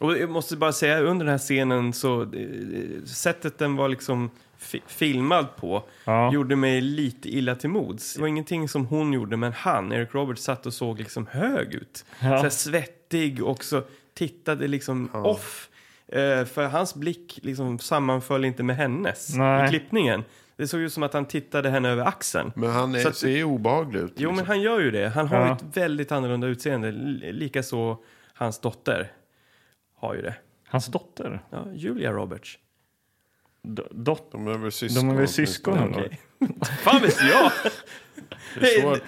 Och 0.00 0.18
jag 0.18 0.30
måste 0.30 0.56
bara 0.56 0.72
säga, 0.72 1.00
under 1.00 1.24
den 1.26 1.30
här 1.32 1.38
scenen 1.38 1.92
så, 1.92 2.26
sättet 3.06 3.58
den 3.58 3.76
var 3.76 3.88
liksom 3.88 4.30
filmad 4.86 5.56
på 5.56 5.82
Ja. 6.04 6.32
gjorde 6.32 6.56
mig 6.56 6.80
lite 6.80 7.28
illa 7.28 7.54
till 7.54 7.70
mods. 7.70 8.14
Det 8.14 8.20
var 8.20 8.28
ingenting 8.28 8.68
som 8.68 8.86
hon 8.86 9.12
gjorde, 9.12 9.36
men 9.36 9.52
han, 9.52 9.92
Eric 9.92 10.14
Roberts, 10.14 10.42
satt 10.42 10.66
och 10.66 10.74
såg 10.74 10.98
liksom 10.98 11.26
hög 11.26 11.74
ut. 11.74 12.04
Så 12.18 12.24
här 12.26 12.48
svettig 12.50 13.44
och 13.44 13.64
så 13.64 13.82
tittade 14.14 14.68
liksom 14.68 15.10
off. 15.14 15.68
Eh, 16.08 16.44
för 16.44 16.66
hans 16.68 16.94
blick 16.94 17.38
liksom 17.42 17.78
sammanföll 17.78 18.44
inte 18.44 18.62
med 18.62 18.76
hennes 18.76 19.34
Nej. 19.36 19.64
i 19.64 19.68
klippningen. 19.68 20.24
Det 20.56 20.68
såg 20.68 20.80
ut 20.80 20.92
som 20.92 21.02
att 21.02 21.12
han 21.12 21.24
tittade 21.24 21.70
henne 21.70 21.88
över 21.88 22.04
axeln. 22.04 22.52
Men 22.56 22.70
han 22.70 22.94
är, 22.94 23.00
Så 23.00 23.08
att- 23.08 23.16
ser 23.16 23.28
ju 23.28 23.44
obehaglig 23.44 24.00
ut. 24.00 24.12
Jo, 24.16 24.30
liksom. 24.30 24.36
men 24.36 24.46
han 24.46 24.60
gör 24.60 24.80
ju 24.80 24.90
det. 24.90 25.08
Han 25.08 25.28
har 25.28 25.36
Ja. 25.40 25.46
ju 25.46 25.52
ett 25.52 25.76
väldigt 25.76 26.12
annorlunda 26.12 26.46
utseende. 26.46 26.90
Likaså 27.32 27.98
hans 28.34 28.58
dotter 28.60 29.12
har 29.96 30.14
ju 30.14 30.22
det. 30.22 30.34
Hans 30.68 30.86
dotter. 30.86 31.40
Ja, 31.50 31.66
Julia 31.74 32.12
Roberts. 32.12 32.58
Dot- 33.62 34.32
De 34.32 34.46
är 34.48 34.58
väl 34.58 34.72
syskon. 34.72 35.08
de 35.08 35.14
är 35.14 35.18
väl 35.20 35.28
syskon. 35.28 35.78
eller? 35.78 36.16
Fan 36.82 37.02
visste 37.02 37.24
jag! 37.24 37.50
Det 38.60 38.74
är 38.74 38.80
svårt. 38.80 39.00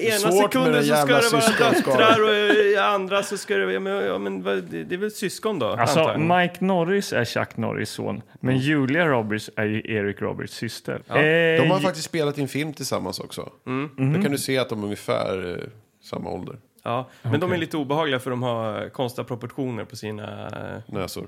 Ena 0.00 0.18
svårt 0.18 0.42
sekunden 0.52 0.72
det 0.72 0.82
så 0.84 0.94
ska 0.96 1.06
det 1.20 1.30
vara 1.32 1.70
döttrar 1.72 2.22
och 2.22 2.54
i 2.54 2.76
andra 2.76 3.22
så 3.22 3.36
ska 3.38 3.56
det 3.56 3.64
vara... 3.64 4.02
Ja, 4.04 4.18
men, 4.18 4.42
ja, 4.44 4.54
det, 4.54 4.84
det 4.84 4.94
är 4.94 4.98
väl 4.98 5.10
syskon 5.10 5.58
då? 5.58 5.66
Alltså. 5.66 6.18
Mike 6.18 6.64
Norris 6.64 7.12
är 7.12 7.24
Chuck 7.24 7.56
Norris 7.56 7.90
son, 7.90 8.22
men 8.40 8.58
Julia 8.58 9.06
Roberts 9.08 9.50
är 9.56 9.64
ju 9.64 9.82
Eric 9.96 10.20
Roberts 10.22 10.52
syster. 10.54 11.02
De 11.08 11.58
Eh, 11.64 11.72
har 11.72 11.80
faktiskt 11.80 12.04
spelat 12.06 12.38
in 12.38 12.48
film 12.48 12.72
tillsammans 12.72 13.20
också. 13.20 13.52
Då 13.96 14.22
kan 14.22 14.30
du 14.32 14.38
se 14.38 14.58
att 14.58 14.68
de 14.68 14.80
är 14.80 14.84
ungefär 14.84 15.52
eh, 15.52 15.68
samma 16.02 16.30
ålder. 16.30 16.56
Ja, 16.82 17.08
men 17.22 17.40
de 17.40 17.52
är 17.52 17.56
lite 17.56 17.76
obehagliga 17.76 18.18
för 18.20 18.30
de 18.30 18.42
har 18.42 18.88
konstiga 18.88 19.24
proportioner 19.24 19.84
på 19.84 19.96
sina 19.96 20.46
eh, 20.46 20.94
Näsor. 20.94 21.26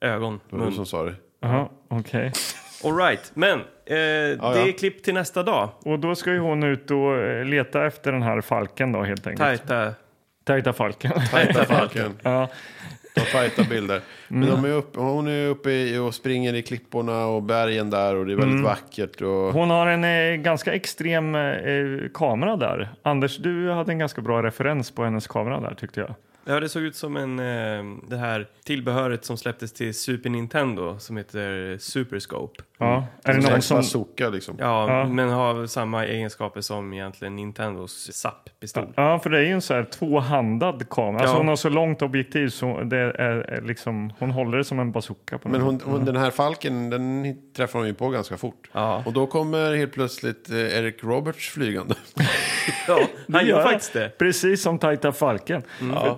ögon. 0.00 0.40
Det 0.50 0.56
var 0.56 0.66
du 0.66 0.72
som 0.72 0.86
sa 0.86 1.04
det. 1.04 1.14
Jaha, 1.40 1.68
okej. 1.88 2.32
All 2.84 2.96
right, 2.96 3.30
men 3.34 3.58
eh, 3.60 3.64
det 3.86 4.38
är 4.68 4.78
klipp 4.78 5.02
till 5.02 5.14
nästa 5.14 5.42
dag. 5.42 5.68
Och 5.84 5.98
då 5.98 6.14
ska 6.14 6.32
ju 6.32 6.38
hon 6.38 6.62
ut 6.62 6.90
och 6.90 7.16
eh, 7.16 7.44
leta 7.44 7.86
efter 7.86 8.12
den 8.12 8.22
här 8.22 8.40
falken 8.40 8.92
då 8.92 9.02
helt 9.02 9.26
enkelt. 9.26 9.66
Tajta. 9.68 9.94
Tajta 10.44 10.72
falken. 10.72 11.12
Tajta 11.30 11.64
falken. 11.74 12.18
ja. 12.22 12.48
Ta 13.14 13.20
tajta 13.24 13.62
bilder. 13.70 14.00
Men 14.28 14.48
de 14.48 14.64
är 14.64 14.72
uppe, 14.72 15.00
hon 15.00 15.28
är 15.28 15.46
uppe 15.46 15.70
i, 15.70 15.98
och 15.98 16.14
springer 16.14 16.54
i 16.54 16.62
klipporna 16.62 17.26
och 17.26 17.42
bergen 17.42 17.90
där 17.90 18.16
och 18.16 18.26
det 18.26 18.32
är 18.32 18.36
väldigt 18.36 18.64
vackert. 18.64 19.20
Och, 19.20 19.52
Hon 19.52 19.70
har 19.70 19.86
en 19.86 20.04
eh, 20.04 20.36
ganska 20.36 20.72
extrem 20.72 21.34
eh, 21.34 22.08
kamera 22.14 22.56
där. 22.56 22.88
Anders, 23.02 23.36
du 23.36 23.70
hade 23.70 23.92
en 23.92 23.98
ganska 23.98 24.20
bra 24.20 24.42
referens 24.42 24.90
på 24.90 25.04
hennes 25.04 25.26
kamera 25.26 25.60
där 25.60 25.74
tyckte 25.74 26.00
jag. 26.00 26.14
Ja, 26.44 26.60
det 26.60 26.68
såg 26.68 26.82
ut 26.82 26.96
som 26.96 27.16
en, 27.16 27.38
eh, 27.38 27.96
det 28.08 28.16
här 28.16 28.46
tillbehöret 28.64 29.24
som 29.24 29.36
släpptes 29.36 29.72
till 29.72 29.94
Super 29.94 30.30
Nintendo 30.30 30.98
som 30.98 31.16
heter 31.16 31.78
Superscope. 31.78 32.62
Ja. 32.78 33.06
Är 33.24 33.32
det 33.32 33.38
en 33.38 33.52
någon 33.52 33.62
som... 33.62 33.76
bazooka 33.76 34.28
liksom. 34.28 34.56
Ja, 34.58 34.90
Ja. 34.98 35.04
men 35.08 35.28
har 35.28 35.66
samma 35.66 36.06
egenskaper 36.06 36.60
som 36.60 36.92
egentligen 36.92 37.36
Nintendos 37.36 38.10
SAP-pistol. 38.12 38.92
Ja, 38.96 39.18
för 39.18 39.30
det 39.30 39.38
är 39.38 39.42
ju 39.42 39.52
en 39.52 39.60
så 39.62 39.74
här 39.74 39.84
tvåhandad 39.84 40.88
kamera. 40.90 41.20
Alltså 41.20 41.34
Ja. 41.34 41.38
hon 41.38 41.48
har 41.48 41.56
så 41.56 41.68
långt 41.68 42.02
objektiv 42.02 42.48
så 42.48 42.80
det 42.82 42.96
är, 42.98 43.60
liksom, 43.66 44.12
hon 44.18 44.30
håller 44.30 44.58
det 44.58 44.64
som 44.64 44.80
en 44.80 44.92
bazooka. 44.92 45.38
På 45.38 45.48
Men 45.48 45.60
hon, 45.60 45.80
hon, 45.84 46.04
den 46.04 46.16
här 46.16 46.30
falken, 46.30 46.90
den 46.90 47.36
träffar 47.56 47.78
hon 47.78 47.88
ju 47.88 47.94
på 47.94 48.08
ganska 48.08 48.36
fort. 48.36 48.68
Ja. 48.72 49.02
Och 49.06 49.12
då 49.12 49.26
kommer 49.26 49.74
helt 49.76 49.92
plötsligt 49.92 50.50
eh, 50.50 50.56
Eric 50.78 50.96
Roberts 51.04 51.48
flygande. 51.48 51.94
Ja, 52.88 53.00
han 53.32 53.46
gör 53.46 53.62
faktiskt 53.62 53.92
det. 53.92 54.18
Precis 54.18 54.62
som 54.62 54.78
Tajta 54.78 55.12
Falken. 55.12 55.62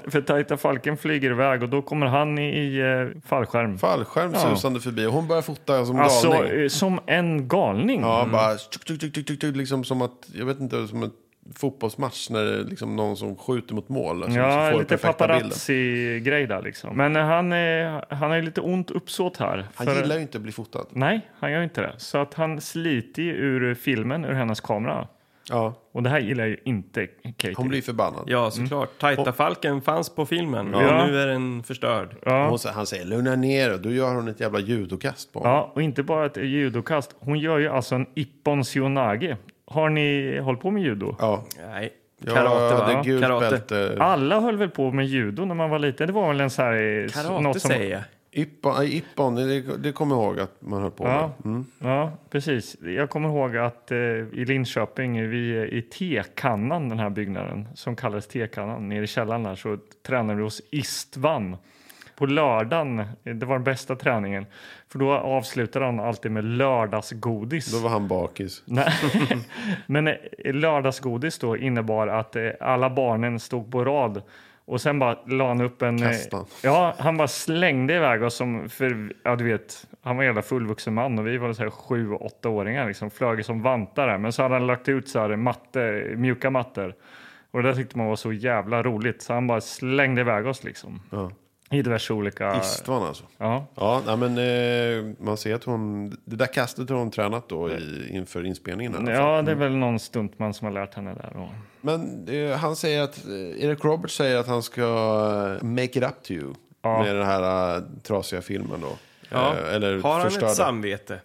För, 0.08 0.11
för 0.12 0.20
Tajta 0.20 0.56
Falken 0.56 0.96
flyger 0.96 1.30
iväg 1.30 1.62
och 1.62 1.68
då 1.68 1.82
kommer 1.82 2.06
han 2.06 2.38
i, 2.38 2.48
i 2.58 2.80
eh, 2.80 3.20
fallskärm. 3.28 3.78
Fallskärm 3.78 4.30
Ja. 4.34 4.38
susande 4.38 4.80
förbi 4.80 5.06
och 5.06 5.12
hon 5.12 5.28
börjar 5.28 5.42
fota 5.42 5.84
som 5.86 5.96
Alltså 6.00 6.30
galning. 6.30 6.62
eh, 6.62 6.68
som 6.68 7.00
en 7.06 7.48
galning. 7.48 8.00
Ja, 8.00 8.28
bara 8.32 8.54
tuk, 8.54 8.84
tuk, 8.84 9.00
tuk, 9.00 9.14
tuk, 9.14 9.26
tuk, 9.26 9.40
tuk, 9.40 9.56
liksom 9.56 9.84
som 9.84 10.02
att, 10.02 10.30
jag 10.34 10.46
vet 10.46 10.60
inte, 10.60 10.86
som 10.88 11.02
en 11.02 11.10
fotbollsmatch 11.56 12.30
när 12.30 12.44
det 12.44 12.60
är 12.60 12.64
liksom 12.64 12.96
någon 12.96 13.16
som 13.16 13.36
skjuter 13.36 13.74
mot 13.74 13.88
mål. 13.88 14.22
Alltså, 14.22 14.38
Ja, 14.38 14.50
som 14.66 14.72
får 14.72 14.78
lite 14.78 14.96
paparazzi-grej 14.96 16.46
där 16.46 16.62
liksom. 16.62 16.96
Men 16.96 17.16
eh, 17.16 17.22
han, 17.24 17.52
är, 17.52 18.14
han 18.14 18.36
ju 18.36 18.42
lite 18.42 18.60
ont 18.60 18.90
uppsåt 18.90 19.36
här. 19.36 19.66
Han 19.74 19.86
för- 19.86 19.94
gillar 20.02 20.16
ju 20.16 20.22
inte 20.22 20.38
att 20.38 20.42
bli 20.42 20.52
fotad. 20.52 20.86
Nej, 20.90 21.20
han 21.38 21.52
gör 21.52 21.62
inte 21.62 21.80
det. 21.80 21.92
Så 21.96 22.18
att 22.18 22.34
han 22.34 22.60
sliter 22.60 23.22
ju 23.22 23.30
ur 23.32 23.74
filmen, 23.74 24.24
ur 24.24 24.32
hennes 24.32 24.60
kamera. 24.60 25.06
Ja, 25.50 25.74
Och 25.92 26.02
det 26.02 26.10
här 26.10 26.20
gillar 26.20 26.46
ju 26.46 26.56
inte 26.64 27.06
Katie. 27.06 27.54
hon 27.56 27.68
blir 27.68 27.82
förbannad. 27.82 28.24
Ja, 28.26 28.50
såklart. 28.50 28.98
Tajta 29.00 29.32
Falken 29.32 29.80
fanns 29.82 30.14
på 30.14 30.26
filmen 30.26 30.74
och 30.74 30.82
Ja. 30.82 31.06
nu 31.06 31.18
är 31.20 31.26
den 31.26 31.62
förstörd. 31.62 32.16
Ja. 32.24 32.48
Hon, 32.48 32.58
han 32.74 32.86
säger 32.86 33.04
lugna 33.04 33.34
ner 33.36 33.68
dig. 33.70 33.78
Då 33.78 33.90
gör 33.90 34.14
hon 34.14 34.28
ett 34.28 34.40
jävla 34.40 34.58
judokast 34.60 35.32
på 35.32 35.38
honom. 35.38 35.54
Ja, 35.54 35.72
och 35.74 35.82
inte 35.82 36.02
bara 36.02 36.26
ett 36.26 36.36
judokast. 36.36 37.14
Hon 37.18 37.38
gör 37.38 37.58
ju 37.58 37.68
alltså 37.68 37.94
en 37.94 38.06
Ippon 38.14 38.64
Sionage. 38.64 39.36
Har 39.66 39.88
ni 39.88 40.38
hållit 40.38 40.60
på 40.60 40.70
med 40.70 40.82
judo? 40.82 41.16
Ja. 41.18 41.44
Nej, 41.72 41.92
karate 42.26 42.74
va? 42.76 42.84
hade 42.84 43.02
gult 43.08 43.22
Karate. 43.24 43.50
bälte. 43.50 43.96
Alla 44.00 44.40
höll 44.40 44.56
väl 44.56 44.68
på 44.70 44.90
med 44.92 45.06
judo 45.06 45.44
när 45.44 45.54
man 45.54 45.70
var 45.70 45.78
liten. 45.78 46.06
Det 46.06 46.12
var 46.12 46.28
väl 46.28 46.40
en 46.40 46.50
så 46.50 46.62
här... 46.62 46.72
eh, 47.02 47.08
Karate 47.08 47.40
något 47.42 47.60
som, 47.60 47.70
säger 47.70 47.90
jag. 47.90 48.02
Ippon, 48.34 48.82
Ippon 48.84 49.34
det, 49.34 49.60
det 49.76 49.92
kommer 49.92 50.16
jag 50.16 50.24
ihåg 50.24 50.40
att 50.40 50.56
man 50.62 50.82
höll 50.82 50.90
på 50.90 51.04
Ja, 51.04 51.32
med. 51.42 51.52
Mm. 51.52 51.66
ja, 51.78 52.12
precis. 52.30 52.76
Jag 52.82 53.10
kommer 53.10 53.28
ihåg 53.28 53.56
att 53.56 53.90
eh, 53.90 53.98
i 53.98 54.44
Linköping, 54.44 55.28
vi, 55.30 55.68
i 55.72 55.82
Tekannan, 55.82 56.88
den 56.88 56.98
här 56.98 57.10
byggnaden 57.10 57.68
som 57.74 57.96
kallades 57.96 58.26
Tekannan, 58.26 58.88
nere 58.88 59.04
i 59.04 59.06
källaren 59.06 59.42
där, 59.42 59.54
så 59.54 59.78
tränade 60.06 60.36
vi 60.36 60.42
hos 60.42 60.62
Istvan. 60.70 61.56
På 62.16 62.26
lördagen, 62.26 62.98
eh, 62.98 63.34
det 63.34 63.46
var 63.46 63.54
den 63.54 63.64
bästa 63.64 63.96
träningen, 63.96 64.46
för 64.88 64.98
då 64.98 65.12
avslutade 65.12 65.84
han 65.84 66.00
alltid 66.00 66.30
med 66.30 66.44
lördagsgodis. 66.44 67.72
Då 67.72 67.78
var 67.78 67.90
han 67.90 68.08
bakis. 68.08 68.62
Nej. 68.66 68.92
Men 69.86 70.08
eh, 70.08 70.14
lördagsgodis 70.44 71.38
då 71.38 71.56
innebar 71.56 72.06
att 72.08 72.36
eh, 72.36 72.48
alla 72.60 72.90
barnen 72.90 73.40
stod 73.40 73.72
på 73.72 73.84
rad 73.84 74.22
och 74.72 74.80
sen 74.80 74.98
bara 74.98 75.18
la 75.26 75.48
han 75.48 75.60
upp 75.60 75.82
en... 75.82 76.02
eh, 76.02 76.08
Kastade 76.08 76.36
han. 76.42 76.46
Ja, 76.62 76.94
han 76.98 77.16
bara 77.16 77.28
slängde 77.28 77.94
iväg 77.94 78.22
oss 78.22 78.34
som 78.34 78.68
för, 78.68 79.12
ja 79.22 79.36
du 79.36 79.44
vet, 79.44 79.86
han 80.02 80.16
var 80.16 80.22
en 80.22 80.26
jävla 80.26 80.42
fullvuxen 80.42 80.94
man 80.94 81.18
och 81.18 81.26
vi 81.26 81.38
var 81.38 81.52
så 81.52 81.62
här 81.62 81.70
sju, 81.70 82.12
åtta 82.12 82.48
åringar 82.48 82.86
liksom, 82.86 83.10
flög 83.10 83.44
som 83.44 83.62
vantar 83.62 84.06
där. 84.06 84.18
Men 84.18 84.32
så 84.32 84.42
hade 84.42 84.54
han 84.54 84.66
lagt 84.66 84.88
ut 84.88 85.08
så 85.08 85.20
här 85.20 85.36
matte, 85.36 86.04
mjuka 86.16 86.50
mattor. 86.50 86.94
Och 87.50 87.62
det 87.62 87.68
där 87.68 87.76
tyckte 87.76 87.98
man 87.98 88.06
var 88.06 88.16
så 88.16 88.32
jävla 88.32 88.82
roligt 88.82 89.22
så 89.22 89.32
han 89.32 89.46
bara 89.46 89.60
slängde 89.60 90.20
iväg 90.20 90.46
oss 90.46 90.64
liksom. 90.64 91.00
Ja. 91.10 91.30
I 91.72 91.82
diverse 91.82 92.12
olika... 92.12 92.60
Istvan 92.60 93.02
alltså. 93.02 93.24
Ja. 93.38 93.66
Ja, 93.74 94.02
nej, 94.06 94.16
men 94.16 94.38
eh, 94.38 95.14
man 95.18 95.36
ser 95.36 95.54
att 95.54 95.64
hon, 95.64 96.10
det 96.24 96.36
där 96.36 96.46
kastet 96.46 96.90
har 96.90 96.96
hon 96.96 97.10
tränat 97.10 97.48
då 97.48 97.70
i, 97.70 98.08
inför 98.10 98.46
inspelningen. 98.46 98.92
fall. 98.92 99.08
ja, 99.08 99.42
det 99.42 99.50
är 99.50 99.56
väl 99.56 99.76
någon 99.76 99.98
stuntman 99.98 100.54
som 100.54 100.64
har 100.64 100.72
lärt 100.72 100.94
henne 100.94 101.14
där. 101.14 101.36
Och... 101.36 101.48
Men 101.80 102.28
eh, 102.28 102.56
han 102.56 102.76
säger 102.76 103.02
att, 103.02 103.26
Eric 103.58 103.84
Roberts 103.84 104.14
säger 104.14 104.36
att 104.36 104.46
han 104.46 104.62
ska 104.62 104.82
eh, 104.82 105.64
make 105.66 105.84
it 105.84 106.02
up 106.02 106.22
to 106.22 106.32
you. 106.32 106.54
Ja. 106.82 107.02
Med 107.02 107.16
den 107.16 107.26
här 107.26 107.76
eh, 107.76 107.82
trasiga 108.02 108.42
filmen 108.42 108.80
då. 108.80 108.92
Ja. 109.28 109.54
Eh, 109.54 109.74
eller 109.74 110.00
Har 110.00 110.12
han 110.12 110.22
förstörda. 110.22 110.46
ett 110.46 110.56
samvete? 110.56 111.20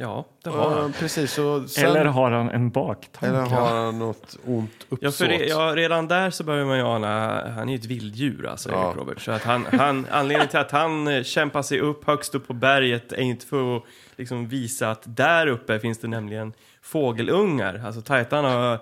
Ja, 0.00 0.24
det 0.44 0.50
har 0.50 0.58
Ja, 0.72 0.80
han. 0.80 0.92
precis. 0.92 1.32
Så 1.32 1.68
sen, 1.68 1.84
Eller 1.86 2.04
har 2.04 2.30
han 2.30 2.50
en 2.50 2.70
baktanke? 2.70 3.26
eller 3.26 3.40
har 3.46 3.84
han 3.84 3.98
något 3.98 4.36
ont 4.46 4.70
Ja, 4.88 4.96
uppsåt? 5.08 5.14
för 5.14 5.28
det, 5.28 5.44
ja, 5.46 5.72
redan 5.76 6.08
där 6.08 6.30
så 6.30 6.44
börjar 6.44 6.64
man 6.66 6.76
ju 6.78 6.84
ana, 6.84 7.42
han 7.50 7.68
är 7.68 7.72
ju 7.72 7.78
ett 7.78 7.84
vilddjur 7.84 8.46
alltså, 8.46 8.70
Ja. 8.70 8.86
Eric 8.88 8.96
Roberts. 8.96 9.24
Så 9.24 9.32
att 9.32 9.42
han, 9.42 9.66
han, 9.72 10.06
anledningen 10.10 10.48
till 10.48 10.58
att 10.58 10.70
han 10.70 11.08
eh, 11.08 11.22
kämpar 11.22 11.62
sig 11.62 11.80
upp 11.80 12.04
högst 12.06 12.34
upp 12.34 12.46
på 12.46 12.52
berget 12.52 13.12
är 13.12 13.20
inte 13.20 13.46
för 13.46 13.76
att 13.76 13.82
liksom 14.16 14.48
visa 14.48 14.90
att 14.90 15.02
där 15.06 15.46
uppe 15.46 15.78
finns 15.78 15.98
det 15.98 16.08
nämligen 16.08 16.52
fågelungar. 16.82 17.82
Alltså 17.86 18.00
Titan 18.00 18.44
har 18.44 18.78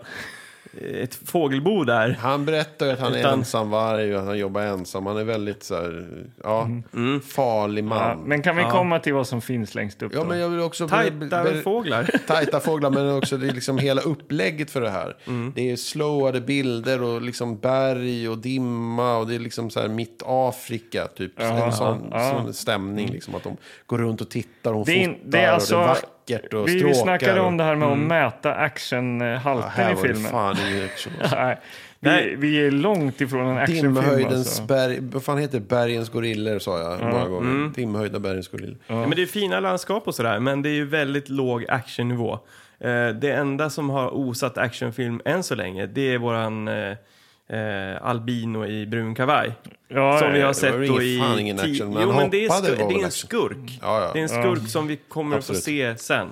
ett 1.02 1.14
fågelbo 1.14 1.84
där. 1.84 2.16
Han 2.20 2.44
berättar 2.44 2.86
ju 2.86 2.92
att 2.92 3.00
han 3.00 3.14
är 3.14 3.18
Utan- 3.18 3.38
ensamvarg 3.38 4.14
och 4.14 4.20
att 4.20 4.26
han 4.26 4.38
jobbar 4.38 4.60
ensam. 4.62 5.06
Han 5.06 5.16
är 5.16 5.24
väldigt 5.24 5.62
så 5.62 5.74
här, 5.74 6.06
ja, 6.44 6.68
farlig 7.28 7.82
Mm. 7.84 7.98
Ja, 7.98 8.04
man. 8.16 8.18
men 8.24 8.42
kan 8.42 8.56
vi 8.56 8.62
Ja. 8.62 8.70
komma 8.70 8.98
till 8.98 9.14
vad 9.14 9.26
som 9.26 9.40
finns 9.40 9.74
längst 9.74 10.02
upp 10.02 10.12
Ja, 10.14 10.20
då? 10.20 10.26
men 10.26 10.38
jag 10.38 10.48
vill 10.48 10.60
också... 10.60 10.88
Tajta 10.88 11.44
fåglar. 11.64 12.10
Tajta 12.26 12.60
fåglar, 12.60 12.90
men 12.90 13.16
också 13.16 13.36
det 13.36 13.46
är 13.48 13.52
liksom 13.52 13.78
hela 13.78 14.00
upplägget 14.00 14.70
för 14.70 14.80
det 14.80 14.90
här. 14.90 15.16
Mm. 15.26 15.52
Det 15.56 15.70
är 15.72 15.76
slowade 15.76 16.40
bilder 16.40 17.02
och 17.02 17.22
liksom 17.22 17.58
berg 17.58 18.28
och 18.28 18.38
dimma 18.38 19.16
och 19.16 19.26
det 19.26 19.34
är 19.34 19.38
liksom 19.38 19.70
så 19.70 19.80
här 19.80 19.88
mitt 19.88 20.22
Afrika, 20.26 21.06
typ. 21.06 21.32
Ja, 21.36 21.44
en 21.44 21.72
sån, 21.72 22.08
ja. 22.10 22.30
sån 22.30 22.54
stämning, 22.54 23.08
liksom 23.12 23.34
att 23.34 23.42
de 23.42 23.56
går 23.86 23.98
runt 23.98 24.20
och 24.20 24.28
tittar 24.30 24.72
och 24.74 24.86
Det 24.86 25.04
är, 25.04 25.08
fotar 25.08 25.20
det 25.24 25.38
är 25.38 25.52
alltså, 25.52 25.74
och 25.74 25.80
det 25.80 25.84
är 25.84 25.88
vackert 25.88 26.04
och 26.36 26.68
vi, 26.68 26.72
vi 26.72 26.78
stråkar. 26.78 26.94
snackade 26.94 27.40
om 27.40 27.56
det 27.56 27.64
här 27.64 27.74
med 27.74 27.88
Mm. 27.88 28.02
att 28.02 28.08
mäta 28.08 28.48
Ja, 28.48 28.54
actionhalten 28.54 29.70
här 29.70 29.90
i 29.90 29.94
var 29.94 30.02
det 30.02 30.08
filmen. 30.14 30.30
fan 30.30 30.56
ingen 30.70 30.84
action. 30.84 31.12
Nej, 31.32 31.58
Nej. 32.00 32.28
vi, 32.28 32.36
vi 32.36 32.66
är 32.66 32.70
långt 32.70 33.20
ifrån 33.20 33.46
en 33.48 33.58
actionfilm. 33.58 33.94
Dimhöjdens 33.94 34.32
Alltså. 34.34 34.62
berg... 34.62 34.98
Vad 35.00 35.22
fan 35.24 35.38
heter 35.38 35.58
det? 35.60 35.68
Bergens 35.68 36.08
gorillor, 36.08 36.58
sa 36.58 36.78
jag 36.80 37.02
många 37.12 37.28
gånger. 37.28 37.50
Mm. 37.50 37.72
Dimhöjda 37.76 38.18
bergens 38.18 38.48
gorillor. 38.48 38.76
Ja, 38.86 38.94
men 39.00 39.10
det 39.10 39.22
är 39.22 39.26
fina 39.26 39.60
landskap 39.60 40.08
och 40.08 40.14
sådär, 40.14 40.40
men 40.40 40.62
det 40.62 40.68
är 40.68 40.74
ju 40.74 40.86
väldigt 40.86 41.28
låg 41.28 41.64
actionnivå. 41.68 42.32
Eh, 42.80 43.08
det 43.08 43.30
enda 43.32 43.70
som 43.70 43.90
har 43.90 44.14
osat 44.14 44.58
actionfilm 44.58 45.20
än 45.24 45.42
så 45.42 45.54
länge, 45.54 45.86
det 45.86 46.14
är 46.14 46.18
våran 46.18 46.68
eh, 46.68 46.96
eh, 47.48 48.06
albino 48.06 48.66
i 48.66 48.86
brun 48.86 49.14
kavaj. 49.14 49.52
Ja, 49.88 50.18
som 50.18 50.32
vi 50.32 50.40
har 50.40 50.48
det 50.48 50.54
sett 50.54 50.88
då 50.88 51.02
i... 51.02 51.18
fan 51.18 51.38
ingen 51.38 51.58
ti- 51.58 51.70
action, 51.72 51.94
men 51.94 52.02
jo, 52.02 52.12
men 52.12 52.30
det 52.30 52.44
är, 52.44 52.48
skur- 52.48 52.82
var 52.84 52.92
det 52.92 53.00
är 53.00 53.04
en 53.04 53.10
skurk. 53.10 53.78
Ja, 53.82 54.00
ja. 54.02 54.10
Det 54.12 54.18
är 54.18 54.22
en 54.22 54.28
skurk 54.28 54.68
som 54.68 54.86
vi 54.86 54.96
kommer 55.08 55.36
Absolut. 55.36 55.58
att 55.58 55.64
få 55.64 55.70
se 55.70 55.96
sen. 55.96 56.28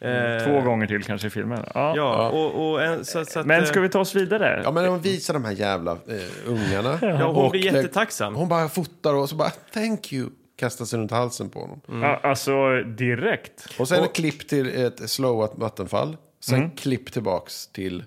Eh, 0.00 0.44
Två 0.44 0.60
gånger 0.60 0.86
till 0.86 1.02
kanske 1.04 1.26
i 1.26 1.30
filmen. 1.30 1.64
Ja. 1.74 1.92
Ja, 1.96 2.28
och, 2.30 2.70
och 2.70 2.82
en, 2.82 3.04
så, 3.04 3.24
så 3.24 3.40
att, 3.40 3.46
Men 3.46 3.60
eh, 3.62 3.66
ska 3.68 3.80
vi 3.80 3.88
ta 3.88 4.00
oss 4.00 4.14
vidare? 4.14 4.60
Ja, 4.64 4.70
men 4.70 4.84
de 4.84 5.00
visar 5.00 5.34
de 5.34 5.44
här 5.44 5.52
jävla 5.52 5.92
eh, 5.92 5.98
ungarna. 6.46 6.98
Ja, 7.02 7.26
hon 7.26 7.44
Och 7.44 7.50
blir 7.50 7.72
det- 7.72 7.78
jättetacksam. 7.78 8.34
Hon 8.34 8.48
bara 8.48 8.68
fotar 8.68 9.14
och 9.14 9.28
så 9.28 9.36
bara 9.36 9.50
thank 9.74 10.12
you. 10.12 10.28
Kastar 10.58 10.84
sig 10.84 10.98
runt 10.98 11.10
halsen 11.10 11.50
på 11.50 11.60
honom. 11.60 11.80
Ja, 12.02 12.20
alltså 12.22 12.82
direkt. 12.82 13.66
Och 13.78 13.88
sen 13.88 14.04
ett 14.04 14.12
klipp 14.12 14.48
till 14.48 14.84
ett 14.84 15.10
slowat 15.10 15.52
vattenfall. 15.56 16.16
Sen 16.40 16.58
Mm. 16.58 16.70
klipp 16.70 17.12
tillbaks 17.12 17.66
till... 17.66 18.04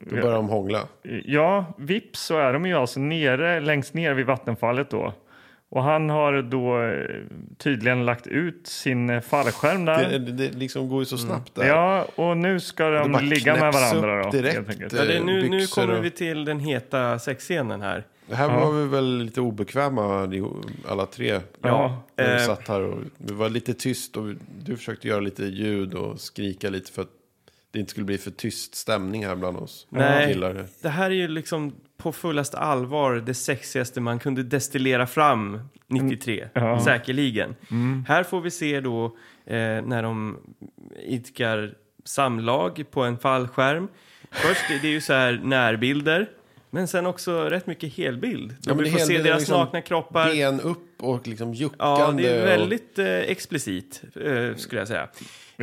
Då 0.00 0.16
börjar 0.16 0.32
de 0.36 0.48
hångla. 0.48 0.82
Ja, 1.24 1.74
vips 1.78 2.20
så 2.20 2.38
är 2.38 2.52
de 2.52 2.66
ju 2.66 2.74
alltså 2.74 3.00
nere, 3.00 3.60
längst 3.60 3.94
ner 3.94 4.14
vid 4.14 4.26
vattenfallet 4.26 4.90
då. 4.90 5.12
Och 5.68 5.82
han 5.82 6.10
har 6.10 6.42
då 6.42 6.82
eh, 6.82 7.06
tydligen 7.58 8.04
lagt 8.06 8.26
ut 8.26 8.66
sin 8.66 9.10
eh, 9.10 9.20
fallskärm 9.20 9.84
där. 9.84 10.08
Det, 10.10 10.18
det, 10.18 10.32
det 10.32 10.58
liksom 10.58 10.88
går 10.88 10.98
ju 11.00 11.04
så 11.04 11.18
snabbt 11.18 11.54
där. 11.54 11.66
Ja, 11.66 12.06
och 12.14 12.36
nu 12.36 12.60
ska 12.60 12.90
de 12.90 13.18
ligga 13.24 13.52
med 13.56 13.72
varandra 13.72 14.22
då. 14.22 14.30
direkt. 14.30 14.70
Ja, 14.92 15.04
det 15.04 15.16
är 15.16 15.24
nu, 15.24 15.42
nu 15.42 15.58
byxor 15.58 15.82
kommer 15.82 15.98
och- 15.98 16.04
vi 16.04 16.10
till 16.10 16.44
den 16.44 16.60
heta 16.60 17.18
sexscenen 17.18 17.80
här. 17.82 18.04
Det 18.26 18.36
här 18.36 18.48
var 18.48 18.72
vi 18.72 18.88
väl 18.88 19.18
lite 19.18 19.40
obekväma 19.40 20.28
alla 20.88 21.06
tre. 21.06 21.40
Ja, 21.62 22.02
När 22.16 22.26
vi 22.36 22.40
eh, 22.42 22.46
satt 22.46 22.68
här 22.68 22.80
och 22.82 22.98
det 23.18 23.32
var 23.32 23.48
lite 23.48 23.74
tyst 23.74 24.16
och 24.16 24.24
du 24.64 24.76
försökte 24.76 25.08
göra 25.08 25.20
lite 25.20 25.44
ljud 25.44 25.94
och 25.94 26.20
skrika 26.20 26.70
lite 26.70 26.92
för 26.92 27.02
att 27.02 27.08
det 27.70 27.78
inte 27.78 27.90
skulle 27.90 28.06
bli 28.06 28.18
för 28.18 28.30
tyst 28.30 28.74
stämning 28.74 29.26
här 29.26 29.36
bland 29.36 29.56
oss 29.56 29.86
Nej. 29.90 30.32
killar. 30.32 30.66
Det 30.82 30.88
här 30.88 31.10
är 31.10 31.14
ju 31.14 31.28
liksom 31.28 31.72
på 31.96 32.12
fullast 32.12 32.54
allvar 32.54 33.14
det 33.14 33.34
sexigaste 33.34 34.00
man 34.00 34.18
kunde 34.18 34.42
destillera 34.42 35.06
fram 35.06 35.60
93, 35.86 36.48
Ja. 36.54 36.80
säkerligen. 36.84 37.54
Här 38.08 38.22
får 38.22 38.40
vi 38.40 38.50
se 38.50 38.80
då 38.80 39.04
eh, 39.46 39.56
när 39.82 40.02
de 40.02 40.38
idkar 41.06 41.74
samlag 42.04 42.84
på 42.90 43.02
en 43.02 43.18
fallskärm. 43.18 43.88
Först 44.30 44.60
det 44.68 44.88
är 44.88 44.92
ju 44.92 45.00
så 45.00 45.12
här 45.12 45.40
närbilder, 45.44 46.30
men 46.70 46.88
sen 46.88 47.06
också 47.06 47.44
rätt 47.44 47.66
mycket 47.66 47.94
helbild. 47.96 48.56
Ja, 48.62 48.74
men 48.74 48.84
vi 48.84 48.90
får 48.90 48.98
se 48.98 49.18
deras 49.22 49.38
liksom 49.40 49.58
nakna 49.60 49.82
kroppar. 49.82 50.26
Ben 50.26 50.60
upp 50.60 51.02
och 51.02 51.26
liksom 51.28 51.54
juckande. 51.54 52.22
Ja, 52.24 52.28
det 52.30 52.36
är 52.36 52.42
och- 52.42 52.48
väldigt 52.48 52.98
eh, 52.98 53.06
explicit, 53.06 54.02
eh, 54.24 54.56
skulle 54.56 54.80
jag 54.80 54.88
säga. 54.88 55.08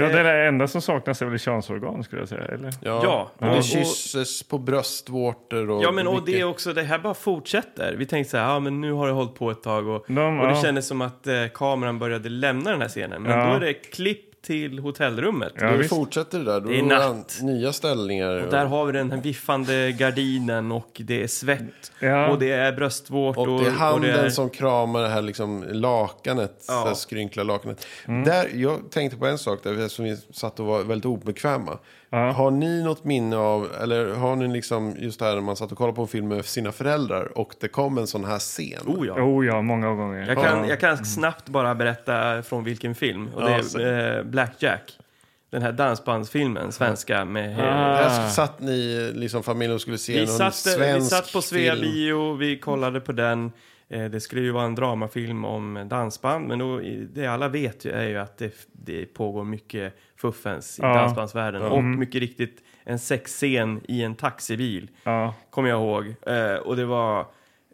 Ja, 0.04 0.08
det 0.10 0.20
är 0.20 0.24
det 0.24 0.48
enda 0.48 0.68
som 0.68 0.82
saknas 0.82 1.22
är 1.22 1.26
väl 1.26 1.40
könsorgan 1.40 2.04
skulle 2.04 2.22
jag 2.22 2.30
säga. 2.30 2.42
Eller? 2.46 2.74
Ja, 2.82 3.02
Ja, 3.04 3.48
och 3.48 3.56
det 3.56 3.64
kysses 3.64 4.44
på 4.44 4.58
bröstvårtor 4.58 5.70
och 5.70 5.84
Ja, 5.84 5.92
men 5.92 6.08
och 6.08 6.26
det 6.26 6.40
är 6.40 6.44
också, 6.44 6.74
det 6.74 6.84
här 6.84 7.00
bara 7.00 7.14
fortsätter. 7.14 7.96
Vi 7.98 8.06
tänkte 8.06 8.32
så 8.32 8.38
här, 8.38 8.46
ja 8.54 8.60
men 8.60 8.82
nu 8.82 8.92
har 8.92 9.08
det 9.08 9.14
hållit 9.14 9.36
på 9.36 9.52
ett 9.52 9.64
tag 9.64 9.88
och, 9.88 10.06
De- 10.08 10.40
och 10.40 10.48
det 10.48 10.54
ja. 10.54 10.62
kändes 10.62 10.88
som 10.88 11.02
att 11.02 11.28
eh, 11.28 11.34
kameran 11.54 12.00
började 12.00 12.30
lämna 12.30 12.72
den 12.72 12.82
här 12.82 12.88
scenen. 12.90 13.22
Men 13.22 13.32
Ja. 13.40 13.46
då 13.48 13.54
är 13.56 13.60
det 13.60 13.74
klipp 13.74 14.27
till 14.48 14.80
hotellrummet. 14.80 15.54
Ja, 15.56 15.72
visst. 15.72 15.90
fortsätter 15.90 16.40
det 16.40 16.46
där. 16.46 16.60
Då 16.62 16.70
Det 16.70 16.78
är 16.80 16.82
det 16.82 16.88
natt. 17.08 17.40
Nya 17.42 17.74
ställningar. 17.74 18.44
Och 18.46 18.52
där 18.52 18.66
har 18.66 18.86
vi 18.86 18.92
den 18.92 19.12
här 19.12 19.18
viffande 19.22 19.92
gardinen 19.92 20.72
och 20.72 20.92
det 21.06 21.24
är 21.24 21.28
svett 21.28 21.92
Ja. 22.00 22.28
och 22.30 22.40
det 22.40 22.52
är 22.52 22.72
bröstvårtor. 22.72 23.50
och 23.50 23.62
det 23.62 23.68
är 23.68 23.72
handen 23.72 24.02
det 24.14 24.20
är- 24.22 24.30
som 24.30 24.50
kramar 24.50 25.02
det 25.02 25.10
här 25.10 25.22
liksom 25.22 25.66
lakanet, 25.72 26.66
Ja. 26.68 26.74
det 26.84 26.88
här 26.88 26.96
skrynkliga 26.96 27.44
lakanet. 27.44 27.86
Mm. 28.08 28.24
Där, 28.24 28.50
jag 28.54 28.92
tänkte 28.92 29.18
på 29.18 29.26
en 29.28 29.38
sak 29.38 29.60
där, 29.64 29.88
som 29.88 30.06
vi 30.06 30.18
satt 30.32 30.60
och 30.60 30.66
var 30.66 30.84
väldigt 30.84 31.06
obekväma. 31.06 31.78
Ja. 32.10 32.32
Har 32.32 32.52
ni 32.52 32.84
något 32.84 33.04
minne 33.04 33.38
av, 33.38 33.68
eller 33.82 34.14
har 34.14 34.36
ni 34.36 34.48
liksom 34.48 34.96
just 35.00 35.20
det 35.20 35.26
här 35.26 35.36
när 35.36 35.42
man 35.42 35.56
satt 35.56 35.72
och 35.72 35.78
kollade 35.78 35.96
på 35.96 36.02
en 36.02 36.08
film 36.08 36.28
med 36.28 36.46
sina 36.46 36.72
föräldrar 36.72 37.38
och 37.38 37.56
det 37.60 37.68
kom 37.68 37.98
en 37.98 38.08
sån 38.08 38.26
här 38.26 38.40
scen? 38.40 38.82
Oh 38.86 39.08
ja. 39.08 39.14
Oh 39.14 39.46
ja, 39.46 39.62
många 39.62 39.88
gånger. 39.94 40.28
Jag 40.28 40.44
kan, 40.44 40.60
Ja. 40.64 40.70
jag 40.70 40.80
kan 40.80 41.06
snabbt 41.06 41.50
bara 41.50 41.76
berätta 41.76 42.42
från 42.44 42.64
vilken 42.64 42.96
film. 42.96 43.28
Och 43.36 43.42
det 43.42 43.62
Ja, 43.74 43.80
är 43.82 44.18
eh, 44.18 44.24
Blackjack. 44.24 44.94
Den 45.50 45.62
här 45.62 45.72
dansbandsfilmen, 45.72 46.72
svenska 46.72 47.26
med... 47.26 47.52
eh, 47.52 47.58
Där 47.58 48.30
satt 48.30 48.60
ni, 48.62 49.12
liksom 49.14 49.44
familjen, 49.44 49.76
och 49.76 49.82
skulle 49.82 49.98
se 49.98 50.14
Vi 50.14 50.20
någon 50.20 50.28
satt, 50.28 50.54
vi 50.66 50.70
svensk 50.72 51.10
satt 51.10 51.34
på 51.34 51.42
Svea 51.42 51.74
film. 51.76 51.92
bio, 51.92 52.34
vi 52.34 52.60
kollade 52.60 53.00
på 53.00 53.12
den. 53.12 53.52
Eh, 53.90 54.06
Det 54.06 54.20
skulle 54.20 54.42
ju 54.42 54.52
vara 54.52 54.66
en 54.66 54.76
dramafilm 54.76 55.46
om 55.46 55.86
dansband, 55.90 56.48
men 56.48 56.60
då, 56.60 56.82
det 57.14 57.28
alla 57.28 57.48
vet 57.48 57.86
ju 57.86 57.92
är 57.92 58.08
ju 58.08 58.18
att 58.18 58.38
det, 58.38 58.54
det 58.72 59.06
pågår 59.06 59.44
mycket 59.44 59.94
fuffens 60.18 60.80
i 60.80 60.82
Ja. 60.82 60.94
dansbandsvärlden. 60.94 61.62
Och 61.62 61.84
mycket 61.84 62.22
riktigt 62.22 62.64
en 62.84 63.00
sexscen 63.00 63.82
i 63.88 64.04
en 64.04 64.16
taxibil, 64.16 64.90
Ja. 65.04 65.34
kommer 65.50 65.70
jag 65.70 65.80
ihåg. 65.82 66.16
Eh, 66.28 66.56
Och 66.56 66.76
det 66.76 66.86
var, 66.86 67.20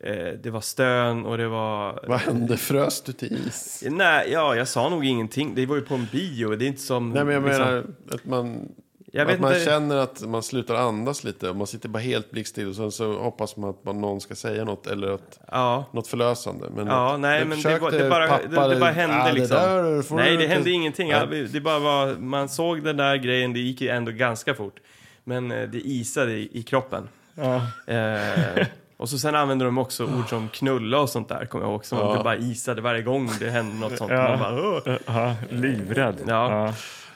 eh, 0.04 0.28
det 0.44 0.50
var 0.50 0.62
stön 0.62 1.26
och 1.26 1.38
det 1.38 1.48
var... 1.48 2.06
Vad 2.08 2.20
hände? 2.20 2.58
Frös 2.58 3.02
du 3.04 3.12
till 3.14 3.34
is? 3.48 3.84
Nej, 3.90 4.30
ja, 4.32 4.56
jag 4.56 4.68
sa 4.68 4.90
nog 4.90 5.06
ingenting. 5.06 5.56
Det 5.56 5.66
var 5.66 5.76
ju 5.76 5.82
på 5.82 5.96
en 5.96 6.08
bio, 6.12 6.56
det 6.56 6.66
är 6.66 6.68
inte 6.68 6.82
som... 6.82 7.10
Nej, 7.10 7.24
men 7.26 7.34
jag 7.34 7.44
liksom- 7.46 7.66
menar 7.66 7.84
att 8.12 8.26
man, 8.26 8.72
Jag 9.16 9.26
vet 9.26 9.36
att 9.36 9.42
man 9.42 9.54
inte. 9.54 9.66
känner 9.66 9.96
att 9.98 10.22
man 10.22 10.44
slutar 10.44 10.76
andas 10.76 11.24
lite. 11.24 11.50
och 11.50 11.56
Man 11.56 11.68
sitter 11.68 11.90
bara 11.90 12.00
helt 12.00 12.32
blickstill 12.32 12.68
och 12.70 12.76
sen 12.76 12.92
så 12.92 13.14
hoppas 13.14 13.58
man 13.58 13.70
att 13.70 13.84
man, 13.84 14.02
någon 14.02 14.22
ska 14.22 14.36
säga 14.36 14.66
något 14.66 14.88
eller 14.88 15.12
att, 15.12 15.40
Ja. 15.52 15.86
något 15.92 16.08
förlösande. 16.08 16.66
Men 16.76 16.88
Ja, 16.88 17.14
att- 17.14 17.20
nej, 17.20 17.40
men 17.40 17.50
det, 17.50 17.56
försökte 17.56 17.98
det, 18.04 18.10
bara, 18.10 18.28
det, 18.28 18.74
det 18.74 18.80
bara 18.80 18.92
hände 18.92 19.16
"Ah, 19.22 19.28
det 19.28 19.34
liksom. 19.34 19.58
där 19.58 20.16
nej, 20.16 20.26
det 20.26 20.34
inte-" 20.44 20.48
hände 20.56 20.72
ingenting. 20.72 21.10
Ja. 21.10 21.26
Det 21.26 21.60
bara 21.62 21.80
var, 21.80 22.16
man 22.20 22.50
såg 22.50 22.84
den 22.84 22.98
där 22.98 23.16
grejen, 23.16 23.54
det 23.54 23.60
gick 23.60 23.82
ju 23.82 23.90
ändå 23.90 24.12
ganska 24.12 24.54
fort. 24.54 24.76
Men 25.24 25.52
eh, 25.52 25.70
det 25.70 25.78
isade 25.88 26.32
i, 26.32 26.50
i 26.54 26.64
kroppen. 26.64 27.08
Ja. 27.36 27.56
Eh, 27.94 28.66
och 28.98 29.10
så 29.10 29.18
sen 29.20 29.36
använder 29.36 29.66
de 29.66 29.78
också 29.78 30.04
ord 30.04 30.30
som 30.30 30.50
knulla 30.50 31.00
och 31.00 31.10
sånt 31.10 31.30
där, 31.30 31.46
kommer 31.46 31.66
jag 31.66 31.72
ihåg. 31.72 31.86
Som 31.86 31.98
Ja. 31.98 32.18
det 32.18 32.24
bara 32.24 32.36
isade 32.38 32.82
varje 32.82 33.02
gång 33.02 33.30
det 33.40 33.50
hände 33.50 33.76
något 33.76 33.98
sånt. 33.98 34.12
Ja. 34.12 34.30
Man 34.30 34.40
bara, 34.40 34.70
"Åh." 34.88 34.96
Ja, 35.06 35.36
livrädd. 35.50 36.16
Ja. 36.28 36.74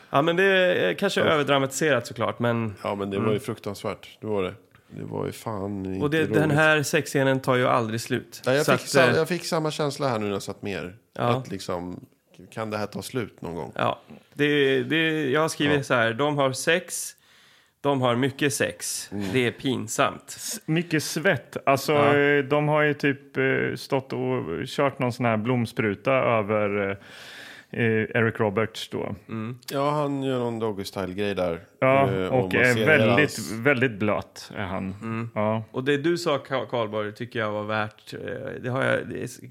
Ja, 0.09 0.21
men 0.21 0.35
det 0.35 0.43
är 0.43 0.93
kanske 0.93 1.21
överdramatiserat 1.21 2.07
såklart, 2.07 2.39
men... 2.39 2.73
Ja, 2.83 2.95
men 2.95 3.09
det 3.09 3.19
var 3.19 3.33
ju 3.33 3.39
fruktansvärt. 3.39 4.17
Det 4.21 4.27
var 4.27 4.43
det. 4.43 4.53
Det 4.89 5.03
var 5.03 5.25
ju 5.25 5.31
fan 5.31 5.75
inte 5.77 5.89
Mm. 5.89 6.01
Och 6.01 6.09
det, 6.09 6.17
roligt. 6.23 6.33
den 6.33 6.51
här 6.51 6.83
sexscenen 6.83 7.39
tar 7.39 7.55
ju 7.55 7.67
aldrig 7.67 8.01
slut. 8.01 8.41
Nej, 8.45 8.55
jag, 8.55 8.65
Så 8.65 8.71
fick 8.71 8.81
att, 8.81 8.87
sa, 8.89 9.01
eh, 9.07 9.15
jag 9.15 9.27
fick 9.27 9.45
samma 9.45 9.71
känsla 9.71 10.07
här 10.07 10.19
nu 10.19 10.25
när 10.25 10.31
jag 10.33 10.41
satt 10.41 10.61
med 10.61 10.73
er. 10.73 10.95
Ja. 11.17 11.23
Att 11.23 11.51
liksom, 11.51 12.05
kan 12.53 12.69
det 12.69 12.77
här 12.77 12.85
ta 12.85 13.01
slut 13.01 13.41
någon 13.41 13.55
gång? 13.55 13.71
Ja, 13.75 13.99
det, 14.33 14.83
det, 14.83 15.29
jag 15.29 15.41
har 15.41 15.49
skrivit 15.49 15.85
så 15.85 15.93
här, 15.93 16.13
de 16.13 16.37
har 16.37 16.51
sex, 16.51 17.13
de 17.81 18.01
har 18.01 18.15
mycket 18.15 18.53
sex, 18.53 19.09
Mm. 19.11 19.25
det 19.33 19.47
är 19.47 19.51
pinsamt. 19.51 20.23
S- 20.27 20.59
Mycket 20.65 21.03
svett. 21.03 21.57
Alltså, 21.65 21.93
Ja. 21.93 22.17
eh, 22.17 22.43
de 22.43 22.67
har 22.67 22.81
ju 22.81 22.93
typ 22.93 23.37
eh, 23.37 23.43
stått 23.75 24.13
och 24.13 24.65
kört 24.65 24.99
någon 24.99 25.13
sån 25.13 25.25
här 25.25 25.37
blomspruta 25.37 26.11
över 26.13 26.97
Eric 27.71 28.39
Roberts 28.39 28.89
då. 28.89 29.15
Ja, 29.71 29.91
han 29.91 30.23
gör 30.23 30.39
någon 30.39 30.59
doggy 30.59 30.83
style-grej 30.83 31.35
där. 31.35 31.59
Ja, 31.79 32.11
Eh, 32.11 32.27
och 32.27 32.53
man 32.53 32.61
är 32.61 32.85
väldigt, 32.85 33.37
hans- 33.37 33.51
väldigt 33.51 33.99
blöt 33.99 34.51
är 34.55 34.63
han. 34.65 34.95
Mm. 35.01 35.29
Ja. 35.35 35.63
Och 35.71 35.83
det 35.83 35.97
du 35.97 36.17
sa 36.17 36.37
Ka- 36.37 36.65
Karlborg 36.65 37.13
tycker 37.13 37.39
jag 37.39 37.51
var 37.51 37.63
värt, 37.63 38.13
eh, 38.13 38.19
det, 38.61 38.69
har 38.69 38.83
jag, 38.83 38.99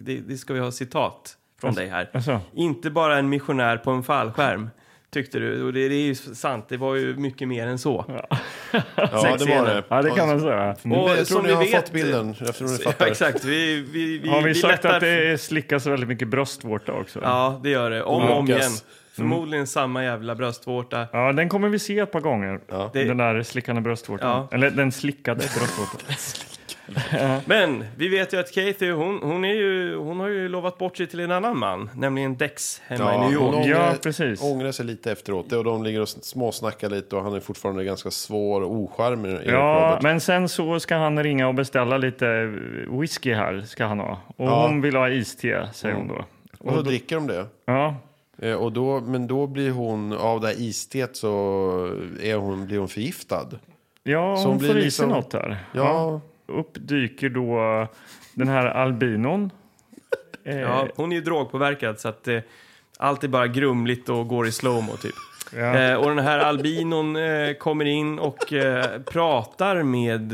det, 0.00 0.20
det, 0.28 0.36
ska 0.36 0.54
vi 0.54 0.60
ha 0.60 0.70
citat 0.70 1.36
från 1.60 1.74
dig 1.74 1.88
här. 1.88 2.10
Alltså, 2.12 2.40
Inte 2.54 2.90
bara 2.90 3.18
en 3.18 3.28
missionär 3.28 3.76
på 3.76 3.90
en 3.90 4.02
fallskärm. 4.02 4.70
Tyckte 5.16 5.38
du. 5.38 5.62
Och 5.62 5.72
det, 5.72 5.88
det 5.88 5.94
är 5.94 6.06
ju 6.06 6.14
sant, 6.14 6.64
det 6.68 6.76
var 6.76 6.94
ju 6.94 7.16
mycket 7.16 7.48
mer 7.48 7.66
än 7.66 7.78
så. 7.78 8.04
Ja, 8.08 8.38
det 8.96 9.12
var 9.46 9.64
det. 9.66 9.82
Ja, 9.88 10.02
det 10.02 10.10
kan 10.10 10.28
man 10.28 10.40
säga. 10.40 10.70
Och 10.70 10.78
Men 10.86 10.98
jag 11.00 11.14
tror 11.16 11.24
som 11.24 11.42
ni 11.42 11.48
vi 11.48 11.54
har 11.54 11.64
vet- 11.64 11.70
fått 11.70 11.92
bilden. 11.92 12.34
Jag 12.40 12.54
tror 12.54 12.68
ni 12.68 12.74
Ja, 12.84 12.90
fattar. 12.90 13.06
exakt, 13.06 13.44
vi, 13.44 13.80
vi, 13.92 14.18
vi, 14.18 14.28
Har 14.28 14.42
vi, 14.42 14.54
sagt 14.54 14.84
lättar- 14.84 14.94
att 14.96 15.00
det 15.00 15.40
slickas 15.40 15.86
väldigt 15.86 16.08
mycket 16.08 16.28
bröstvårta 16.28 16.92
också? 16.92 17.20
Ja, 17.22 17.60
det 17.62 17.70
gör 17.70 17.90
det. 17.90 18.02
Om 18.02 18.22
och 18.22 18.36
om 18.38 18.46
igen. 18.50 18.60
Förmodligen 19.16 19.66
samma 19.66 20.04
jävla 20.04 20.34
bröstvårta. 20.34 21.06
Ja, 21.12 21.32
den 21.32 21.48
kommer 21.48 21.68
vi 21.68 21.78
se 21.78 21.98
ett 21.98 22.12
par 22.12 22.20
gånger. 22.20 22.60
Det- 22.92 23.04
Den 23.04 23.16
där 23.16 23.42
slickande 23.42 23.80
bröstvårtan. 23.82 24.30
Ja. 24.50 24.56
Eller 24.56 24.70
den 24.70 24.92
slickade 24.92 25.38
bröstvårtan. 25.38 26.00
Men 27.46 27.84
vi 27.96 28.08
vet 28.08 28.32
ju 28.32 28.40
att 28.40 28.52
Kathy, 28.54 28.90
hon, 28.90 29.20
hon, 29.22 29.44
är 29.44 29.54
ju, 29.54 29.96
hon 29.96 30.20
har 30.20 30.28
ju 30.28 30.48
lovat 30.48 30.78
bort 30.78 30.96
sig 30.96 31.06
till 31.06 31.20
en 31.20 31.30
annan 31.32 31.58
man. 31.58 31.90
Nämligen 31.94 32.36
Dex 32.36 32.82
hemma 32.86 33.14
i 33.14 33.18
New 33.18 33.32
York. 33.32 33.42
hon 33.44 33.54
ångrar, 33.54 33.68
Ja, 33.90 33.94
precis. 34.02 34.42
ångrar 34.42 34.72
sig 34.72 34.86
lite 34.86 35.12
efteråt. 35.12 35.52
Och 35.52 35.64
de 35.64 35.82
ligger 35.84 36.00
och 36.00 36.08
småsnackar 36.08 36.90
lite 36.90 37.16
och 37.16 37.22
han 37.22 37.34
är 37.34 37.40
fortfarande 37.40 37.84
ganska 37.84 38.10
svår 38.10 38.60
och 38.62 38.70
ocharmig. 38.74 39.38
Ja, 39.46 39.52
Robert. 39.90 40.02
men 40.02 40.20
sen 40.20 40.48
så 40.48 40.80
ska 40.80 40.96
han 40.96 41.22
ringa 41.22 41.48
och 41.48 41.54
beställa 41.54 41.98
lite 41.98 42.54
whisky 42.90 43.32
här, 43.34 43.60
ska 43.66 43.84
han 43.86 43.98
ha. 44.00 44.18
Och 44.36 44.46
Ja. 44.46 44.66
hon 44.66 44.80
vill 44.80 44.96
ha 44.96 45.08
iste, 45.10 45.68
säger 45.74 45.94
hon 45.94 46.08
då. 46.08 46.24
Och 46.58 46.72
så 46.74 46.82
dricker 46.82 47.16
de 47.16 47.26
det. 47.26 47.46
Ja, 47.66 47.94
Eh, 48.42 48.52
Och 48.54 48.72
då, 48.72 49.00
men 49.00 49.26
då 49.26 49.46
blir 49.46 49.70
hon, 49.70 50.12
av 50.12 50.40
det 50.40 50.46
här 50.46 50.54
isteet 50.60 51.16
så 51.16 51.28
är 52.22 52.34
hon, 52.36 52.66
blir 52.66 52.78
hon 52.78 52.88
förgiftad. 52.88 53.46
ja 54.02 54.36
Så 54.36 54.48
hon 54.48 54.58
blir 54.58 54.68
får 54.68 54.76
i 54.76 54.80
sig 54.80 54.84
liksom- 54.84 55.08
något 55.08 55.30
där. 55.30 55.58
Ja, 55.72 56.20
Upp 56.46 56.70
dyker 56.74 57.28
då 57.28 57.86
den 58.34 58.48
här 58.48 58.66
albinon. 58.66 59.50
Eh, 60.44 60.60
Ja, 60.60 60.88
hon 60.96 61.12
är 61.12 61.16
ju 61.16 61.22
drogpåverkad 61.22 62.00
så 62.00 62.08
att 62.08 62.28
eh, 62.28 62.38
allt 62.98 63.24
är 63.24 63.28
bara 63.28 63.46
grumligt 63.46 64.08
och 64.08 64.28
går 64.28 64.46
i 64.46 64.52
slowmo 64.52 64.96
typ. 64.96 65.14
ja. 65.56 65.78
Eh, 65.78 65.94
och 65.96 66.08
den 66.08 66.18
här 66.18 66.38
albinon 66.38 67.16
eh, 67.16 67.52
kommer 67.54 67.84
in 67.84 68.18
och 68.18 68.52
eh, 68.52 69.00
pratar 69.02 69.82
med 69.82 70.32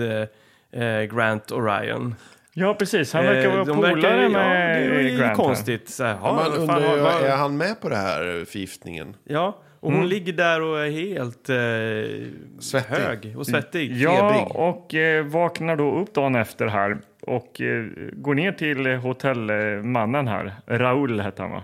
eh, 0.73 0.83
eh, 0.83 1.03
Grant 1.05 1.51
Orion. 1.53 2.15
ja, 2.53 2.75
precis. 2.75 3.13
Han 3.13 3.25
verkar 3.25 3.49
Eh, 3.51 3.53
vara 3.55 3.65
de 3.65 3.77
polare 3.77 3.95
verkar- 3.95 4.23
ja, 4.23 4.29
med 4.29 4.91
det 4.91 4.97
är 4.97 5.01
ju 5.03 5.17
Grant. 5.19 5.37
konstigt. 5.37 5.91
Så 5.91 6.05
här, 6.05 6.17
Ja, 6.23 6.33
man 6.35 6.53
undrar 6.61 6.81
fan, 7.11 7.25
är 7.25 7.37
han 7.37 7.57
med 7.57 7.81
på 7.81 7.89
det 7.89 7.97
här 7.97 8.45
förgiftningen? 8.49 9.17
Ja, 9.25 9.57
och 9.83 9.89
Mm. 9.89 10.01
hon 10.01 10.09
ligger 10.09 10.33
där 10.33 10.63
och 10.63 10.79
är 10.81 10.91
helt 10.91 11.49
eh, 11.49 12.31
Svettig. 12.61 12.95
hög 12.95 13.35
och 13.39 13.47
svettig. 13.47 13.93
Ja, 13.97 14.29
febrig. 14.29 14.57
och 14.57 14.95
eh, 14.95 15.25
vaknar 15.25 15.77
då 15.77 15.99
upp 15.99 16.15
dagen 16.15 16.35
efter 16.35 16.67
här 16.67 16.99
och 17.21 17.61
eh, 17.61 17.85
går 18.13 18.35
ner 18.35 18.53
till 18.53 18.87
hotellmannen 18.97 20.29
här. 20.29 20.53
Raul 20.67 21.21
hette 21.21 21.43
han 21.43 21.51
va? 21.51 21.63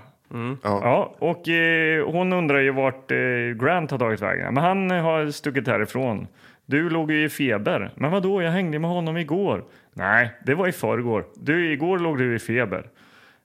Ja. 0.62 0.80
Ja, 0.82 1.14
och 1.18 1.48
eh, 1.48 2.06
hon 2.06 2.32
undrar 2.32 2.58
ju 2.58 2.70
vart 2.72 3.10
eh, 3.10 3.16
Grant 3.64 3.90
har 3.90 3.98
tagit 3.98 4.22
vägen. 4.22 4.54
Men 4.54 4.64
han 4.64 4.90
har 4.90 5.30
stuckit 5.30 5.66
härifrån. 5.68 6.26
Du 6.66 6.90
låg 6.90 7.10
ju 7.10 7.24
i 7.24 7.28
feber. 7.28 7.90
Men 7.94 8.10
vad 8.10 8.22
då? 8.22 8.42
jag 8.42 8.50
hängde 8.50 8.78
med 8.78 8.90
honom 8.90 9.16
igår. 9.16 9.64
Nej, 9.92 10.30
det 10.46 10.54
var 10.54 10.68
i 10.68 10.72
förrgår. 10.72 11.24
Du, 11.36 11.72
igår 11.72 11.98
låg 11.98 12.18
du 12.18 12.34
i 12.34 12.38
feber. 12.38 12.86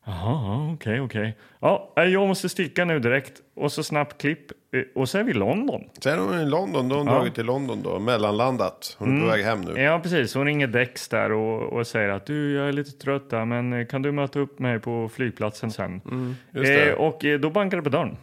Jaha, 0.05 0.71
okej, 0.74 1.01
okej. 1.01 1.38
Ja, 1.61 1.93
eh, 1.97 2.03
jag 2.03 2.28
måste 2.28 2.49
sticka 2.49 2.86
nu 2.86 2.99
direkt. 2.99 3.34
Och 3.55 3.71
så 3.71 3.84
snabbt 3.84 4.21
klipp. 4.21 4.39
Eh, 4.74 4.82
Och 4.95 5.09
så 5.09 5.17
är 5.17 5.24
vi 5.24 5.32
i 5.32 5.34
London. 5.34 5.82
Sen 6.03 6.13
är 6.13 6.17
hon 6.17 6.39
i 6.39 6.45
London, 6.45 6.89
då 6.89 6.95
har 6.95 6.99
hon 7.03 7.07
Ja. 7.13 7.17
dragit 7.19 7.36
till 7.36 7.45
London 7.45 7.82
då, 7.84 7.99
mellanlandat. 7.99 8.95
Hon 8.99 9.17
är 9.17 9.21
på 9.21 9.28
väg 9.28 9.43
hem 9.45 9.61
nu. 9.61 9.82
Ja, 9.82 9.99
precis. 10.03 10.36
Hon 10.36 10.45
ringer 10.45 10.67
Dex 10.67 11.07
där 11.07 11.32
och, 11.32 11.74
och 11.74 11.88
säger 11.88 12.09
att 12.09 12.26
du, 12.26 12.53
jag 12.55 12.67
är 12.67 12.74
lite 12.74 12.91
trött 12.91 13.30
där, 13.30 13.45
men 13.45 13.88
kan 13.88 14.01
du 14.01 14.11
möta 14.11 14.39
upp 14.39 14.59
mig 14.59 14.80
på 14.80 15.09
flygplatsen 15.13 15.71
sen? 15.71 16.01
Det. 16.51 16.89
Eh, 16.89 16.93
och 16.95 17.26
eh, 17.26 17.39
då 17.39 17.49
bankar 17.49 17.78
det 17.78 17.84
på 17.84 17.89
dörren. 17.89 18.17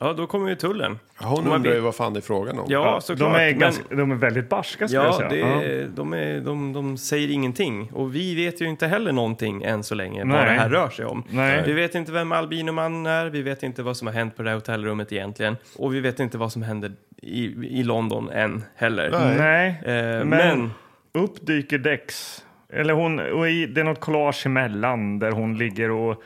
Ja, 0.00 0.12
då 0.12 0.26
kommer 0.26 0.48
ju 0.48 0.54
tullen. 0.54 0.98
Hon 1.18 1.46
undrar 1.46 1.72
ju 1.74 1.80
vad 1.80 1.94
fan 1.94 2.12
det 2.12 2.18
är 2.18 2.22
frågan 2.22 2.58
om. 2.58 2.66
Ja, 2.68 3.00
såklart. 3.00 3.32
de, 3.32 3.40
är 3.40 3.50
men- 3.50 3.58
ganska, 3.58 3.94
de 3.96 4.10
är 4.10 4.14
väldigt 4.14 4.48
barska 4.48 4.88
skulle 4.88 5.02
jag 5.04 5.12
Ja, 5.12 5.16
säga. 5.18 5.28
det 5.28 5.36
Ja. 5.38 5.62
är, 5.62 5.88
de, 5.94 6.12
är, 6.12 6.40
de, 6.40 6.72
de 6.72 6.96
säger 6.98 7.30
ingenting. 7.30 7.90
Och 7.92 8.14
vi 8.14 8.34
vet 8.34 8.60
ju 8.60 8.64
inte 8.68 8.86
heller 8.86 9.12
någonting 9.12 9.62
än 9.62 9.82
så 9.82 9.94
länge 9.94 10.18
vad 10.18 10.28
Nej. 10.28 10.44
det 10.44 10.50
här 10.60 10.68
rör 10.68 10.88
sig 10.90 11.04
om. 11.04 11.22
Nej. 11.30 11.62
Vi 11.66 11.72
vet 11.72 11.94
inte 11.94 12.12
vem 12.12 12.32
albinomannen 12.32 13.06
är, 13.06 13.26
vi 13.26 13.42
vet 13.42 13.62
inte 13.62 13.82
vad 13.82 13.96
som 13.96 14.06
har 14.06 14.14
hänt 14.14 14.36
på 14.36 14.42
det 14.42 14.50
här 14.50 14.54
hotellrummet 14.56 15.12
egentligen. 15.12 15.56
Och 15.78 15.94
vi 15.94 16.00
vet 16.00 16.20
inte 16.20 16.38
vad 16.38 16.52
som 16.52 16.62
händer 16.62 16.92
i, 17.22 17.44
i 17.80 17.82
London 17.82 18.30
än 18.30 18.64
heller. 18.76 19.10
Nej, 19.38 19.68
Eh, 19.84 20.24
men, 20.24 20.28
men 20.28 20.70
upp 21.12 21.46
dyker 21.46 21.78
Dex. 21.78 22.42
Eller 22.72 22.94
hon, 22.94 23.18
och 23.18 23.48
i, 23.50 23.66
det 23.66 23.80
är 23.80 23.84
något 23.84 24.00
collage 24.00 24.46
emellan 24.46 25.18
där 25.18 25.30
hon 25.30 25.58
ligger 25.58 25.90
och 25.90 26.22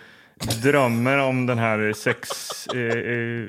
drömmer 0.62 1.18
om 1.18 1.46
den 1.46 1.58
här 1.58 1.92
sex, 1.92 2.28
eh, 2.66 2.80
eh, 2.80 3.46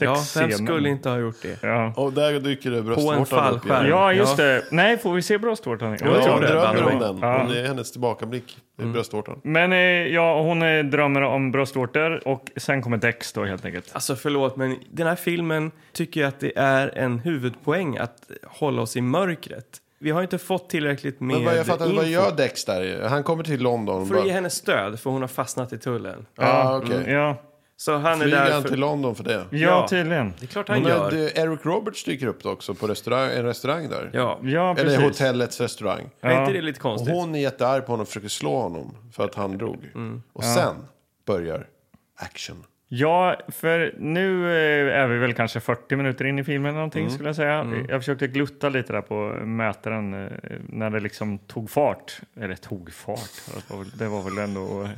ja, 0.00 0.16
vem 0.36 0.52
skulle 0.52 0.88
inte 0.88 1.08
ha 1.08 1.18
gjort 1.18 1.42
det? 1.42 1.58
Ja. 1.62 1.92
Och 1.96 2.12
där 2.12 2.40
dyker 2.40 2.70
det 2.70 2.82
bröstvårtan 2.82 3.22
upp 3.22 3.28
fallskärm. 3.28 3.84
igen. 3.86 3.88
ja, 3.98 4.12
just 4.12 4.38
Ja. 4.38 4.44
det. 4.44 4.64
Nej, 4.70 4.98
får 4.98 5.14
vi 5.14 5.22
se 5.22 5.38
bröstvårtan? 5.38 5.96
Jo, 6.00 6.06
Ja, 6.06 6.14
jag 6.14 6.22
tror 6.22 6.32
hon 6.32 6.42
det, 6.42 6.48
drömmer 6.48 6.92
om 6.92 6.98
den. 6.98 7.18
Ja. 7.20 7.42
Hon 7.42 7.52
är 7.56 7.66
hennes 7.66 7.92
tillbakablick. 7.92 8.58
Det 8.76 8.82
är 8.82 8.84
Mm. 8.84 8.92
bröstvårtan. 8.92 9.40
Men 9.44 9.72
eh, 9.72 9.78
ja, 9.78 10.42
hon 10.42 10.62
eh, 10.62 10.84
drömmer 10.84 11.22
om 11.22 11.50
bröstvårtor 11.52 12.28
och 12.28 12.50
sen 12.56 12.82
kommer 12.82 12.96
Dex 12.96 13.32
då 13.32 13.44
helt 13.44 13.64
enkelt. 13.64 13.90
Alltså 13.92 14.16
förlåt, 14.16 14.56
men 14.56 14.76
den 14.90 15.06
här 15.06 15.16
filmen 15.16 15.70
tycker 15.92 16.20
jag 16.20 16.28
att 16.28 16.40
det 16.40 16.52
är 16.56 16.98
en 16.98 17.18
huvudpoäng 17.18 17.96
att 17.96 18.30
hålla 18.46 18.82
oss 18.82 18.96
i 18.96 19.00
mörkret. 19.00 19.64
Vi 19.98 20.10
har 20.10 20.22
inte 20.22 20.38
fått 20.38 20.70
tillräckligt 20.70 21.20
med 21.20 21.36
Men 21.36 21.44
vad, 21.44 21.56
jag 21.56 21.66
fattar 21.66 21.84
inte, 21.84 21.96
vad 21.96 22.04
info 22.06 22.20
gör 22.22 22.36
Dex 22.36 22.64
där? 22.64 23.02
Han 23.08 23.22
kommer 23.22 23.44
till 23.44 23.60
London. 23.62 24.06
för 24.06 24.14
bara, 24.14 24.20
att 24.20 24.26
ge 24.26 24.32
henne 24.32 24.50
stöd, 24.50 25.00
för 25.00 25.10
hon 25.10 25.20
har 25.20 25.28
fastnat 25.28 25.72
i 25.72 25.78
tullen. 25.78 26.26
Ja, 26.36 26.76
okej. 26.84 26.96
Mm, 26.96 27.12
ja. 27.12 27.36
Så 27.76 27.96
han 27.96 28.12
är 28.12 28.16
Flyger 28.16 28.36
där 28.44 28.52
han 28.52 28.62
för... 28.62 28.68
till 28.68 28.80
London 28.80 29.14
för 29.14 29.24
det? 29.24 29.32
ja, 29.50 29.58
Ja. 29.58 29.86
tydligen. 29.90 30.32
Det 30.38 30.44
är 30.44 30.46
klart 30.46 30.68
han 30.68 30.82
Men 30.82 30.88
gör. 30.90 31.10
det, 31.10 31.38
Eric 31.38 31.60
Roberts 31.62 32.04
dyker 32.04 32.26
upp 32.26 32.46
också 32.46 32.74
på 32.74 32.86
restaurang, 32.86 33.30
en 33.30 33.44
restaurang 33.44 33.88
där. 33.88 34.10
Ja. 34.12 34.38
Ja, 34.42 34.74
precis. 34.76 34.94
Eller 34.94 35.04
hotellets 35.08 35.60
restaurang. 35.60 36.10
Är 36.20 36.40
inte 36.40 36.52
det 36.52 36.60
lite 36.62 36.78
Och 36.78 36.82
konstigt? 36.82 37.14
hon 37.14 37.34
är 37.34 37.38
jättearg 37.40 37.86
på 37.86 37.92
honom 37.92 38.02
och 38.02 38.08
försöker 38.08 38.28
slå 38.28 38.56
honom 38.60 38.96
för 39.12 39.24
att 39.24 39.34
han 39.34 39.58
drog. 39.58 39.90
Mm. 39.94 40.22
Och 40.32 40.44
sen 40.44 40.74
börjar 41.26 41.66
action. 42.16 42.64
Ja, 42.90 43.36
för 43.48 43.94
nu 43.98 44.44
eh, 44.46 45.00
är 45.02 45.06
vi 45.06 45.18
väl 45.18 45.34
kanske 45.34 45.60
40 45.60 45.96
minuter 45.96 46.24
in 46.24 46.38
i 46.38 46.44
filmen 46.44 46.74
någonting 46.74 47.00
Mm. 47.02 47.10
skulle 47.10 47.28
jag 47.28 47.36
säga. 47.36 47.66
Jag 47.88 48.00
försökte 48.00 48.26
glutta 48.26 48.68
lite 48.68 48.92
där 48.92 49.00
på 49.00 49.14
mätaren 49.44 50.14
eh, 50.26 50.30
när 50.68 50.90
det 50.90 51.00
liksom 51.00 51.38
tog 51.38 51.70
fart. 51.70 52.20
Eller 52.40 52.54
tog 52.54 52.92
fart, 52.92 53.30
det 53.98 54.06
var 54.08 54.22
väl, 54.22 54.38
ändå 54.38 54.88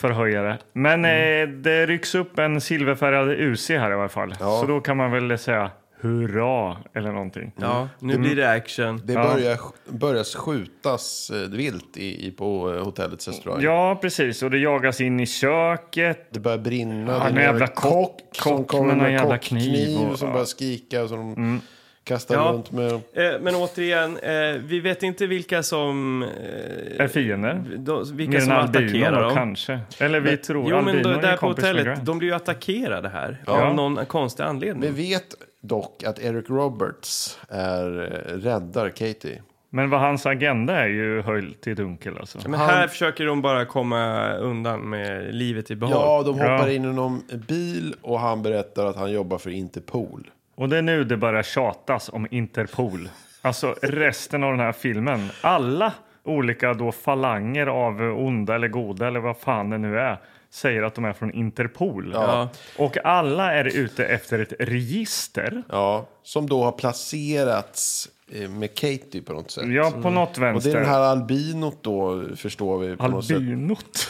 förhöjare. 0.00 0.58
Men 0.72 1.04
Mm. 1.04 1.42
eh, 1.50 1.54
det 1.56 1.86
rycks 1.86 2.14
upp 2.14 2.38
en 2.38 2.60
silverfärgad 2.60 3.28
UC 3.30 3.68
här 3.70 3.90
i 3.90 3.94
alla 3.94 4.08
fall. 4.08 4.34
Ja. 4.40 4.60
Så 4.60 4.66
då 4.66 4.80
kan 4.80 4.96
man 4.96 5.10
väl 5.12 5.38
säga 5.38 5.70
hurra 6.04 6.76
eller 6.94 7.12
någonting. 7.12 7.52
Ja, 7.60 7.88
nu 7.98 8.18
blir 8.18 8.36
det 8.36 8.50
action. 8.50 9.00
Det 9.04 9.12
Ja. 9.12 9.34
börjar, 9.34 9.58
börjar 9.88 10.38
skjutas 10.38 11.30
eh, 11.30 11.50
vilt 11.50 11.96
i, 11.96 12.26
i, 12.26 12.30
på 12.30 12.74
eh, 12.74 12.84
hotellets 12.84 13.28
restaurang. 13.28 13.62
Ja, 13.62 13.98
precis. 14.02 14.42
Och 14.42 14.50
det 14.50 14.58
jagas 14.58 15.00
in 15.00 15.20
i 15.20 15.26
köket. 15.26 16.28
Det 16.30 16.40
börjar 16.40 16.58
brinna. 16.58 17.12
Ja, 17.12 17.18
det 17.18 17.24
är 17.24 17.28
en 17.30 17.36
en 17.36 17.42
jävla 17.42 17.66
kock, 17.66 18.20
kock- 18.38 18.42
som 18.42 18.64
kommer 18.64 18.86
med 18.86 18.96
med 18.96 19.02
någon 19.04 19.12
jävla 19.12 19.38
kockkniv 19.38 19.60
kniv 19.86 20.08
och- 20.10 20.18
som 20.18 20.28
ja. 20.28 20.32
börjar 20.32 20.46
skrika 20.46 21.02
och 21.02 21.08
som 21.08 21.18
de 21.34 21.60
kastar 22.04 22.34
Ja. 22.34 22.40
runt 22.52 22.72
med. 22.72 22.92
Eh, 22.92 23.00
men 23.40 23.54
återigen, 23.54 24.16
eh, 24.18 24.32
vi 24.64 24.80
vet 24.80 25.02
inte 25.02 25.26
vilka 25.26 25.62
som... 25.62 26.22
Eh, 26.22 27.04
Är 27.04 27.08
fiender. 27.08 27.64
de, 27.78 28.16
vilka 28.16 28.32
Mer 28.32 28.40
som 28.40 28.52
attackerar 28.52 29.22
dem. 29.22 29.34
kanske. 29.34 29.80
Eller 29.98 30.20
vi 30.20 30.36
tror 30.36 30.70
Jo, 30.70 30.82
men 30.82 31.02
då, 31.02 31.08
är 31.10 31.22
där 31.22 31.36
på 31.36 31.46
hotellet, 31.46 32.06
de 32.06 32.18
blir 32.18 32.28
ju 32.28 32.34
attackerade 32.34 33.08
här. 33.08 33.42
Ja. 33.46 33.52
Av 33.66 33.74
någon 33.74 34.06
konstig 34.06 34.42
anledning. 34.42 34.92
Vi 34.94 35.08
vet 35.08 35.26
dock 35.64 36.02
att 36.04 36.18
Eric 36.18 36.50
Roberts 36.50 37.38
är 37.48 38.02
eh, 38.02 38.36
räddar 38.36 38.88
Katie. 38.88 39.42
Men 39.70 39.90
vad 39.90 40.00
hans 40.00 40.26
agenda 40.26 40.76
är 40.80 40.86
ju 40.88 41.22
höljt 41.22 41.60
till 41.60 41.76
dunkel 41.76 42.18
alltså. 42.18 42.38
Men 42.48 42.60
här 42.60 42.88
försöker 42.88 43.26
de 43.26 43.42
bara 43.42 43.64
komma 43.64 44.32
undan 44.34 44.80
med 44.90 45.34
livet 45.34 45.70
i 45.70 45.76
behåll. 45.76 45.94
Ja, 45.96 46.22
de 46.22 46.34
hoppar 46.34 46.66
Ja. 46.68 46.70
in 46.70 46.84
i 46.84 46.92
någon 46.92 47.22
bil 47.48 47.94
och 48.02 48.20
han 48.20 48.42
berättar 48.42 48.86
att 48.86 48.96
han 48.96 49.12
jobbar 49.12 49.38
för 49.38 49.50
Interpol. 49.50 50.30
Och 50.54 50.68
det 50.68 50.78
är 50.78 50.82
nu 50.82 51.04
det 51.04 51.16
börjar 51.16 51.42
tjatas 51.42 52.10
om 52.12 52.26
Interpol. 52.30 53.08
Alltså 53.42 53.74
resten 53.82 54.44
av 54.44 54.50
den 54.50 54.60
här 54.60 54.72
filmen. 54.72 55.28
Alla 55.40 55.92
olika 56.24 56.74
då 56.74 56.92
falanger 56.92 57.66
av 57.66 58.00
onda 58.00 58.54
eller 58.54 58.68
goda 58.68 59.06
eller 59.06 59.20
vad 59.20 59.36
fan 59.36 59.70
det 59.70 59.78
nu 59.78 59.98
är 59.98 60.20
säger 60.50 60.82
att 60.82 60.94
de 60.94 61.04
är 61.04 61.12
från 61.12 61.34
Interpol. 61.34 62.10
Ja. 62.14 62.48
Och 62.78 62.96
alla 63.04 63.52
är 63.52 63.64
ute 63.64 64.04
efter 64.06 64.38
ett 64.38 64.52
register. 64.58 65.62
Ja, 65.68 66.06
som 66.22 66.48
då 66.48 66.64
har 66.64 66.72
placerats 66.72 68.08
eh, 68.32 68.50
med 68.50 68.74
Katie 68.74 69.22
på 69.22 69.32
något 69.32 69.50
sätt. 69.50 69.68
Ja, 69.68 69.92
på 70.02 70.10
något 70.10 70.28
Och 70.28 70.34
det 70.34 70.40
vänster. 70.40 70.70
är 70.70 70.74
den 70.74 70.88
här 70.88 71.00
albinot 71.00 71.82
då, 71.82 72.24
förstår 72.36 72.78
vi 72.78 72.96
på 72.96 73.08
något 73.08 73.24
sätt. 73.24 73.36
Albinot. 73.36 74.08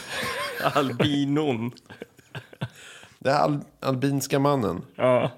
Albinon. 0.75 1.71
Det 3.19 3.31
är 3.31 3.41
al 3.41 3.61
albinska 3.81 4.39
mannen. 4.39 4.83
Ja. 4.97 5.31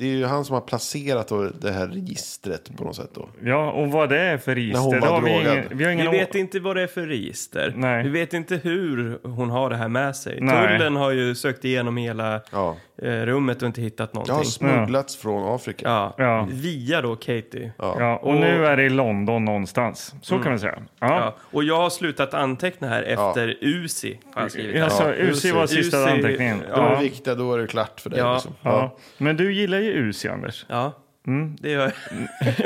Det 0.00 0.06
är 0.06 0.16
ju 0.16 0.24
han 0.24 0.44
som 0.44 0.54
har 0.54 0.60
placerat 0.60 1.28
då 1.28 1.48
det 1.60 1.70
här 1.72 1.86
registret 1.86 2.76
på 2.76 2.84
något 2.84 2.96
sätt 2.96 3.10
då. 3.14 3.28
Ja, 3.44 3.70
och 3.70 3.88
vad 3.90 4.08
det 4.08 4.18
är 4.20 4.38
för 4.38 4.54
register, 4.54 4.80
hon 4.80 5.00
var 5.00 5.00
det 5.00 5.06
har 5.06 5.20
vi, 5.20 5.30
ingen, 5.30 5.64
vi 5.70 5.84
har 5.84 5.88
Vi 5.90 5.92
ingen 5.94 6.10
vet 6.10 6.34
inte 6.34 6.60
vad 6.60 6.76
det 6.76 6.82
är 6.82 6.86
för 6.86 7.06
register. 7.06 7.72
Nej. 7.76 8.02
Vi 8.04 8.10
vet 8.10 8.32
inte 8.34 8.56
hur 8.56 9.18
hon 9.22 9.50
har 9.50 9.70
det 9.70 9.76
här 9.76 9.88
med 9.88 10.16
sig. 10.16 10.38
Nej. 10.40 10.78
Tullen 10.78 10.96
har 10.96 11.10
ju 11.10 11.34
sökt 11.34 11.64
igenom 11.64 11.96
hela 11.96 12.40
Ja. 12.52 12.76
eh, 13.02 13.06
rummet 13.10 13.62
och 13.62 13.66
inte 13.66 13.80
hittat 13.82 14.12
Det 14.12 14.18
har 14.18 14.26
någonting. 14.26 14.50
smugglats 14.50 15.16
från 15.16 15.54
Afrika. 15.54 15.88
Ja, 15.88 16.14
Ja. 16.18 16.48
via 16.52 17.02
då 17.02 17.16
Katie. 17.16 17.72
Ja. 17.78 17.96
Ja, 17.98 18.16
och, 18.16 18.28
Och- 18.28 18.34
nu 18.40 18.66
är 18.66 18.76
det 18.76 18.82
i 18.84 18.88
London 18.90 19.44
någonstans. 19.44 20.14
Så 20.22 20.38
kan 20.38 20.52
man 20.52 20.58
säga. 20.58 20.78
Ja. 21.00 21.36
Och 21.40 21.64
jag 21.64 21.76
har 21.76 21.90
slutat 21.90 22.34
anteckna 22.34 22.88
här 22.88 23.02
efter 23.02 23.56
Uzi. 23.60 24.20
Har 24.34 24.42
jag 24.42 24.50
skrivit 24.50 24.76
här. 24.76 24.82
Alltså, 24.84 25.02
Ja, 25.02 25.14
Uzi 25.14 25.52
var 25.52 25.66
sista 25.66 25.96
Uzi- 25.96 26.10
anteckningen. 26.10 26.62
ja. 26.68 26.76
Då 26.76 26.82
är 26.82 26.90
Ja. 26.90 26.96
det 26.96 27.02
viktiga, 27.02 27.34
då 27.34 27.54
är 27.54 27.58
det 27.58 27.66
klart 27.66 28.00
för 28.00 28.10
dig. 28.10 28.18
Ja. 28.18 28.32
Liksom. 28.34 28.52
Ja. 28.62 28.96
Men 29.18 29.36
du 29.36 29.52
gillar 29.54 29.78
ju 29.78 29.89
Uzi, 29.92 30.28
Anders. 30.28 30.66
Ja, 30.68 30.92
Mm. 31.26 31.56
det 31.60 31.70
gör 31.70 31.92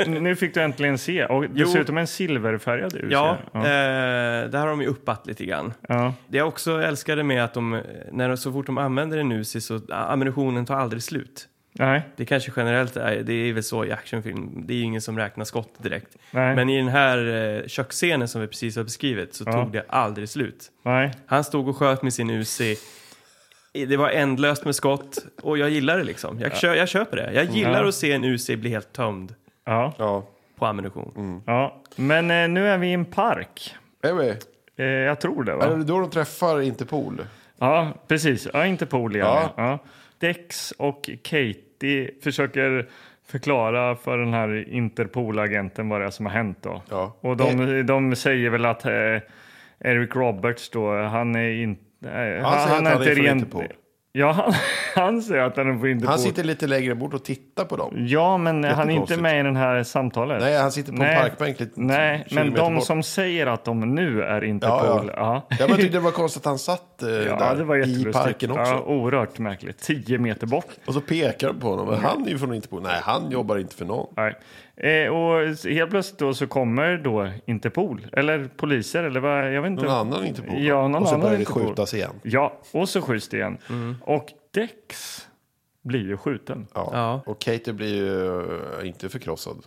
jag. 0.05 0.21
nu 0.21 0.35
fick 0.35 0.53
du 0.53 0.61
äntligen 0.61 0.97
se. 0.97 1.25
Och 1.25 1.49
dessutom 1.49 1.97
en 1.97 2.07
silverfärgad 2.07 2.93
Uzi. 2.95 3.07
Ja, 3.09 3.37
ja. 3.53 3.59
eh, 3.59 4.49
där 4.49 4.57
har 4.59 4.67
de 4.67 4.81
ju 4.81 4.87
uppat 4.87 5.27
lite 5.27 5.45
grann. 5.45 5.73
ja. 5.87 6.13
Det 6.27 6.37
jag 6.37 6.47
också 6.47 6.81
älskade 6.81 7.23
med 7.23 7.43
att 7.43 7.53
de, 7.53 7.81
när 8.11 8.27
de, 8.29 8.37
så 8.37 8.51
fort 8.51 8.65
de 8.65 8.77
använder 8.77 9.17
en 9.17 9.31
Uzi 9.31 9.61
så 9.61 9.79
ammunitionen 9.89 10.65
tar 10.65 10.75
aldrig 10.75 11.03
slut. 11.03 11.47
Nej. 11.79 12.01
Det 12.15 12.25
kanske 12.25 12.51
generellt 12.55 12.97
är, 12.97 13.23
det 13.23 13.33
är 13.33 13.53
väl 13.53 13.63
så 13.63 13.85
i 13.85 13.91
actionfilm, 13.91 14.63
det 14.67 14.73
är 14.73 14.77
ju 14.77 14.83
ingen 14.83 15.01
som 15.01 15.17
räknar 15.17 15.45
skott 15.45 15.73
direkt. 15.83 16.15
Nej. 16.31 16.55
Men 16.55 16.69
i 16.69 16.77
den 16.77 16.87
här 16.87 17.17
eh, 17.61 17.67
köksscenen 17.67 18.27
som 18.27 18.41
vi 18.41 18.47
precis 18.47 18.75
har 18.75 18.83
beskrivit 18.83 19.33
så 19.35 19.43
Ja. 19.47 19.51
tog 19.53 19.71
det 19.71 19.85
aldrig 19.89 20.29
slut. 20.29 20.71
Nej. 20.83 21.11
Han 21.25 21.43
stod 21.43 21.67
och 21.67 21.77
sköt 21.77 22.01
med 22.03 22.13
sin 22.13 22.29
Uzi. 22.29 22.75
Det 23.87 23.97
var 23.97 24.09
ändlöst 24.09 24.65
med 24.65 24.75
skott 24.75 25.25
och 25.41 25.57
jag 25.57 25.69
gillar 25.69 25.97
det 25.97 26.03
liksom. 26.03 26.39
Jag, 26.39 26.53
kö, 26.53 26.75
jag 26.75 26.87
köper 26.89 27.17
det. 27.17 27.31
Jag 27.33 27.45
gillar 27.45 27.81
Ja. 27.83 27.87
att 27.89 27.95
se 27.95 28.11
en 28.11 28.23
Uzi 28.23 28.57
bli 28.57 28.69
helt 28.69 28.93
tömd 28.93 29.33
Ja. 29.65 29.93
Ja. 29.97 30.25
på 30.57 30.65
ammunition. 30.65 31.43
ja. 31.45 31.81
Men 31.95 32.31
eh, 32.31 32.47
nu 32.47 32.67
är 32.67 32.77
vi 32.77 32.87
i 32.87 32.93
en 32.93 33.05
park. 33.05 33.75
Är 34.03 34.13
vi? 34.13 34.33
Eh, 34.77 34.85
jag 34.85 35.21
tror 35.21 35.43
det, 35.43 35.51
Är 35.51 35.55
va? 35.55 35.67
det 35.67 35.83
då 35.83 35.99
de 35.99 36.09
träffar 36.09 36.61
Interpol? 36.61 37.21
Ja, 37.59 37.93
precis. 38.07 38.47
Ja, 38.53 38.65
Interpol 38.65 39.15
igen. 39.15 39.27
Ja. 39.27 39.53
Ja. 39.57 39.79
Dex 40.19 40.71
och 40.77 41.09
Katie 41.23 42.11
försöker 42.23 42.87
förklara 43.27 43.95
för 43.95 44.17
den 44.17 44.33
här 44.33 44.65
Interpol-agenten 44.69 45.89
vad 45.89 46.01
det 46.01 46.05
är 46.07 46.09
som 46.11 46.25
har 46.25 46.33
hänt. 46.33 46.57
Då. 46.61 46.81
Ja. 46.89 47.15
Och 47.19 47.37
de, 47.37 47.83
de 47.85 48.15
säger 48.15 48.49
väl 48.49 48.65
att 48.65 48.85
eh, 48.85 48.91
Eric 49.79 50.15
Roberts 50.15 50.69
då, 50.69 50.97
han 50.97 51.35
är 51.35 51.49
inte... 51.49 51.81
Eh, 52.05 52.11
säger 52.11 52.43
att 52.43 52.69
han 52.69 52.87
är 52.87 53.15
från 53.15 53.25
Interpol. 53.25 53.63
Ja, 54.17 54.31
han, 54.31 54.53
han 54.95 55.21
säger 55.21 55.41
att 55.43 55.57
han 55.57 55.79
från 55.79 55.89
Interpol. 55.89 56.09
Han 56.09 56.19
sitter 56.19 56.43
lite 56.43 56.67
längre 56.67 56.95
bort 56.95 57.13
och 57.13 57.23
tittar 57.23 57.65
på 57.65 57.75
dem. 57.75 57.93
Ja, 58.07 58.37
men 58.37 58.63
han 58.63 58.65
är 58.65 58.69
inte 58.69 58.81
Jättekonstigt. 58.91 59.21
med 59.21 59.39
i 59.39 59.43
den 59.43 59.55
här 59.55 59.83
samtalet. 59.83 60.41
Nej, 60.41 60.57
han 60.57 60.71
sitter 60.71 60.93
på 60.93 61.03
en 61.03 61.21
parkbänk 61.21 61.59
lite 61.59 61.81
Nej, 61.81 62.25
men 62.31 62.53
de 62.53 62.75
bort. 62.75 62.83
som 62.83 63.03
säger 63.03 63.47
att 63.47 63.65
de 63.65 63.95
nu 63.95 64.23
är 64.23 64.43
Interpol. 64.43 65.11
Ja, 65.15 65.47
Ja, 65.59 65.67
men 65.67 65.77
tyckte 65.77 65.93
det 65.97 65.99
var 65.99 66.11
konstigt 66.11 66.41
att 66.41 66.45
han 66.45 66.59
satt 66.59 67.03
eh, 67.03 67.09
Ja, 67.09 67.55
där 67.55 67.77
det 67.77 67.87
i 67.87 68.05
parken 68.13 68.51
också. 68.51 68.71
Ja, 68.73 68.81
oerhört 68.81 69.39
märkligt. 69.39 69.77
Tio 69.77 70.17
meter 70.17 70.47
bort. 70.47 70.67
Och 70.85 70.93
så 70.93 71.01
pekar 71.01 71.47
de 71.47 71.59
på 71.59 71.67
honom. 71.69 71.87
Men 71.87 71.99
han 71.99 72.25
är 72.25 72.29
ju 72.29 72.37
från 72.37 72.53
Interpol. 72.53 72.81
Nej, 72.81 72.99
han 73.01 73.31
jobbar 73.31 73.57
inte 73.57 73.75
för 73.75 73.85
någon. 73.85 74.13
Nej. 74.17 74.35
Eh, 74.77 75.07
och 75.09 75.47
helt 75.69 75.89
plötsligt 75.89 76.19
då 76.19 76.33
så 76.33 76.47
kommer 76.47 76.97
då 76.97 77.29
Interpol, 77.45 78.07
eller 78.11 78.49
poliser, 78.57 79.03
eller 79.03 79.19
vad, 79.19 79.53
jag 79.53 79.61
vet 79.61 79.71
inte. 79.71 79.83
Någon 79.83 79.93
annan 79.93 80.25
Interpol. 80.25 80.63
Ja, 80.63 80.87
någon 80.87 81.01
och 81.01 81.07
så 81.07 81.15
annan 81.15 81.25
börjar 81.25 81.39
det 81.39 81.45
skjutas 81.45 81.93
igen. 81.93 82.11
Ja, 82.21 82.59
och 82.71 82.89
så 82.89 83.01
skjuts 83.01 83.29
det 83.29 83.37
igen. 83.37 83.57
Och 84.05 84.25
Dex 84.53 85.17
blir 85.83 86.03
ju 86.07 86.17
skjuten. 86.17 86.67
Ja. 86.73 86.89
Ja. 86.93 87.21
Och 87.25 87.41
Katie 87.41 87.73
blir 87.73 87.95
ju 87.95 88.39
eh, 88.81 88.87
inte 88.87 89.09
förkrossad. 89.09 89.57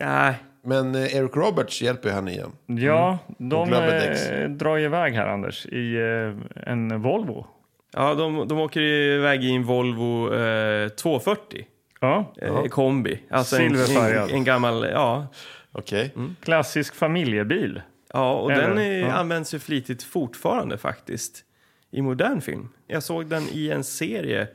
Nej, 0.00 0.34
Men 0.62 0.94
eh, 0.94 1.16
Eric 1.16 1.36
Roberts 1.36 1.82
hjälper 1.82 2.08
ju 2.08 2.14
henne 2.14 2.30
igen. 2.32 2.52
Ja, 2.66 3.18
de 3.38 3.68
glömmer 3.68 4.00
Dex. 4.00 4.26
eh, 4.26 4.50
drar 4.50 4.76
ju 4.76 4.84
iväg 4.84 5.14
här 5.14 5.26
Anders 5.26 5.66
i 5.66 5.96
eh, 5.96 6.68
en 6.72 7.02
Volvo. 7.02 7.46
ja, 7.92 8.14
de, 8.14 8.48
de 8.48 8.58
åker 8.58 8.80
iväg 8.80 9.44
i 9.44 9.50
en 9.54 9.64
Volvo 9.64 10.34
eh, 10.34 10.88
240 10.88 11.66
Ja, 12.00 12.32
eh, 12.42 12.62
kombi. 12.64 13.22
Alltså 13.30 13.56
en, 13.56 13.62
Silverfärgad. 13.62 14.28
en, 14.30 14.34
en 14.36 14.44
gammal, 14.44 14.86
ja. 14.92 15.26
Okej. 15.72 16.14
klassisk 16.42 16.94
familjebil. 16.94 17.82
Ja, 18.12 18.32
och 18.34 18.52
Eller, 18.52 18.68
den 18.68 18.78
är, 18.78 19.00
ja. 19.00 19.12
används 19.12 19.54
ju 19.54 19.58
flitigt 19.58 20.02
fortfarande 20.02 20.78
faktiskt. 20.78 21.44
I 21.90 22.02
modern 22.02 22.40
film. 22.40 22.68
Jag 22.86 23.02
såg 23.02 23.26
den 23.26 23.42
i 23.52 23.70
en 23.70 23.84
serie 23.84 24.48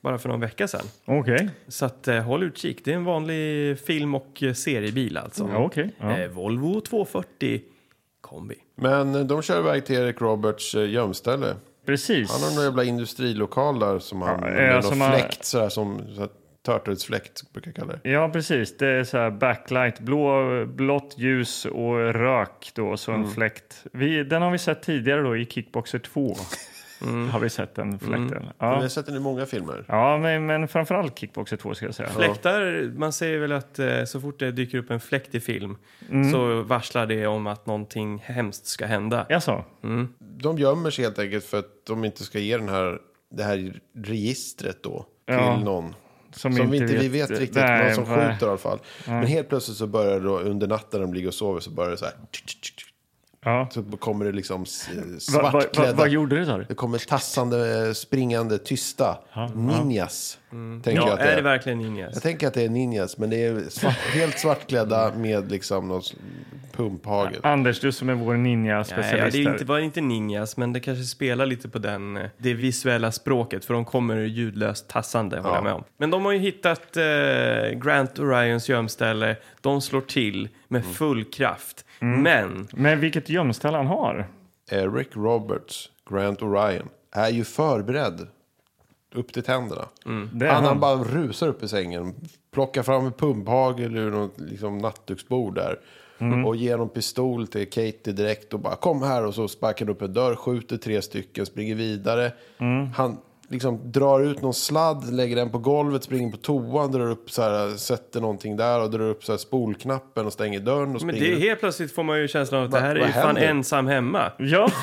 bara 0.00 0.18
för 0.18 0.28
någon 0.28 0.40
vecka 0.40 0.68
sedan. 0.68 0.84
Okej, 1.04 1.48
Så 1.68 1.84
att 1.86 2.08
eh, 2.08 2.18
håll 2.22 2.42
utkik. 2.42 2.84
Det 2.84 2.92
är 2.92 2.96
en 2.96 3.04
vanlig 3.04 3.78
film 3.78 4.14
och 4.14 4.42
eh, 4.42 4.52
seriebil 4.52 5.16
alltså. 5.16 5.48
ja, 5.52 5.58
okej. 5.58 5.90
Ja. 5.98 6.18
Eh, 6.18 6.28
Volvo 6.30 6.80
240 6.80 7.60
kombi. 8.20 8.54
Men 8.74 9.14
eh, 9.14 9.20
de 9.20 9.42
kör 9.42 9.58
iväg 9.60 9.84
till 9.86 9.96
Eric 9.96 10.20
Roberts 10.20 10.74
eh, 10.74 10.90
gömställe. 10.90 11.56
Precis. 11.86 12.30
Han 12.32 12.42
har 12.48 12.54
någon 12.56 12.64
jävla 12.64 12.84
industrilokal 12.84 13.78
där 13.78 13.98
som 13.98 14.22
han... 14.22 14.40
Ja, 14.42 14.50
med 14.50 14.72
någon 14.72 14.82
som 14.82 15.00
har- 15.00 15.10
fläkt 15.18 15.44
sådär 15.44 15.68
som... 15.68 16.02
Så 16.14 16.20
här, 16.20 16.28
Turtles-fläkt 16.66 17.52
brukar 17.52 17.68
jag 17.68 17.76
kalla 17.76 17.92
det. 18.02 18.10
Ja, 18.10 18.28
precis. 18.28 18.76
Det 18.76 18.86
är 18.86 19.04
så 19.04 19.18
här 19.18 19.30
backlight, 19.30 20.00
blå, 20.00 20.64
blått 20.66 21.14
ljus 21.18 21.64
och 21.64 21.96
rök 22.14 22.70
då, 22.74 22.96
så 22.96 23.12
en 23.12 23.30
fläkt. 23.30 23.84
Vi, 23.92 24.24
den 24.24 24.42
har 24.42 24.50
vi 24.50 24.58
sett 24.58 24.82
tidigare 24.82 25.22
då 25.22 25.36
i 25.36 25.46
Kickboxer 25.46 25.98
2. 25.98 26.36
Har 27.30 27.40
vi 27.40 27.50
sett 27.50 27.74
den 27.74 27.98
fläkten. 27.98 28.28
Vi 28.42 28.48
Ja, 28.58 28.66
har 28.80 28.88
sett 28.88 29.06
den 29.06 29.16
i 29.16 29.20
många 29.20 29.46
filmer. 29.46 29.84
ja 29.88 30.18
men, 30.18 30.46
men 30.46 30.68
framförallt 30.68 31.18
Kickboxer 31.18 31.56
2 31.56 31.74
ska 31.74 31.86
jag 31.86 31.94
säga. 31.94 32.08
Fläktar, 32.08 32.90
man 32.98 33.12
säger 33.12 33.38
väl 33.38 33.52
att 33.52 33.78
eh, 33.78 34.04
så 34.04 34.20
fort 34.20 34.38
det 34.38 34.52
dyker 34.52 34.78
upp 34.78 34.90
en 34.90 35.00
fläkt 35.00 35.34
i 35.34 35.40
film 35.40 35.76
Mm. 36.10 36.32
så 36.32 36.62
varslar 36.62 37.06
det 37.06 37.26
om 37.26 37.46
att 37.46 37.66
någonting 37.66 38.18
hemskt 38.24 38.66
ska 38.66 38.86
hända. 38.86 39.26
Jaså? 39.28 39.64
De 40.20 40.58
gömmer 40.58 40.90
sig 40.90 41.04
helt 41.04 41.18
enkelt 41.18 41.44
för 41.44 41.58
att 41.58 41.86
de 41.86 42.04
inte 42.04 42.24
ska 42.24 42.38
ge 42.38 42.56
den 42.56 42.68
här, 42.68 42.98
det 43.34 43.42
här 43.42 43.80
registret 43.96 44.82
då 44.82 45.06
till 45.26 45.34
Ja. 45.36 45.60
någon. 45.60 45.94
Som, 46.32 46.52
Som 46.52 46.70
vi 46.70 46.76
inte 46.76 46.96
vi 46.96 47.08
vet 47.08 47.30
riktigt, 47.30 47.54
Nej, 47.54 47.84
någon 47.96 48.06
som 48.06 48.16
nej. 48.16 48.32
skjuter 48.32 48.46
i 48.46 48.48
alla 48.48 48.58
fall. 48.58 48.78
Men 49.06 49.26
helt 49.26 49.48
plötsligt 49.48 49.76
så 49.76 49.86
börjar 49.86 50.20
det 50.20 50.26
då, 50.26 50.38
under 50.38 50.66
natten 50.68 51.00
när 51.00 51.06
de 51.06 51.14
ligger 51.14 51.28
och 51.28 51.34
sover 51.34 51.60
så 51.60 51.70
börjar 51.70 51.90
det 51.90 51.96
så 51.96 52.04
här. 52.04 52.14
tsk, 52.32 52.44
tsk, 52.46 52.76
tsk. 52.76 52.89
Ja. 53.44 53.68
Så 53.72 53.82
kommer 53.82 54.24
det 54.24 54.32
liksom 54.32 54.62
s- 54.62 54.88
Va, 54.88 55.02
va, 55.36 55.42
va, 55.42 55.50
svartklädda. 55.50 55.92
vad 55.92 56.08
gjorde 56.08 56.36
du 56.38 56.44
du? 56.44 56.64
Det 56.68 56.74
kommer 56.74 56.98
tassande, 56.98 57.94
springande, 57.94 58.58
tysta 58.58 59.18
ninjas. 59.54 60.38
Tänker 60.50 60.92
jag 60.92 61.08
Ja, 61.08 61.12
att 61.12 61.18
det 61.18 61.24
är 61.32 61.36
det 61.36 61.42
verkligen 61.42 61.78
ninjas? 61.78 62.10
Jag 62.14 62.22
tänker 62.22 62.46
att 62.48 62.54
det 62.54 62.62
är 62.62 62.68
ninjas, 62.68 63.18
men 63.18 63.30
det 63.30 63.44
är 63.44 63.60
svart, 63.70 63.96
helt 63.96 64.38
svartklädda 64.38 65.12
med 65.14 65.50
liksom 65.50 65.88
något 65.88 66.14
pumphagel. 66.72 67.40
Anders, 67.42 67.80
du 67.80 67.92
som 67.92 68.08
är 68.08 68.14
vår 68.14 68.34
ninja-specialist. 68.34 69.36
ja, 69.36 69.42
det 69.42 69.48
är 69.48 69.52
inte, 69.52 69.64
var 69.64 69.78
inte 69.78 70.00
ninjas, 70.00 70.56
men 70.56 70.72
det 70.72 70.80
kanske 70.80 71.04
spelar 71.04 71.46
lite 71.46 71.68
på 71.68 71.78
den, 71.78 72.16
eh, 72.16 72.26
det 72.38 72.54
visuella 72.54 73.12
språket, 73.12 73.64
för 73.64 73.74
de 73.74 73.84
kommer 73.84 74.16
ljudlöst 74.16 74.88
tassande, 74.88 75.40
håller 75.40 75.54
jag 75.54 75.64
med 75.64 75.72
om. 75.72 75.84
Men 75.96 76.10
de 76.10 76.24
har 76.24 76.32
ju 76.32 76.38
hittat 76.38 76.96
eh, 76.96 77.02
Grant 77.84 78.18
Orions 78.18 78.68
gömställe, 78.68 79.36
de 79.60 79.80
slår 79.80 80.00
till 80.00 80.48
med 80.68 80.84
full 80.84 81.24
kraft. 81.24 81.84
Men, 81.98 82.68
Men 82.72 83.00
vilket 83.00 83.28
gömställe 83.28 83.76
han 83.76 83.86
har. 83.86 84.28
Eric 84.70 85.08
Roberts, 85.12 85.90
Grant 86.10 86.42
Orion, 86.42 86.88
är 87.12 87.28
ju 87.28 87.44
förberedd. 87.44 88.26
Upp 89.14 89.32
till 89.32 89.42
tänderna. 89.42 89.88
Det 90.32 90.46
är 90.46 90.50
Han, 90.50 90.56
han. 90.56 90.64
han 90.64 90.80
bara 90.80 90.96
rusar 90.96 91.48
upp 91.48 91.62
i 91.62 91.68
sängen, 91.68 92.14
plockar 92.50 92.82
fram 92.82 93.06
en 93.06 93.12
pumphagel 93.12 93.96
ur 93.96 94.10
något 94.10 94.40
liksom, 94.40 94.78
nattduksbord 94.78 95.54
där. 95.54 95.78
Och 96.46 96.56
ger 96.56 96.82
en 96.82 96.88
pistol 96.88 97.46
till 97.46 97.70
Katie 97.70 98.12
direkt 98.12 98.54
och 98.54 98.60
bara 98.60 98.76
kom 98.76 99.02
här 99.02 99.26
och 99.26 99.34
så 99.34 99.48
sparkar 99.48 99.86
han 99.86 99.94
upp 99.94 100.02
en 100.02 100.12
dörr, 100.12 100.34
skjuter 100.36 100.76
tre 100.76 101.02
stycken, 101.02 101.46
springer 101.46 101.74
vidare. 101.74 102.32
Han 102.96 103.18
liksom 103.50 103.92
drar 103.92 104.20
ut 104.20 104.42
någon 104.42 104.54
sladd, 104.54 105.12
lägger 105.14 105.36
den 105.36 105.50
på 105.50 105.58
golvet, 105.58 106.04
springer 106.04 106.30
på 106.30 106.36
toan, 106.36 106.92
drar 106.92 107.10
upp 107.10 107.30
så 107.30 107.42
här, 107.42 107.76
sätter 107.76 108.20
någonting 108.20 108.56
där 108.56 108.80
och 108.82 108.90
drar 108.90 109.04
upp 109.08 109.24
så 109.24 109.32
här 109.32 109.38
spolknappen 109.38 110.26
och 110.26 110.32
stänger 110.32 110.60
dörren 110.60 110.82
och 110.82 110.88
men 110.88 111.16
springer 111.16 111.34
det 111.34 111.40
helt 111.40 111.60
plötsligt 111.60 111.94
får 111.94 112.02
man 112.02 112.18
ju 112.20 112.28
känslan 112.28 112.60
av 112.60 112.64
att 112.66 112.72
det 112.72 112.80
här 112.80 112.96
är 112.96 113.06
ju 113.06 113.12
fan 113.12 113.36
ensam 113.36 113.86
hemma. 113.86 114.32
Ja, 114.38 114.70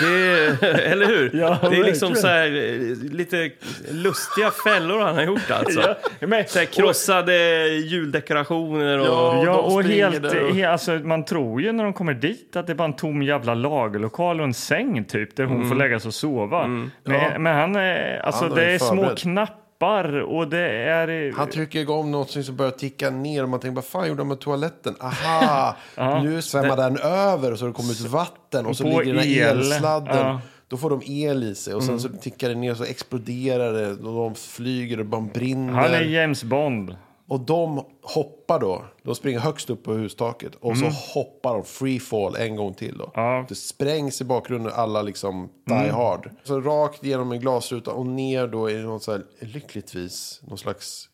Det 0.00 0.06
är, 0.06 0.64
eller 0.80 1.06
hur? 1.06 1.30
Ja, 1.34 1.58
det 1.70 1.76
är 1.76 1.84
liksom 1.84 2.14
så 2.14 2.26
här, 2.26 2.46
eh, 2.46 3.12
lite 3.12 3.50
lustiga 3.90 4.50
fällor 4.50 5.00
han 5.00 5.14
har 5.14 5.22
gjort 5.22 5.50
alltså. 5.50 5.80
ja. 6.20 6.26
Men, 6.26 6.44
Så 6.48 6.58
här, 6.58 6.66
krossade 6.66 7.34
juldekorationer 7.68 8.98
och... 8.98 9.06
Ja. 9.46 9.56
Och 9.56 9.82
springer 9.84 10.10
helt, 10.10 10.24
och- 10.24 10.54
he, 10.56 10.68
alltså, 10.70 10.90
man 10.92 11.24
tror 11.24 11.60
ju 11.62 11.72
när 11.72 11.84
de 11.84 11.92
kommer 11.92 12.14
dit 12.14 12.56
att 12.56 12.66
det 12.66 12.72
är 12.72 12.74
bara 12.74 12.84
en 12.88 12.96
tom 12.96 13.22
jävla 13.22 13.54
lagerlokal 13.54 14.40
och 14.40 14.46
en 14.46 14.54
säng 14.54 15.04
typ 15.04 15.36
där 15.36 15.44
hon 15.44 15.68
får 15.68 15.76
lägga 15.76 16.00
sig 16.00 16.08
och 16.08 16.14
sova. 16.14 16.66
Men, 16.66 16.90
Ja. 17.04 17.38
men 17.38 17.56
han 17.56 17.76
är, 17.94 18.18
alltså 18.18 18.42
Han 18.44 18.52
är 18.52 18.56
det 18.56 18.72
är 18.72 18.78
små 18.78 19.14
knappar 19.16 20.20
och 20.20 20.48
det 20.48 20.68
är... 20.70 21.32
Han 21.32 21.50
trycker 21.50 21.80
igång 21.80 22.10
något 22.10 22.30
som 22.30 22.56
börjar 22.56 22.72
ticka 22.72 23.10
ner 23.10 23.42
och 23.42 23.48
man 23.48 23.60
tänker 23.60 23.74
vad 23.74 23.84
fan 23.84 24.08
gjorde 24.08 24.20
han 24.20 24.28
med 24.28 24.40
toaletten? 24.40 24.94
Aha, 25.00 25.76
nu 26.22 26.42
svämmar 26.42 26.76
den 26.76 26.98
över 26.98 27.52
och 27.52 27.58
så 27.58 27.64
har 27.64 27.68
det 27.68 27.74
kommit 27.74 28.00
vatten 28.00 28.66
och 28.66 28.76
så 28.76 28.84
ligger 28.84 29.04
den 29.04 29.18
här 29.18 29.26
el. 29.26 29.58
elsladden. 29.58 30.26
Ja. 30.26 30.40
Då 30.68 30.76
får 30.76 30.90
de 30.90 31.02
el 31.04 31.42
i 31.42 31.54
sig 31.54 31.74
och 31.74 31.82
sen 31.82 32.00
så 32.00 32.08
tickar 32.08 32.48
det 32.48 32.54
ner 32.54 32.70
och 32.70 32.76
så 32.76 32.84
exploderar 32.84 33.72
det 33.72 33.90
och 33.90 34.14
de 34.14 34.34
flyger 34.34 35.00
och 35.00 35.06
de 35.06 35.28
brinner. 35.28 35.72
Han 35.72 35.94
är 35.94 36.00
James 36.00 36.44
Bond. 36.44 36.96
Och 37.28 37.40
de 37.40 37.84
hoppar 38.02 38.60
då. 38.60 38.84
De 39.02 39.14
springer 39.14 39.38
högst 39.38 39.70
upp 39.70 39.82
på 39.82 39.92
hustaket. 39.92 40.54
Och 40.54 40.76
så 40.78 40.86
hoppar 40.86 41.54
de 41.54 41.64
free 41.64 42.00
fall 42.00 42.36
en 42.36 42.56
gång 42.56 42.74
till 42.74 42.98
då. 42.98 43.10
Ja. 43.14 43.44
Det 43.48 43.54
sprängs 43.54 44.20
i 44.20 44.24
bakgrunden 44.24 44.72
alla 44.76 45.02
liksom 45.02 45.48
die 45.66 45.74
hard. 45.90 46.30
Så 46.42 46.60
rakt 46.60 47.04
genom 47.04 47.32
en 47.32 47.40
glasruta 47.40 47.92
och 47.92 48.06
ner 48.06 48.46
då 48.46 48.70
i 48.70 48.82
något 48.82 49.02
så 49.02 49.12
här, 49.12 49.22
lyckligtvis, 49.40 50.40
någon 50.48 50.58
slags 50.58 51.08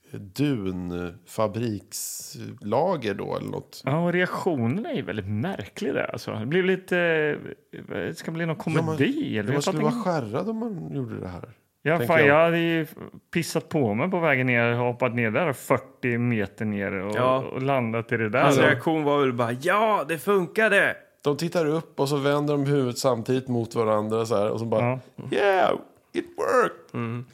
dunfabrikslager 1.70 3.14
då 3.14 3.36
eller 3.36 3.50
något. 3.50 3.82
Ja, 3.84 4.04
och 4.04 4.12
reaktionen 4.12 4.86
är 4.86 4.94
ju 4.94 5.02
väldigt 5.02 5.28
märklig 5.28 5.94
där. 5.94 6.10
Alltså. 6.12 6.30
Det 6.32 6.46
blir 6.46 6.62
lite... 6.62 6.96
Det 7.88 8.14
ska 8.18 8.30
bli 8.30 8.46
någon 8.46 8.56
Ja, 8.66 8.70
man- 8.72 8.84
komedi. 8.84 9.38
eller? 9.38 9.52
Man 9.52 9.62
skulle 9.62 9.82
vara 9.82 9.92
skärrad 9.92 10.48
om 10.48 10.56
man 10.56 10.94
gjorde 10.94 11.20
det 11.20 11.28
här. 11.28 11.50
Ja, 11.82 11.98
fan, 12.00 12.18
jag. 12.18 12.26
jag 12.28 12.44
hade 12.44 12.58
ju 12.58 12.86
pissat 13.34 13.68
på 13.68 13.94
mig 13.94 14.10
på 14.10 14.18
vägen 14.20 14.46
ner, 14.46 14.72
hoppat 14.72 15.14
ner 15.14 15.30
där 15.30 15.52
40 15.52 16.18
meter 16.18 16.64
ner 16.64 16.92
och, 16.92 17.16
Ja. 17.16 17.38
och 17.38 17.62
landat 17.62 18.12
i 18.12 18.16
det 18.16 18.28
där. 18.28 18.42
Hans 18.42 18.56
Så- 18.56 18.62
reaktion 18.62 19.04
var 19.04 19.20
väl 19.20 19.32
bara 19.32 19.52
ja, 19.52 20.04
det 20.08 20.18
funkade! 20.18 20.96
De 21.24 21.36
tittar 21.36 21.66
upp 21.66 22.00
och 22.00 22.08
så 22.08 22.16
vänder 22.16 22.54
de 22.54 22.66
huvudet 22.66 22.98
samtidigt 22.98 23.48
mot 23.48 23.74
varandra 23.74 24.26
så 24.26 24.36
här. 24.36 24.50
Och 24.50 24.58
så 24.58 24.64
bara, 24.64 24.82
Ja. 24.82 24.98
yeah, 25.38 25.72
it 26.12 26.24
worked! 26.36 27.24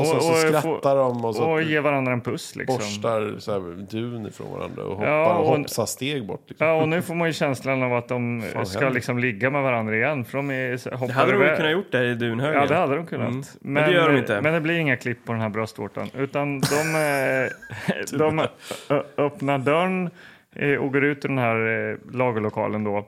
Och 0.00 0.06
så, 0.06 0.16
Och- 0.16 0.22
så 0.22 0.30
och- 0.32 0.36
skrattar 0.38 0.96
de 0.96 1.24
och 1.24 1.34
så 1.36 1.50
och 1.50 1.62
ge 1.62 1.80
varandra 1.80 2.12
en 2.12 2.20
puss 2.20 2.56
liksom. 2.56 2.76
borstar 2.76 3.34
så 3.38 3.52
här, 3.52 3.60
dun 3.90 4.26
ifrån 4.26 4.52
varandra 4.52 4.82
och 4.82 4.90
hoppar 4.96 5.06
Ja, 5.10 5.34
och 5.34 5.50
och- 5.52 5.58
hoppsar 5.58 5.86
steg 5.86 6.26
bort. 6.26 6.42
Liksom. 6.46 6.66
Ja, 6.66 6.74
och 6.82 6.88
nu 6.88 7.02
får 7.02 7.14
man 7.14 7.28
ju 7.28 7.32
känslan 7.32 7.82
av 7.82 7.94
att 7.94 8.08
de 8.08 8.42
Fan, 8.52 8.66
ska 8.66 8.88
liksom 8.88 9.18
ligga 9.18 9.50
med 9.50 9.62
varandra 9.62 9.96
igen. 9.96 10.24
För 10.24 10.36
de 10.38 10.50
är, 10.50 10.90
hoppar 10.96 11.06
Det 11.06 11.12
hade 11.12 11.32
de 11.50 11.56
kunnat 11.56 11.72
gjort 11.72 11.92
där 11.92 12.04
i 12.04 12.14
dunhögen. 12.14 12.60
Ja, 12.60 12.66
det 12.66 12.74
hade 12.76 12.96
de 12.96 13.06
kunnat. 13.06 13.28
Mm. 13.28 13.42
Men 13.60 13.82
det 13.82 13.92
gör 13.94 14.08
de 14.12 14.18
inte. 14.18 14.40
Men 14.40 14.52
det 14.54 14.60
blir 14.60 14.78
inga 14.78 14.96
klipp 14.96 15.24
på 15.24 15.32
den 15.32 15.40
här 15.40 15.48
bröstvårtan. 15.48 16.08
Utan 16.16 16.60
de, 16.60 16.76
eh, 17.88 18.18
de 18.18 18.46
öppnar 19.16 19.58
dörren 19.58 20.10
eh, 20.56 20.74
och 20.74 20.92
går 20.92 21.04
ut 21.04 21.24
ur 21.24 21.28
den 21.28 21.38
här 21.38 21.90
eh, 21.90 21.96
lagerlokalen 22.16 22.84
då. 22.84 23.06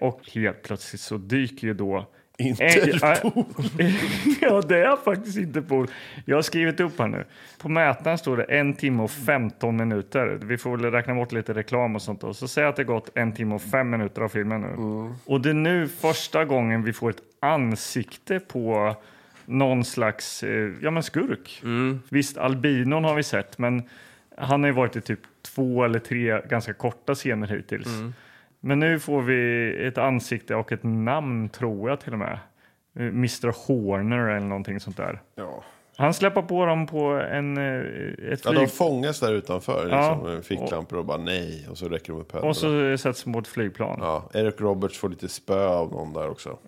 Och 0.00 0.20
helt 0.34 0.62
plötsligt 0.62 1.00
så 1.00 1.16
dyker 1.16 1.66
ju 1.66 1.74
då 1.74 2.06
Interpol. 2.38 3.44
Eh, 3.78 3.94
ja, 4.40 4.62
det 4.68 4.78
är 4.78 4.96
faktiskt 4.96 5.38
Interpol. 5.38 5.86
Jag 6.24 6.36
har 6.36 6.42
skrivit 6.42 6.80
upp 6.80 6.98
här 6.98 7.08
nu. 7.08 7.24
På 7.58 7.68
mätaren 7.68 8.18
står 8.18 8.36
det 8.36 8.42
en 8.42 8.74
timme 8.74 9.02
och 9.02 9.10
15 9.10 9.76
minuter. 9.76 10.38
Vi 10.42 10.58
får 10.58 10.76
väl 10.76 10.92
räkna 10.92 11.14
bort 11.14 11.32
lite 11.32 11.54
reklam 11.54 11.94
och 11.96 12.02
sånt. 12.02 12.20
Då. 12.20 12.34
Så 12.34 12.48
säg 12.48 12.64
att 12.64 12.76
det 12.76 12.84
gått 12.84 13.10
en 13.14 13.32
timme 13.32 13.54
och 13.54 13.62
fem 13.62 13.90
minuter 13.90 14.22
av 14.22 14.28
filmen 14.28 14.60
nu. 14.60 14.68
Och 15.24 15.40
det 15.40 15.50
är 15.50 15.54
nu 15.54 15.88
första 15.88 16.44
gången 16.44 16.82
vi 16.82 16.92
får 16.92 17.10
ett 17.10 17.22
ansikte 17.40 18.40
på 18.40 18.96
någon 19.44 19.84
slags 19.84 20.42
eh, 20.42 20.72
ja, 20.82 20.90
men 20.90 21.02
skurk. 21.02 21.62
Visst, 22.08 22.36
albinon 22.36 23.04
har 23.04 23.14
vi 23.14 23.22
sett, 23.22 23.58
men 23.58 23.82
han 24.36 24.62
har 24.62 24.68
ju 24.68 24.74
varit 24.74 24.96
i 24.96 25.00
typ 25.00 25.20
två 25.42 25.84
eller 25.84 25.98
tre 25.98 26.40
ganska 26.48 26.72
korta 26.72 27.14
scener 27.14 27.46
hittills. 27.46 27.88
Men 28.60 28.78
nu 28.78 28.98
får 29.00 29.22
vi 29.22 29.70
ett 29.86 29.98
ansikte 29.98 30.54
och 30.54 30.72
ett 30.72 30.82
namn, 30.82 31.48
tror 31.48 31.90
jag 31.90 32.00
till 32.00 32.12
och 32.12 32.18
med. 32.18 32.38
Mr 32.98 33.66
Horner 33.66 34.18
eller 34.36 34.46
någonting 34.46 34.80
sånt 34.80 34.96
där. 34.96 35.20
Ja. 35.34 35.64
Han 35.98 36.14
släpper 36.14 36.42
på 36.42 36.66
dem 36.66 36.86
på 36.86 36.98
en, 37.30 37.56
eh, 37.56 38.32
ett 38.32 38.40
Ja, 38.44 38.50
flyg... 38.50 38.62
de 38.62 38.66
fångas 38.68 39.20
där 39.20 39.32
utanför 39.32 39.88
Ja. 39.90 39.96
liksom, 40.12 40.34
med 40.34 40.44
ficklampor 40.44 40.98
och 40.98 41.04
bara 41.04 41.18
nej. 41.18 41.66
Och 41.70 41.78
så 41.78 41.88
räcker 41.88 42.12
de 42.12 42.20
upp 42.20 42.32
händerna. 42.32 42.48
och 42.50 42.56
så 42.56 42.98
sätts 42.98 43.24
de 43.24 43.32
på 43.32 43.38
ett 43.38 43.48
flygplan. 43.48 43.98
Ja. 44.00 44.28
Ja, 44.32 44.40
Eric 44.40 44.60
Roberts 44.60 44.98
får 44.98 45.08
lite 45.08 45.28
spö 45.28 45.66
av 45.68 45.90
någon 45.90 46.12
där 46.12 46.30
också. 46.30 46.58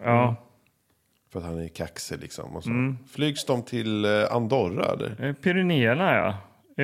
För 1.32 1.38
att 1.38 1.44
han 1.44 1.60
är 1.64 1.68
kaxig 1.68 2.20
liksom. 2.20 2.56
Och 2.56 2.64
så. 2.64 2.70
Mm. 2.70 2.98
Flygs 3.10 3.44
de 3.44 3.62
till 3.62 4.04
eh, 4.04 4.10
Andorra 4.30 4.84
eller? 4.84 5.26
Eh, 5.28 5.32
Pyrenéerna, 5.34 6.14
ja. 6.14 6.34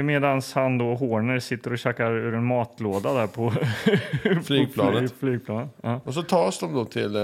Medan 0.03 0.43
han 0.55 0.79
då, 0.79 0.95
Horner, 0.95 1.39
sitter 1.39 1.73
och 1.73 1.79
käkar 1.79 2.11
ur 2.13 2.35
en 2.35 2.45
matlåda 2.45 3.15
där 3.15 3.27
på 3.27 3.51
Flygplanet. 4.45 5.03
På 5.13 5.19
fly, 5.19 5.19
flygplanet. 5.19 5.69
Ja. 5.83 6.01
Och 6.05 6.15
så 6.15 6.23
tas 6.23 6.59
de 6.59 6.75
då 6.75 6.85
till, 6.85 7.17
eh, 7.17 7.23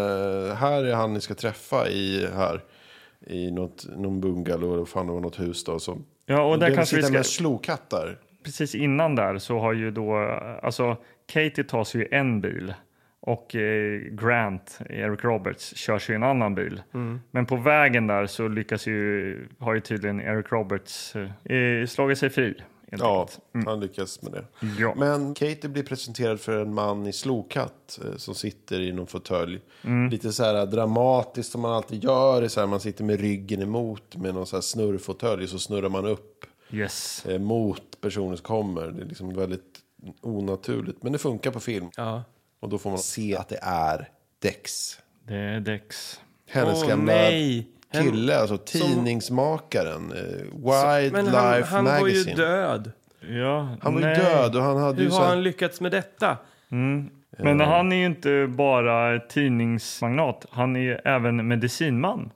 här 0.55 0.85
är 0.85 0.95
han 0.95 1.15
ni 1.15 1.21
ska 1.21 1.35
träffa 1.35 1.89
i 1.89 2.29
här. 2.35 2.61
I 3.27 3.51
något, 3.51 3.87
någon 3.97 4.21
bungalow 4.21 4.75
eller 4.75 4.85
fan 4.85 5.07
det 5.07 5.13
var 5.13 5.21
något 5.21 5.41
hus 5.41 5.65
då. 5.65 5.79
Som, 5.79 6.05
Ja, 6.27 6.43
och 6.43 6.59
där 6.59 6.71
det 6.71 6.77
kanske 6.77 6.97
vi 6.97 7.03
ska- 7.03 7.13
med 7.13 7.27
slokattar. 7.27 8.19
precis 8.45 8.75
innan 8.75 9.15
där 9.15 9.39
så 9.39 9.59
har 9.59 9.73
ju 9.73 9.91
då, 9.91 10.17
alltså 10.63 10.97
Katie 11.33 11.65
tar 11.65 11.85
sig 11.85 12.03
i 12.03 12.09
en 12.15 12.41
bil 12.41 12.75
och 13.21 13.55
eh, 13.55 14.01
Grant, 14.01 14.79
Eric 14.91 15.25
Roberts, 15.25 15.77
kör 15.77 15.99
sig 15.99 16.13
i 16.13 16.17
en 16.17 16.23
annan 16.23 16.55
bil. 16.55 16.83
Men 17.31 17.47
på 17.47 17.57
vägen 17.57 18.07
där 18.07 18.27
så 18.27 18.49
lyckas 18.49 18.87
ju, 18.87 19.47
har 19.59 19.75
ju 19.75 19.81
tydligen 19.81 20.21
Eric 20.21 20.47
Roberts 20.53 21.17
eh, 21.17 21.87
slagit 21.87 22.19
sig 22.19 22.31
fri. 22.31 22.55
helt 22.91 23.03
Ja, 23.03 23.21
enkelt. 23.55 23.67
han 23.69 23.81
lyckas 23.81 24.23
med 24.23 24.33
det. 24.33 24.45
Ja. 24.79 24.95
Men 24.97 25.35
Katie 25.35 25.69
blir 25.71 25.83
presenterad 25.83 26.41
för 26.41 26.63
en 26.63 26.75
man 26.75 27.07
i 27.07 27.13
slokatt 27.13 28.01
eh, 28.05 28.17
som 28.17 28.35
sitter 28.35 28.81
i 28.81 28.93
någon 28.93 29.07
fåtölj. 29.07 29.61
Mm. 29.85 30.11
Lite 30.11 30.33
så 30.33 30.45
här 30.45 30.67
dramatiskt 30.67 31.53
som 31.53 31.61
man 31.61 31.73
alltid 31.73 32.05
gör. 32.05 32.49
Så 32.49 32.61
här, 32.61 32.67
man 32.67 32.81
sitter 32.81 33.05
med 33.05 33.21
ryggen 33.21 33.63
emot 33.63 34.17
med 34.17 34.35
någon 34.35 34.47
så 34.47 34.57
här 34.57 34.61
snurrfåtölj 34.61 35.47
så 35.49 35.59
snurrar 35.59 35.89
man 35.89 36.07
upp 36.07 36.45
Yes. 36.73 37.27
eh, 37.27 37.39
mot 37.39 38.01
personen 38.01 38.37
som 38.37 38.45
kommer. 38.45 38.87
Det 38.87 39.03
är 39.03 39.07
liksom 39.07 39.35
väldigt 39.35 39.79
onaturligt. 40.21 41.03
Men 41.03 41.13
det 41.13 41.19
funkar 41.19 41.51
på 41.51 41.61
film. 41.61 41.91
Ja. 41.97 42.23
Och 42.61 42.69
då 42.69 42.79
får 42.79 42.91
man 42.91 42.99
se 42.99 43.37
att 43.37 43.49
det 43.49 43.59
är 43.63 44.09
Dex. 44.43 44.99
Det 45.27 45.35
är 45.37 45.61
Dex. 45.61 46.21
Hennes 46.51 46.83
Åh, 46.83 46.89
gamla 46.89 47.13
nej. 47.13 47.67
Kille, 47.93 48.39
alltså 48.39 48.59
tidningsmakaren. 48.59 50.13
Eh, 50.13 50.23
Wildlife 50.55 51.11
Men 51.13 51.27
han, 51.27 51.63
han 51.63 51.85
var 51.85 51.93
ju 51.95 52.01
Magazine. 52.01 52.37
död. 52.37 52.93
Ja, 53.29 53.77
Han 53.83 53.95
var 53.95 54.01
ju 54.01 54.07
nej. 54.07 54.17
död 54.17 54.57
och 54.57 54.63
han 54.63 54.77
hade 54.77 54.97
Hur 55.03 55.05
ju 55.05 55.11
har 55.11 55.21
här, 55.21 55.29
han 55.29 55.43
lyckats 55.43 55.81
med 55.81 55.93
detta? 55.93 56.37
Men 57.39 57.61
han 57.61 57.93
är 57.93 57.97
ju 57.97 58.07
inte 58.07 58.47
bara 58.49 59.19
tidningsmagnat, 59.21 60.47
han 60.51 60.77
är 60.77 60.81
ju 60.81 60.95
även 60.95 61.49
medicinman. 61.49 62.31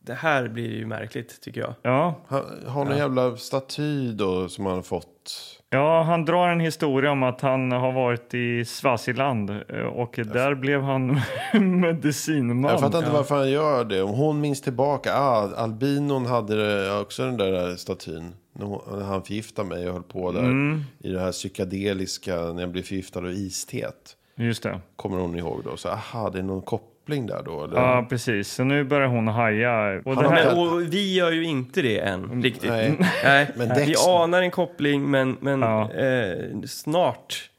Det 0.00 0.14
här 0.14 0.48
blir 0.48 0.70
ju 0.76 0.86
märkligt 0.86 1.40
tycker 1.40 1.60
jag. 1.60 1.74
Ja, 1.82 2.20
Han 2.28 2.44
har 2.66 2.84
någon 2.84 2.96
jävla 2.96 3.36
staty 3.36 4.12
då 4.12 4.48
som 4.48 4.66
han 4.66 4.74
har 4.74 4.82
fått. 4.82 5.57
Ja, 5.70 6.02
han 6.02 6.24
drar 6.24 6.48
en 6.48 6.60
historia 6.60 7.10
om 7.10 7.22
att 7.22 7.40
han 7.40 7.72
har 7.72 7.92
varit 7.92 8.34
i 8.34 8.64
Swaziland 8.64 9.50
eh, 9.50 9.80
och 9.80 10.20
där 10.24 10.54
blev 10.54 10.82
han 10.82 11.20
medicinman. 11.80 12.70
Jag 12.70 12.80
fattar 12.80 12.98
inte 12.98 13.10
varför 13.10 13.34
han 13.36 13.50
gör 13.50 13.84
det. 13.84 14.02
Om 14.02 14.10
hon 14.10 14.40
minns 14.40 14.60
tillbaka. 14.60 15.14
Ah, 15.14 15.50
albinon 15.56 16.26
hade 16.26 17.00
också 17.00 17.24
den 17.24 17.36
där 17.36 17.76
statyn. 17.76 18.34
När 18.52 19.04
han 19.04 19.22
förgiftade 19.22 19.68
mig 19.68 19.86
och 19.86 19.92
höll 19.92 20.02
på 20.02 20.32
där. 20.32 20.40
Mm. 20.40 20.84
I 20.98 21.08
det 21.08 21.20
här 21.20 21.32
psykedeliska 21.32 22.36
när 22.36 22.60
jag 22.60 22.70
blev 22.70 22.82
förgiftad 22.82 23.20
av 23.20 23.30
isteet. 23.30 24.16
Just 24.36 24.62
det. 24.62 24.80
Kommer 24.96 25.18
hon 25.18 25.36
ihåg 25.36 25.60
då. 25.64 25.76
Så 25.76 25.88
aha, 25.88 26.30
det 26.30 26.38
är 26.38 26.42
någon 26.42 26.62
koppling 26.62 26.97
där 27.16 27.42
då. 27.44 27.64
Eller? 27.64 27.76
Ja, 27.76 28.06
precis. 28.08 28.48
Så 28.52 28.64
nu 28.64 28.84
börjar 28.84 29.08
hon 29.08 29.28
haja. 29.28 30.00
Och 30.04 30.16
det 30.16 30.28
här, 30.28 30.44
Men, 30.54 30.58
och 30.58 30.82
vi 30.92 31.14
gör 31.16 31.32
ju 31.32 31.44
inte 31.44 31.82
det 31.82 31.98
än, 31.98 32.42
riktigt. 32.42 32.70
nej. 32.70 32.98
Nej. 33.24 33.50
Men 33.56 33.68
Vi 33.86 33.94
anar 34.08 34.42
en 34.42 34.50
koppling, 34.50 35.10
men, 35.10 35.36
men 35.40 35.60
Ja. 35.62 35.92
eh, 35.92 36.60
snart, 36.66 37.50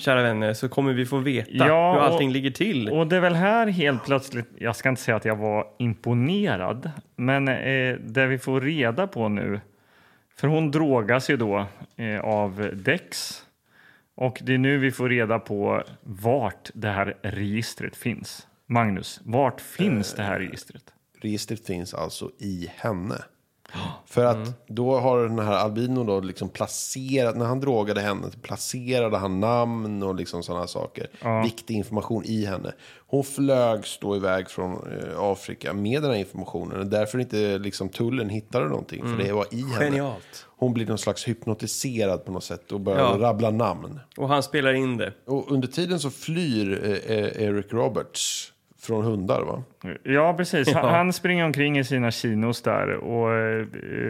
kära 0.00 0.22
vänner, 0.22 0.54
så 0.54 0.68
kommer 0.68 0.92
vi 0.92 1.06
få 1.06 1.18
veta 1.18 1.50
Ja, 1.52 1.92
hur 1.92 1.98
och- 2.00 2.04
allting 2.06 2.30
ligger 2.32 2.50
till. 2.50 2.88
och 2.88 3.06
det 3.06 3.16
är 3.16 3.20
väl 3.20 3.34
här 3.34 3.66
helt 3.66 4.04
plötsligt, 4.04 4.48
jag 4.58 4.76
ska 4.76 4.88
inte 4.88 5.00
säga 5.02 5.16
att 5.16 5.24
jag 5.24 5.36
var 5.36 5.66
imponerad, 5.78 6.90
men 7.16 7.48
eh, 7.48 7.96
det 8.00 8.26
vi 8.26 8.38
får 8.38 8.60
reda 8.60 9.06
på 9.06 9.28
nu, 9.28 9.60
för 10.36 10.48
hon 10.48 10.70
drogas 10.70 11.30
ju 11.30 11.36
då 11.36 11.66
eh, 11.96 12.20
av 12.20 12.70
Dex 12.72 13.32
och 14.16 14.38
det 14.42 14.54
är 14.54 14.58
nu 14.58 14.78
vi 14.78 14.90
får 14.90 15.08
reda 15.08 15.38
på 15.38 15.82
vart 16.02 16.70
det 16.74 16.88
här 16.88 17.14
registret 17.22 17.96
finns. 17.96 18.46
Magnus, 18.70 19.20
vart 19.24 19.60
finns 19.60 20.14
det 20.14 20.22
här 20.22 20.38
registret? 20.38 20.82
Registret 21.20 21.66
finns 21.66 21.94
alltså 21.94 22.30
i 22.38 22.70
henne. 22.76 23.22
För 24.06 24.24
att 24.24 24.66
då 24.68 24.98
har 24.98 25.22
den 25.22 25.38
här 25.38 25.52
albinon 25.52 26.06
då 26.06 26.20
liksom 26.20 26.48
placerat, 26.48 27.36
när 27.36 27.44
han 27.44 27.60
drogade 27.60 28.00
henne, 28.00 28.30
placerade 28.42 29.16
han 29.18 29.40
namn 29.40 30.02
och 30.02 30.14
liksom 30.14 30.42
sådana 30.42 30.66
saker. 30.66 31.06
Viktig 31.44 31.74
information 31.74 32.24
i 32.24 32.44
henne. 32.44 32.72
Hon 33.06 33.24
flögs 33.24 33.98
då 34.00 34.16
iväg 34.16 34.50
från 34.50 34.72
eh, 34.72 35.18
Afrika 35.18 35.72
med 35.72 36.02
den 36.02 36.10
här 36.10 36.18
informationen. 36.18 36.90
Därför 36.90 37.18
inte 37.18 37.58
liksom 37.58 37.88
tullen 37.88 38.28
hittade 38.28 38.68
någonting, 38.68 39.02
för 39.02 39.24
det 39.24 39.32
var 39.32 39.46
i 39.54 39.62
henne. 39.62 39.84
Genialt. 39.84 40.46
Hon 40.56 40.74
blir 40.74 40.86
någon 40.86 40.98
slags 40.98 41.28
hypnotiserad 41.28 42.24
på 42.24 42.32
något 42.32 42.44
sätt 42.44 42.72
och 42.72 42.80
börjar 42.80 43.00
Ja. 43.00 43.16
rabbla 43.28 43.50
namn. 43.50 44.00
Och 44.16 44.28
han 44.28 44.42
spelar 44.42 44.72
in 44.72 44.96
det. 44.96 45.12
Och 45.26 45.52
under 45.52 45.68
tiden 45.68 46.00
så 46.00 46.10
flyr 46.10 46.80
eh, 46.84 47.16
eh, 47.18 47.42
Eric 47.42 47.72
Roberts 47.72 48.52
från 48.80 49.04
hundar 49.04 49.42
va? 49.42 49.62
Ja, 50.02 50.34
precis. 50.36 50.72
Han, 50.72 50.84
Ja. 50.84 50.90
han 50.90 51.12
springer 51.12 51.44
omkring 51.44 51.78
i 51.78 51.84
sina 51.84 52.10
chinos 52.10 52.62
där 52.62 52.90
och 52.94 53.32
eh, 53.34 53.66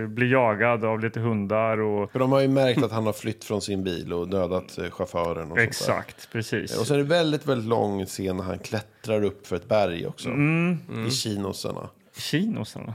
blir 0.08 0.32
jagad 0.32 0.84
av 0.84 1.00
lite 1.00 1.20
hundar 1.20 1.80
och 1.80 2.12
För 2.12 2.18
de 2.18 2.32
har 2.32 2.40
ju 2.40 2.48
märkt 2.48 2.82
att 2.82 2.92
han 2.92 3.06
har 3.06 3.12
flytt 3.12 3.44
från 3.44 3.60
sin 3.60 3.84
bil 3.84 4.12
och 4.12 4.28
dödat 4.28 4.78
eh, 4.78 4.90
chauffören. 4.90 5.52
Och 5.52 5.58
exakt, 5.58 6.32
precis. 6.32 6.78
Och 6.80 6.86
så 6.86 6.94
är 6.94 6.98
det 6.98 7.04
väldigt, 7.04 7.46
väldigt 7.46 7.68
lång 7.68 8.06
scen 8.06 8.36
när 8.36 8.44
han 8.44 8.58
klättrar 8.58 9.24
upp 9.24 9.46
för 9.46 9.56
ett 9.56 9.68
berg 9.68 10.06
också. 10.06 10.28
Mm. 10.28 10.78
I 11.06 11.10
chinosarna. 11.10 11.88
Chinos 12.16 12.76
eller? 12.76 12.92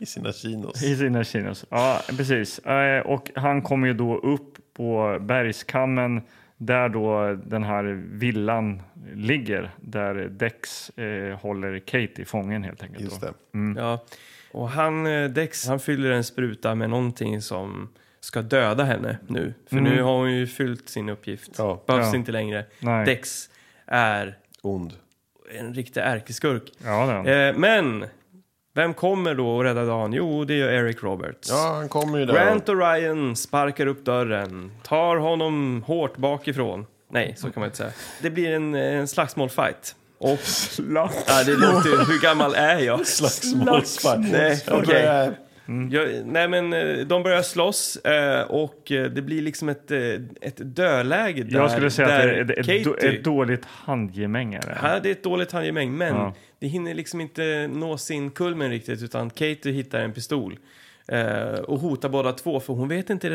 I 0.00 0.06
sina 0.06 0.32
chinos. 0.32 0.82
I 0.82 0.96
sina 0.96 1.24
chinos. 1.24 1.64
Ja, 1.68 2.00
precis. 2.16 2.58
Eh, 2.58 3.00
Och 3.06 3.30
han 3.34 3.62
kommer 3.62 3.86
ju 3.88 3.94
då 3.94 4.16
upp 4.18 4.54
på 4.76 5.18
bergskammen 5.20 6.20
där 6.58 6.88
då 6.88 7.34
den 7.46 7.62
här 7.64 7.84
villan 8.08 8.82
ligger, 9.14 9.70
där 9.80 10.14
Dex 10.14 10.90
eh, 10.90 11.38
håller 11.38 11.78
Katie 11.78 12.24
fången 12.24 12.62
helt 12.62 12.82
enkelt. 12.82 13.00
Just 13.00 13.20
det. 13.20 13.32
Ja. 13.76 14.04
Och 14.52 14.68
han, 14.70 15.06
eh, 15.06 15.28
Dex, 15.30 15.66
han 15.66 15.80
fyller 15.80 16.10
en 16.10 16.24
spruta 16.24 16.74
med 16.74 16.90
någonting 16.90 17.42
som 17.42 17.88
ska 18.20 18.42
döda 18.42 18.84
henne 18.84 19.18
nu. 19.28 19.54
För 19.70 19.76
nu 19.76 20.02
har 20.02 20.16
hon 20.18 20.32
ju 20.32 20.46
fyllt 20.46 20.88
sin 20.88 21.08
uppgift. 21.08 21.50
Ja. 21.58 21.82
Behövs 21.86 22.06
Ja. 22.12 22.16
inte 22.16 22.32
längre. 22.32 22.64
Nej. 22.80 23.04
Dex 23.06 23.50
är 23.86 24.38
Ond. 24.62 24.92
en 25.58 25.74
riktig 25.74 26.00
ärkeskurk. 26.00 26.62
Ja. 26.84 27.26
Eh, 27.28 27.56
men, 27.56 28.04
vem 28.74 28.94
kommer 28.94 29.34
då 29.34 29.48
och 29.50 29.64
räddar 29.64 29.86
dagen? 29.86 30.12
Jo, 30.12 30.44
det 30.44 30.52
är 30.54 30.56
ju 30.56 30.64
Eric 30.76 31.02
Roberts. 31.02 31.48
Ja, 31.50 31.72
han 31.76 31.88
kommer 31.88 32.18
ju 32.18 32.26
där. 32.26 32.34
Grant 32.34 32.68
och 32.68 32.78
Ryan 32.78 33.36
sparkar 33.36 33.86
upp 33.86 34.04
dörren, 34.04 34.70
tar 34.82 35.16
honom 35.16 35.82
hårt 35.86 36.16
bakifrån. 36.16 36.86
Nej, 37.10 37.34
så 37.36 37.50
kan 37.50 37.60
man 37.60 37.64
inte 37.66 37.76
säga. 37.76 37.90
Det 38.22 38.30
blir 38.30 38.52
en, 38.54 38.74
en 38.74 39.08
slagsmålfight. 39.08 39.94
Och, 40.18 40.38
ja, 40.94 41.10
det 41.46 41.52
låter 41.52 41.88
ju, 41.90 41.96
hur 41.96 42.22
gammal 42.22 42.54
är 42.54 42.78
jag? 42.78 43.06
Slagsmålsfight. 43.06 44.32
Nej, 44.32 44.62
okej. 44.70 44.86
börjar- 44.86 45.34
Jag, 45.90 46.08
nej 46.26 46.48
men 46.48 46.72
eh, 46.72 46.96
de 47.06 47.22
börjar 47.22 47.42
slåss 47.42 47.96
eh, 47.96 48.40
och 48.42 48.92
eh, 48.92 49.04
det 49.04 49.22
blir 49.22 49.42
liksom 49.42 49.68
ett, 49.68 49.90
ett 50.40 50.56
dödläge 50.76 51.42
där. 51.42 51.58
Jag 51.58 51.70
skulle 51.70 51.90
säga 51.90 52.08
att 52.08 52.22
det 52.22 52.30
är 52.30 52.40
ett, 52.42 52.50
ett, 52.50 52.84
då- 52.84 52.90
Katie- 52.92 53.08
ett 53.18 53.24
dåligt 53.24 53.64
handgemäng. 53.64 54.54
är 54.54 54.60
det. 54.60 54.76
här, 54.80 55.00
det 55.00 55.08
är 55.08 55.12
ett 55.12 55.22
dåligt 55.22 55.52
handgemäng, 55.52 55.96
men 55.96 56.14
Ja. 56.14 56.34
Det 56.58 56.66
hinner 56.66 56.94
liksom 56.94 57.20
inte 57.20 57.68
nå 57.72 57.98
sin 57.98 58.30
kulmen 58.30 58.70
riktigt 58.70 59.02
utan 59.02 59.30
Katie 59.30 59.72
hittar 59.72 60.00
en 60.00 60.12
pistol 60.12 60.58
eh, 61.08 61.42
och 61.60 61.80
hotar 61.80 62.08
båda 62.08 62.32
två 62.32 62.60
för 62.60 62.72
hon 62.72 62.88
vet 62.88 63.10
inte 63.10 63.28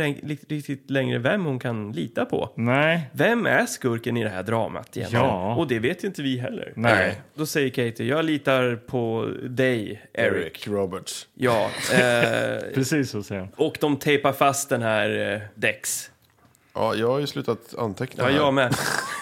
riktigt 0.47 0.89
längre 0.89 1.17
vem 1.19 1.45
hon 1.45 1.59
kan 1.59 1.91
lita 1.91 2.25
på. 2.25 2.49
Nej, 2.55 3.01
Vem 3.11 3.45
är 3.45 3.65
skurken 3.65 4.17
i 4.17 4.23
det 4.23 4.29
här 4.29 4.43
dramat 4.43 4.97
egentligen? 4.97 5.25
Ja. 5.25 5.55
Och 5.55 5.67
det 5.67 5.79
vet 5.79 6.03
ju 6.03 6.07
inte 6.07 6.21
vi 6.21 6.37
heller. 6.37 6.73
Nej. 6.75 7.09
Eh, 7.09 7.15
Då 7.35 7.45
säger 7.45 7.69
Katie, 7.69 8.05
jag 8.05 8.25
litar 8.25 8.75
på 8.75 9.29
dig, 9.49 10.01
Eric. 10.13 10.33
Eric 10.43 10.67
Roberts. 10.67 11.27
Ja, 11.33 11.69
eh, 11.93 12.57
precis 12.73 13.09
så 13.09 13.23
säger 13.23 13.47
och 13.55 13.77
de 13.79 13.97
tejpar 13.97 14.33
fast 14.33 14.69
den 14.69 14.81
här 14.81 15.33
eh, 15.33 15.41
Dex. 15.55 16.09
Ja, 16.75 16.95
jag 16.95 17.07
har 17.07 17.19
ju 17.19 17.27
slutat 17.27 17.75
anteckna 17.77 18.23
Ja, 18.23 18.29
här. 18.29 18.35
jag 18.37 18.53
med. 18.53 18.75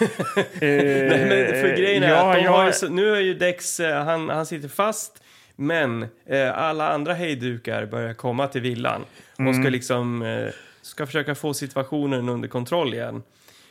Nej, 0.60 1.26
men 1.28 1.60
för 1.60 1.76
grejen 1.76 2.02
är 2.02 2.08
ja, 2.08 2.30
att 2.30 2.36
de 2.36 2.44
ja. 2.44 2.50
har 2.50 2.88
nu 2.88 3.16
är 3.16 3.20
ju 3.20 3.34
Dex, 3.34 3.80
eh, 3.80 4.04
han, 4.04 4.28
han 4.28 4.46
sitter 4.46 4.68
fast, 4.68 5.22
men 5.56 6.02
eh, 6.26 6.58
alla 6.58 6.88
andra 6.92 7.14
hejdukar 7.14 7.86
börjar 7.86 8.14
komma 8.14 8.46
till 8.48 8.60
villan 8.60 9.04
och 9.34 9.40
Mm. 9.40 9.62
ska 9.62 9.70
liksom 9.70 10.22
eh, 10.22 10.52
ska 10.82 11.06
försöka 11.06 11.34
få 11.34 11.54
situationen 11.54 12.28
under 12.28 12.48
kontroll 12.48 12.94
igen. 12.94 13.22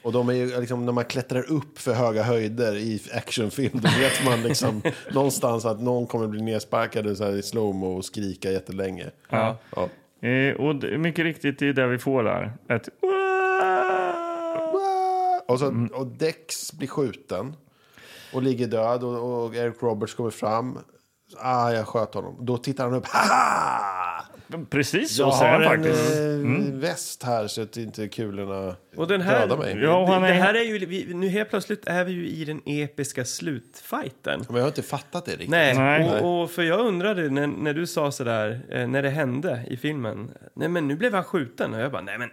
Och 0.04 0.12
de 0.12 0.30
är 0.30 0.34
ju 0.34 0.60
liksom, 0.60 0.86
när 0.86 0.94
man 0.94 1.06
klättrar 1.06 1.52
upp 1.52 1.80
för 1.80 1.94
höga 1.94 2.24
höjder 2.24 2.76
i 2.78 3.02
actionfilm, 3.14 3.72
då 3.74 3.90
vet 4.00 4.26
man 4.26 4.44
liksom 4.44 4.82
någonstans 5.12 5.66
att 5.66 5.82
någon 5.82 6.08
kommer 6.08 6.28
bli 6.28 6.42
nersparkad 6.42 7.18
så 7.18 7.24
här 7.24 7.38
i 7.38 7.44
slowmo 7.44 7.98
och 7.98 8.06
skrika 8.06 8.52
jättelänge. 8.52 9.06
Ja. 9.30 9.58
Ja. 9.76 9.90
Eh, 10.28 10.56
och 10.56 10.76
det, 10.76 10.98
mycket 10.98 11.26
riktigt, 11.26 11.60
det 11.60 11.68
är 11.68 11.74
det 11.74 11.88
vi 11.88 11.98
får 11.98 12.24
där. 12.24 12.52
Ett 12.70 12.90
Och, 15.52 15.60
så, 15.60 15.88
och 15.94 16.08
Dex 16.08 16.74
blir 16.74 16.88
skjuten 16.88 17.56
och 18.34 18.44
ligger 18.44 18.68
död 18.68 19.04
och, 19.04 19.44
och 19.46 19.56
Eric 19.56 19.76
Roberts 19.84 20.14
kommer 20.16 20.30
fram. 20.30 20.78
Ah, 21.38 21.72
jag 21.72 21.88
sköt 21.88 22.14
honom. 22.14 22.38
Då 22.46 22.58
tittar 22.58 22.84
han 22.84 22.94
upp. 22.94 23.06
Haha! 23.08 24.24
Precis 24.70 25.16
så 25.16 25.22
Jag 25.22 25.34
säger 25.36 25.52
har 25.52 25.60
han 25.64 25.74
en 25.74 25.84
faktiskt. 25.84 26.18
eh, 26.18 26.80
väst 26.80 27.24
här 27.24 27.48
så 27.48 27.62
att 27.62 27.78
inte 27.78 28.08
kulorna 28.08 28.76
Och 28.96 29.08
den 29.08 29.22
här, 29.22 29.40
dödar 29.40 29.58
mig. 29.58 29.78
Ja, 29.84 30.06
han 30.14 30.24
är- 30.24 30.28
det 30.28 30.34
här 30.34 30.54
är 30.54 30.64
ju, 30.64 30.86
vi, 30.86 31.14
nu 31.14 31.28
helt 31.30 31.50
plötsligt 31.50 31.88
är 31.88 32.04
vi 32.06 32.12
ju 32.12 32.28
i 32.28 32.46
den 32.46 32.62
episka 32.66 33.26
slutfighten. 33.26 34.44
Men 34.48 34.56
jag 34.56 34.64
har 34.64 34.68
inte 34.68 34.82
fattat 34.82 35.26
det 35.26 35.32
riktigt. 35.32 35.50
Nej, 35.50 35.78
Nej. 35.78 36.22
Och, 36.22 36.42
och 36.44 36.52
för 36.52 36.62
jag 36.64 36.80
undrade 36.80 37.30
när, 37.30 37.48
när 37.48 37.74
du 37.74 37.88
sa 37.88 38.12
sådär, 38.12 38.62
eh, 38.72 38.88
när 38.88 39.02
det 39.02 39.10
hände 39.10 39.66
i 39.68 39.78
filmen. 39.78 40.32
Nej 40.54 40.68
men 40.70 40.88
nu 40.88 40.96
blev 40.96 41.14
han 41.14 41.24
skjuten 41.24 41.74
och 41.74 41.80
jag 41.80 41.92
bara, 41.92 42.02
nej 42.02 42.18
men. 42.18 42.30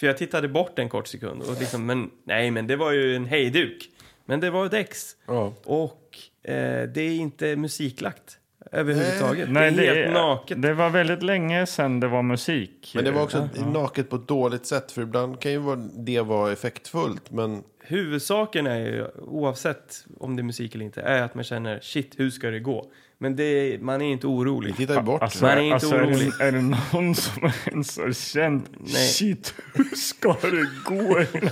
För 0.00 0.06
jag 0.06 0.16
tittade 0.18 0.48
bort 0.48 0.78
en 0.78 0.88
kort 0.88 1.06
sekund 1.06 1.42
och 1.42 1.58
liksom, 1.60 1.86
men 1.86 2.10
nej 2.24 2.50
men 2.50 2.66
det 2.66 2.76
var 2.76 2.92
ju 2.92 3.16
en 3.16 3.26
hejduk. 3.26 3.90
Men 4.24 4.40
det 4.40 4.50
var 4.50 4.68
Dex. 4.68 5.16
Ja. 5.26 5.52
Och 5.64 6.18
eh, 6.42 6.82
det 6.88 7.00
är 7.00 7.16
inte 7.16 7.56
musiklagt 7.56 8.38
överhuvudtaget. 8.72 9.50
Nej, 9.50 9.70
det 9.72 9.86
är 9.86 9.94
helt 9.94 10.12
naket. 10.14 10.62
Det 10.62 10.74
var 10.74 10.90
väldigt 10.90 11.22
länge 11.22 11.66
sedan 11.66 12.00
det 12.00 12.08
var 12.08 12.22
musik. 12.22 12.92
Men 12.94 13.04
det 13.04 13.10
var 13.10 13.22
också 13.22 13.48
naket 13.72 14.10
på 14.10 14.16
ett 14.16 14.28
dåligt 14.28 14.66
sätt. 14.66 14.92
För 14.92 15.02
ibland 15.02 15.40
kan 15.40 15.52
ju 15.52 15.58
vara- 15.58 15.88
det 15.96 16.20
vara 16.20 16.52
effektfullt. 16.52 17.30
Men 17.30 17.62
Huvudsaken 17.80 18.66
är 18.66 18.78
ju, 18.78 19.06
oavsett 19.18 20.04
om 20.18 20.36
det 20.36 20.40
är 20.40 20.44
musik 20.44 20.74
eller 20.74 20.84
inte, 20.84 21.00
är 21.00 21.22
att 21.22 21.34
man 21.34 21.44
känner 21.44 21.80
shit, 21.80 22.14
hur 22.16 22.30
ska 22.30 22.50
det 22.50 22.60
gå? 22.60 22.86
Men 23.20 23.36
det, 23.36 23.78
man 23.80 24.02
är 24.02 24.12
inte 24.12 24.26
vi 24.26 24.32
orolig. 24.32 24.76
tittar 24.76 24.94
ju 24.94 25.00
bort. 25.00 25.22
Alltså, 25.22 25.44
Man 25.44 25.58
är 25.58 25.62
inte 25.62 25.74
alltså, 25.74 25.94
är, 25.94 26.02
orolig. 26.06 26.30
det, 26.38 26.44
är 26.44 26.52
det 26.52 26.62
någon 26.92 27.14
som 27.14 27.50
ens 27.66 27.98
har 27.98 28.12
känt 28.12 28.70
Nej. 28.80 29.08
shit, 29.08 29.54
hur 29.74 29.84
ska 29.96 30.36
det 30.42 30.66
gå? 30.84 31.24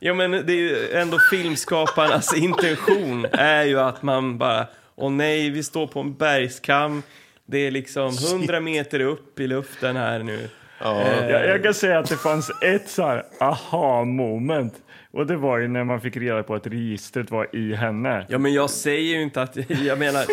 Ja 0.00 0.14
men 0.14 0.30
det 0.30 0.52
är 0.52 0.56
ju 0.56 0.90
ändå 0.92 1.18
filmskaparnas 1.30 2.36
intention 2.36 3.26
är 3.32 3.64
ju 3.64 3.80
att 3.80 4.02
man 4.02 4.38
bara, 4.38 4.66
åh 4.96 5.10
nej, 5.10 5.50
vi 5.50 5.62
står 5.62 5.86
på 5.86 6.00
en 6.00 6.14
bergskam. 6.14 7.02
Det 7.46 7.58
är 7.66 7.70
liksom 7.70 8.16
100 8.32 8.60
meter 8.60 9.00
upp 9.00 9.40
i 9.40 9.46
luften 9.46 9.96
här 9.96 10.18
nu. 10.22 10.48
Eh, 10.80 11.30
jag, 11.30 11.46
jag 11.46 11.62
kan 11.62 11.74
säga 11.74 11.98
att 11.98 12.08
det 12.08 12.16
fanns 12.16 12.50
ett 12.62 12.88
så 12.88 13.02
här 13.06 13.24
aha-moment. 13.40 14.74
Och 15.10 15.26
det 15.26 15.36
var 15.36 15.58
ju 15.58 15.68
när 15.68 15.84
man 15.84 16.00
fick 16.00 16.16
reda 16.16 16.42
på 16.42 16.54
att 16.54 16.66
registret 16.66 17.30
var 17.30 17.56
i 17.56 17.74
henne. 17.74 18.26
Ja 18.28 18.38
men 18.38 18.52
jag 18.52 18.70
säger 18.70 19.16
ju 19.16 19.22
inte 19.22 19.42
att, 19.42 19.56
jag 19.84 19.98
menar, 19.98 20.24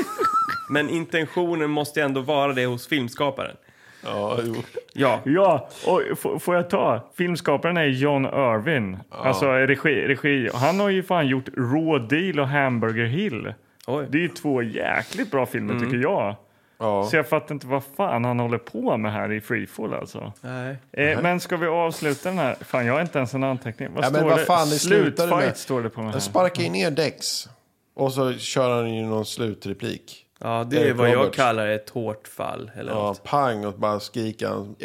men 0.70 0.90
intentionen 0.90 1.70
måste 1.70 2.02
ändå 2.04 2.22
vara 2.22 2.54
det 2.54 2.66
hos 2.66 2.88
filmskaparen. 2.88 3.56
Ja, 4.04 4.40
jo. 4.44 4.56
Ja, 4.94 5.22
Ja, 5.26 5.70
och 5.88 6.02
får 6.42 6.56
jag 6.56 6.70
ta? 6.70 7.12
Filmskaparen 7.18 7.78
är 7.78 7.86
John 7.86 8.26
Irvin. 8.26 8.98
Alltså 9.10 9.52
regi, 9.52 10.08
regi. 10.08 10.50
Han 10.54 10.80
har 10.80 10.90
ju 10.90 11.04
fan 11.04 11.28
gjort 11.28 11.50
Raw 11.58 12.18
Deal 12.18 12.40
och 12.40 12.48
Hamburger 12.48 13.06
Hill. 13.06 13.54
oj. 13.88 14.08
Det 14.10 14.18
är 14.18 14.22
ju 14.22 14.28
två 14.28 14.62
jäkligt 14.64 15.32
bra 15.32 15.46
filmer 15.46 15.80
tycker 15.80 15.98
jag. 15.98 16.36
Ja. 16.78 17.04
Så 17.10 17.16
jag 17.16 17.30
fattar 17.30 17.56
inte 17.56 17.68
vad 17.68 17.84
fan 17.98 18.26
han 18.26 18.40
håller 18.40 18.58
på 18.58 18.98
med 18.98 19.14
här 19.14 19.32
i 19.32 19.42
Freefall 19.42 19.94
alltså. 19.94 20.34
Nej. 20.42 20.78
Eh, 20.92 21.22
men 21.22 21.40
ska 21.40 21.58
vi 21.58 21.68
avsluta 21.68 22.30
den 22.30 22.38
här? 22.38 22.56
Fan, 22.62 22.86
jag 22.86 22.94
har 22.94 23.02
inte 23.02 23.18
ens 23.18 23.34
en 23.34 23.44
anteckning. 23.44 23.90
Vad 23.96 24.04
Ja, 24.06 24.10
men 24.10 24.20
står 24.22 24.30
vad 24.30 24.40
det? 24.40 24.46
fan, 24.46 24.70
det 24.70 24.76
Slutfight 24.80 25.58
står 25.58 25.84
det 25.84 25.90
på 25.90 26.02
mig. 26.02 26.14
Jag 26.14 26.22
ju 26.64 26.70
ner 26.70 26.92
Dex. 26.92 27.48
Och 27.96 28.14
så 28.14 28.34
kör 28.34 28.76
han 28.76 28.94
ju 28.94 29.06
någon 29.06 29.26
slutreplik. 29.26 30.22
Ja, 30.40 30.64
det 30.70 30.78
är 30.78 30.82
Eric 30.86 30.96
vad 30.98 31.10
jag 31.10 31.16
Roberts. 31.20 31.36
kallar 31.36 31.68
ett 31.68 31.90
hårt 31.90 32.28
fall. 32.28 32.72
Eller 32.76 32.92
Ja, 32.92 32.98
något. 33.04 33.24
pang 33.24 33.66
och 33.66 33.74
bara 33.74 34.00
skriker 34.00 34.48
han. 34.48 34.76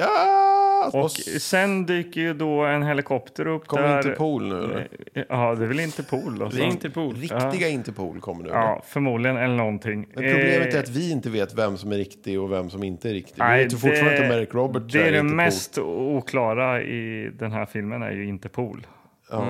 Ja! 0.92 1.00
Och 1.00 1.10
sen 1.40 1.86
dyker 1.86 2.20
ju 2.20 2.34
då 2.34 2.64
en 2.64 2.82
helikopter 2.82 3.46
upp 3.46 3.66
Kommer 3.66 3.88
där. 3.88 3.96
Interpol 3.96 4.48
nu 4.48 4.54
eller? 4.64 4.88
Ja, 5.28 5.54
det 5.54 5.64
är 5.64 5.68
väl 5.68 5.80
Interpol 5.80 6.38
då. 6.38 6.48
Det 6.48 6.60
är 6.62 6.66
Interpol. 6.66 7.14
Riktiga 7.16 7.68
Interpol 7.68 8.20
kommer 8.20 8.42
nu. 8.44 8.48
Ja, 8.50 8.82
förmodligen 8.86 9.36
eller 9.36 9.54
någonting. 9.56 9.98
Men 10.14 10.24
problemet 10.32 10.74
är 10.74 10.74
Eh, 10.76 10.80
att 10.80 10.88
vi 10.88 11.10
inte 11.10 11.30
vet 11.30 11.54
vem 11.54 11.76
som 11.76 11.92
är 11.92 11.96
riktig 11.96 12.40
och 12.40 12.52
vem 12.52 12.70
som 12.70 12.82
inte 12.84 13.10
är 13.10 13.12
riktig. 13.12 13.34
nej, 13.38 13.58
vi 13.58 13.64
vet 13.64 13.72
ju 13.72 13.76
fortfarande 13.76 14.16
inte 14.16 14.26
om 14.26 14.38
Eric 14.38 14.54
Roberts 14.54 14.92
Det 14.92 14.98
är 14.98 15.12
det 15.12 15.18
Interpol. 15.18 15.36
mest 15.36 15.78
oklara 15.78 16.82
i 16.82 17.30
den 17.38 17.52
här 17.52 17.66
filmen 17.66 18.02
är 18.02 18.10
ju 18.10 18.26
Interpol. 18.26 18.86
Ja. 19.30 19.46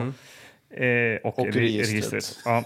Eh, 0.77 1.17
och 1.25 1.39
Och 1.39 1.47
re- 1.47 1.51
registret. 1.53 2.13
registret. 2.13 2.39
Ja. 2.45 2.65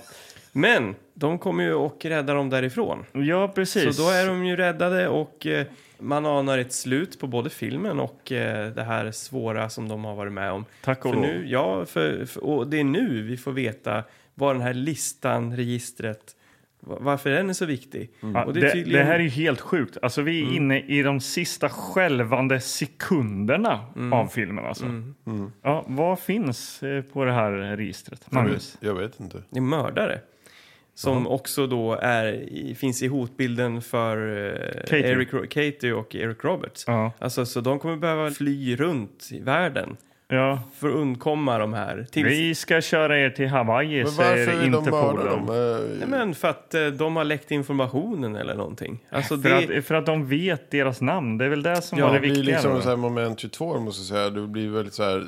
Men 0.52 0.94
de 1.14 1.38
kommer 1.38 1.64
ju 1.64 1.74
och 1.74 2.04
räddar 2.04 2.34
dem 2.34 2.50
därifrån. 2.50 3.04
ja, 3.12 3.48
precis. 3.54 3.96
Så 3.96 4.02
då 4.02 4.08
är 4.10 4.26
de 4.26 4.44
ju 4.46 4.56
räddade 4.56 5.08
och 5.08 5.46
eh, 5.46 5.66
man 6.04 6.26
anar 6.26 6.58
ett 6.58 6.72
slut 6.72 7.18
på 7.20 7.26
både 7.26 7.50
filmen 7.50 8.00
och 8.00 8.32
eh, 8.32 8.70
det 8.74 8.82
här 8.82 9.10
svåra 9.10 9.68
som 9.68 9.88
de 9.88 10.04
har 10.04 10.14
varit 10.14 10.32
med 10.32 10.52
om. 10.52 10.64
Tack 10.82 11.04
och 11.04 11.10
för 11.14 11.20
lov. 11.20 11.22
nu, 11.26 11.44
Ja, 11.48 11.84
för, 11.84 12.24
för, 12.24 12.44
och 12.44 12.66
det 12.66 12.80
är 12.80 12.84
nu 12.84 13.22
vi 13.22 13.36
får 13.36 13.52
veta 13.52 14.04
vad 14.34 14.54
den 14.54 14.62
här 14.62 14.74
listan, 14.74 15.56
registret, 15.56 16.36
va- 16.80 16.98
varför 17.00 17.30
den 17.30 17.50
är 17.50 17.54
så 17.54 17.66
viktig. 17.66 18.10
Och 18.46 18.52
det, 18.54 18.60
är 18.60 18.64
det, 18.64 18.70
tydligen- 18.72 19.00
Mm. 19.00 19.06
här 19.12 19.14
är 19.18 19.22
ju 19.22 19.28
helt 19.28 19.60
sjukt. 19.60 19.98
Alltså, 20.02 20.22
vi 20.22 20.42
är 20.42 20.56
inne 20.56 20.80
i 20.80 21.02
de 21.02 21.20
sista 21.20 21.68
skälvande 21.68 22.60
sekunderna 22.60 23.80
Mm. 23.96 24.12
av 24.12 24.26
filmen. 24.26 24.64
Alltså. 24.64 24.84
Ja, 25.62 25.84
vad 25.88 26.18
finns 26.18 26.82
eh, 26.82 27.02
på 27.02 27.24
det 27.24 27.32
här 27.32 27.50
registret? 27.52 28.26
Jag 28.30 28.34
Magnus? 28.34 28.74
vet, 28.80 28.82
jag 28.88 28.94
vet 28.94 29.20
inte. 29.20 29.42
Det 29.50 29.58
är 29.58 29.62
mördare. 29.62 30.20
Som 30.94 31.26
också 31.26 31.66
då 31.66 31.92
är, 32.02 32.46
finns 32.74 33.02
i 33.02 33.06
hotbilden 33.06 33.82
för 33.82 34.36
eh, 34.46 34.80
Katie. 34.80 35.08
Eric, 35.12 35.28
Katie 35.50 35.92
och 35.92 36.14
Eric 36.14 36.44
Roberts. 36.44 36.84
Ja. 36.86 37.12
Alltså, 37.18 37.46
så 37.46 37.60
de 37.60 37.78
kommer 37.78 37.96
behöva 37.96 38.30
fly 38.30 38.76
runt 38.76 39.28
i 39.32 39.40
världen 39.40 39.96
Ja. 40.28 40.62
för 40.78 40.88
att 40.88 40.94
undkomma 40.94 41.58
de 41.58 41.72
här. 41.74 42.06
Tills, 42.10 42.26
Vi 42.30 42.54
ska 42.54 42.80
köra 42.80 43.18
er 43.20 43.30
till 43.30 43.48
Hawaii, 43.48 44.02
Men 44.02 44.12
säger 44.12 44.46
vill 44.60 44.70
de 44.72 44.78
Interpolen. 44.78 45.26
dem? 45.26 45.44
Nej, 45.46 46.02
Eh, 46.02 46.08
men 46.08 46.34
för 46.34 46.48
att 46.48 46.74
eh, 46.74 46.86
de 46.86 47.16
har 47.16 47.24
läckt 47.24 47.50
informationen 47.50 48.36
eller 48.36 48.54
någonting. 48.54 48.98
Alltså 49.10 49.38
För, 49.38 49.48
det, 49.66 49.78
att, 49.78 49.84
för 49.84 49.94
att 49.94 50.06
de 50.06 50.26
vet 50.28 50.70
deras 50.70 51.00
namn. 51.00 51.38
Det 51.38 51.44
är 51.44 51.48
väl 51.48 51.62
det 51.62 51.82
som 51.82 51.98
Ja, 51.98 52.06
var 52.06 52.12
det 52.12 52.18
Det 52.18 52.20
blir 52.20 52.30
viktiga. 52.34 52.54
liksom 52.54 52.82
så 52.82 52.88
här 52.88 52.96
moment 52.96 53.40
22, 53.40 53.78
måste 53.80 54.00
jag 54.00 54.06
säga. 54.06 54.30
Det 54.30 54.46
blir 54.48 54.68
väldigt 54.68 54.94
så 54.94 55.02
här, 55.02 55.26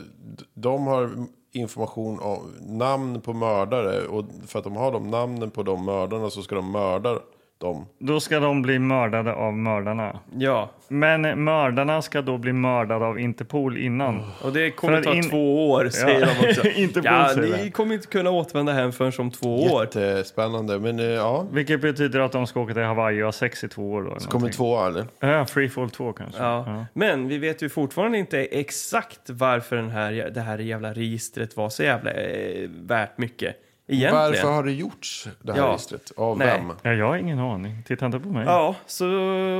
de 0.55 0.87
har 0.87 1.11
information 1.57 2.21
om 2.21 2.55
namn 2.61 3.21
på 3.21 3.33
mördare. 3.33 4.07
Och 4.07 4.25
för 4.47 4.59
att 4.59 4.65
de 4.65 4.77
har 4.77 4.93
de 4.93 5.11
namnen 5.11 5.51
på 5.51 5.63
de 5.63 5.85
mördarna 5.85 6.31
så 6.31 6.43
ska 6.43 6.55
de 6.55 6.71
mörda 6.71 7.19
dem. 7.59 7.87
Då 7.99 8.21
ska 8.21 8.41
de 8.41 8.63
bli 8.63 8.79
mördade 8.79 9.33
av 9.35 9.53
mördarna. 9.57 10.21
ja, 10.39 10.71
Men 10.89 11.45
mördarna 11.45 12.03
ska 12.03 12.23
då 12.23 12.39
bli 12.39 12.53
mördade 12.53 13.05
av 13.07 13.19
Interpol 13.21 13.79
innan. 13.79 14.23
och 14.43 14.53
det 14.53 14.71
kommer 14.71 15.03
ta 15.03 15.15
in- 15.15 15.31
två 15.31 15.71
år 15.71 15.89
säger 15.89 16.21
Ja. 16.21 16.27
de 16.43 16.49
också. 16.51 16.67
Inte 16.81 17.01
ja, 17.05 17.31
bullshit, 17.35 17.57
ni 17.59 17.65
va? 17.65 17.71
kommer 17.71 17.95
inte 17.95 18.07
kunna 18.07 18.31
återvända 18.31 18.73
hem 18.73 18.93
förrän 18.93 19.13
om 19.19 19.31
två 19.31 19.57
år. 19.63 19.83
Jättespännande. 19.85 20.79
Men 20.79 20.99
eh, 20.99 21.05
ja, 21.07 21.47
Vilket 21.53 21.81
betyder 21.81 22.21
att 22.21 22.33
de 22.33 22.47
ska 22.47 22.61
åka 22.61 22.75
till 22.75 22.83
Hawaii 22.83 23.21
och 23.23 23.25
ha 23.25 23.33
sex 23.33 23.65
i 23.65 23.69
två 23.69 23.91
år. 23.93 24.03
Då, 24.03 24.21
så 24.21 24.31
kommer 24.31 24.49
två 24.49 24.85
eller? 24.87 25.05
Ja, 25.21 25.45
Freefall 25.47 25.91
2 25.91 26.13
kanske. 26.13 26.43
Ja. 26.43 26.85
Men 26.93 27.29
vi 27.29 27.39
vet 27.39 27.63
ju 27.63 27.69
fortfarande 27.69 28.19
inte 28.19 28.39
exakt 28.45 29.31
varför 29.31 29.77
den 29.77 29.91
här, 29.91 30.31
det 30.35 30.41
här 30.41 30.59
jävla 30.59 30.93
registret 30.93 31.57
var 31.57 31.69
så 31.69 31.83
jävla 31.83 32.11
eh, 32.13 32.69
värt 32.81 33.19
mycket. 33.19 33.57
Egentligen. 33.89 34.15
Varför 34.15 34.49
har 34.53 34.63
det 34.65 34.73
gjorts, 34.73 35.29
det 35.43 35.53
här 35.53 35.61
Ja. 35.61 35.69
registret? 35.69 36.13
Av 36.17 36.39
Nej. 36.39 36.47
vem? 36.47 36.73
Ja, 36.83 36.93
jag 36.93 37.07
har 37.07 37.17
ingen 37.17 37.39
aning. 37.39 37.83
Titta 37.87 38.07
inte 38.07 38.21
på 38.21 38.29
mig. 38.29 38.45
Ja, 38.45 38.75
så, 38.87 39.07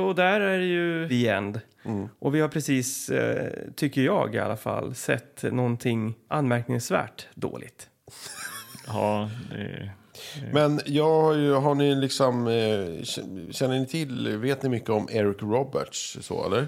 och 0.07 0.15
där 0.15 0.39
är 0.41 0.57
det 0.57 0.65
ju 0.65 1.09
the 1.09 1.27
end. 1.27 1.61
Mm. 1.85 2.09
Och 2.19 2.35
vi 2.35 2.41
har 2.41 2.47
precis, 2.47 3.09
eh, 3.09 3.51
tycker 3.75 4.01
jag 4.01 4.35
i 4.35 4.39
alla 4.39 4.57
fall, 4.57 4.95
sett 4.95 5.43
någonting 5.51 6.13
anmärkningsvärt 6.27 7.27
dåligt. 7.35 7.89
Ja, 8.87 9.29
det... 9.51 9.89
Men 10.53 10.79
jag 10.85 11.21
har, 11.21 11.33
ju, 11.33 11.53
har 11.53 11.75
ni 11.75 11.95
liksom, 11.95 12.47
eh, 12.47 13.03
känner 13.51 13.79
ni 13.79 13.85
till, 13.85 14.37
vet 14.37 14.63
ni 14.63 14.69
mycket 14.69 14.89
om 14.89 15.07
Eric 15.11 15.41
Roberts 15.41 16.17
så 16.21 16.45
eller? 16.45 16.67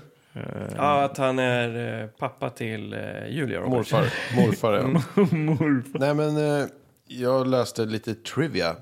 Ja, 0.77 1.01
att 1.03 1.17
han 1.17 1.39
är 1.39 2.01
eh, 2.01 2.07
pappa 2.07 2.49
till 2.49 2.93
eh, 2.93 3.27
Julia 3.29 3.59
Roberts. 3.59 3.91
Morfar, 3.91 4.13
morfar 4.35 4.73
ja. 4.73 4.87
Morfar. 5.37 5.99
Nej 5.99 6.13
men, 6.13 6.61
eh, 6.61 6.67
jag 7.09 7.47
läste 7.47 7.85
lite 7.85 8.15
trivia. 8.15 8.75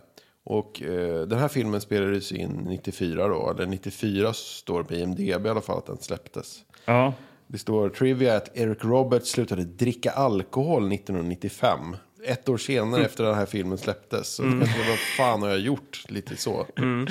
Och 0.44 0.82
eh, 0.82 1.22
den 1.22 1.40
här 1.40 1.48
filmen 1.48 1.82
spelades 1.82 2.32
in 2.32 2.50
94 2.50 3.28
då, 3.28 3.52
eller 3.52 3.66
94 3.66 4.34
står 4.34 4.84
på 4.84 4.94
IMDB 4.94 5.20
i 5.20 5.50
alla 5.50 5.62
fall 5.62 5.78
att 5.78 5.86
den 5.86 5.98
släpptes. 5.98 6.60
Ja. 6.86 7.14
Det 7.48 7.58
står 7.58 7.90
trivia 7.90 8.36
att 8.36 8.58
Eric 8.58 8.84
Roberts 8.84 9.30
slutade 9.30 9.64
dricka 9.64 10.12
alkohol 10.12 10.94
1995. 10.94 11.96
Ett 12.24 12.50
år 12.50 12.58
senare 12.58 13.06
efter 13.06 13.24
den 13.24 13.36
här 13.36 13.46
filmen 13.46 13.78
släpptes. 13.78 14.28
Så 14.28 14.44
mm. 14.44 14.60
vad 14.60 15.00
fan 15.18 15.42
har 15.42 15.50
jag 15.50 15.60
gjort? 15.60 16.04
Lite 16.08 16.36
så. 16.36 16.66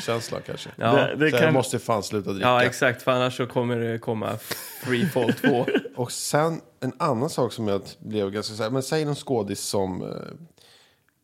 Känsla 0.06 0.40
kanske. 0.40 0.70
Ja. 0.76 0.92
Det, 0.92 1.16
det 1.16 1.30
så 1.30 1.36
jag 1.36 1.44
kan... 1.44 1.54
måste 1.54 1.78
fan 1.78 2.02
sluta 2.02 2.30
dricka. 2.32 2.48
Ja, 2.48 2.64
exakt. 2.64 3.02
För 3.02 3.12
annars 3.12 3.36
så 3.36 3.46
kommer 3.46 3.76
det 3.76 3.98
komma 3.98 4.38
Freefall 4.84 5.32
2. 5.32 5.66
Och 5.96 6.12
sen 6.12 6.60
en 6.80 6.92
annan 6.98 7.30
sak 7.30 7.52
som 7.52 7.68
jag 7.68 7.82
blev 7.98 8.30
ganska 8.30 8.54
så 8.54 8.62
här, 8.62 8.70
men 8.70 8.82
säg 8.82 9.04
någon 9.04 9.14
skådis 9.14 9.60
som 9.60 10.02
eh, 10.02 10.08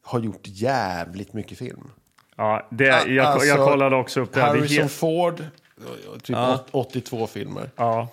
har 0.03 0.21
gjort 0.21 0.41
jävligt 0.45 1.33
mycket 1.33 1.59
film. 1.59 1.91
Ja, 2.37 2.67
det, 2.71 2.85
jag, 2.85 3.09
jag 3.09 3.27
Alltså, 3.27 3.57
kollade 3.57 3.97
också 3.97 4.21
upp 4.21 4.33
det. 4.33 4.41
här. 4.41 4.49
Harrison 4.49 4.77
helt... 4.79 4.93
Ford, 4.93 5.45
typ 6.23 6.37
82 6.71 7.27
filmer. 7.27 7.71
Ja, 7.77 8.09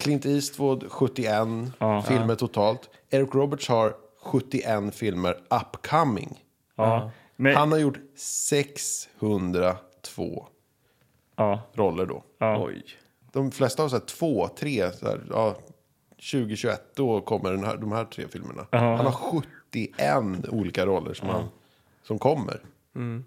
Clint 0.00 0.26
Eastwood, 0.26 0.92
71 0.92 1.26
Ja. 1.78 2.02
filmer 2.02 2.34
totalt. 2.34 2.90
Eric 3.10 3.34
Roberts 3.34 3.68
har 3.68 3.94
71 4.22 4.94
filmer 4.94 5.36
upcoming. 5.50 6.44
ja. 6.76 7.10
Men, 7.36 7.56
Han 7.56 7.72
har 7.72 7.78
gjort 7.78 7.98
602 8.16 10.46
ja, 11.36 11.60
roller 11.74 12.06
då. 12.06 12.22
ja. 12.38 12.64
Oj. 12.64 12.82
De 13.32 13.50
flesta 13.50 13.82
har 13.82 13.88
så 13.88 13.96
här 13.96 14.04
två, 14.06 14.48
tre, 14.48 14.92
så 14.92 15.06
här, 15.06 15.20
ja, 15.30 15.56
2021 16.32 16.82
då 16.96 17.20
kommer 17.20 17.50
den 17.50 17.64
här, 17.64 17.76
de 17.76 17.92
här 17.92 18.04
tre 18.04 18.28
filmerna. 18.28 18.66
Ja. 18.70 18.78
Han 18.78 19.06
har 19.06 19.12
71 19.72 20.48
olika 20.48 20.86
roller 20.86 21.14
som, 21.14 21.28
han, 21.28 21.48
som 22.02 22.18
kommer. 22.18 22.60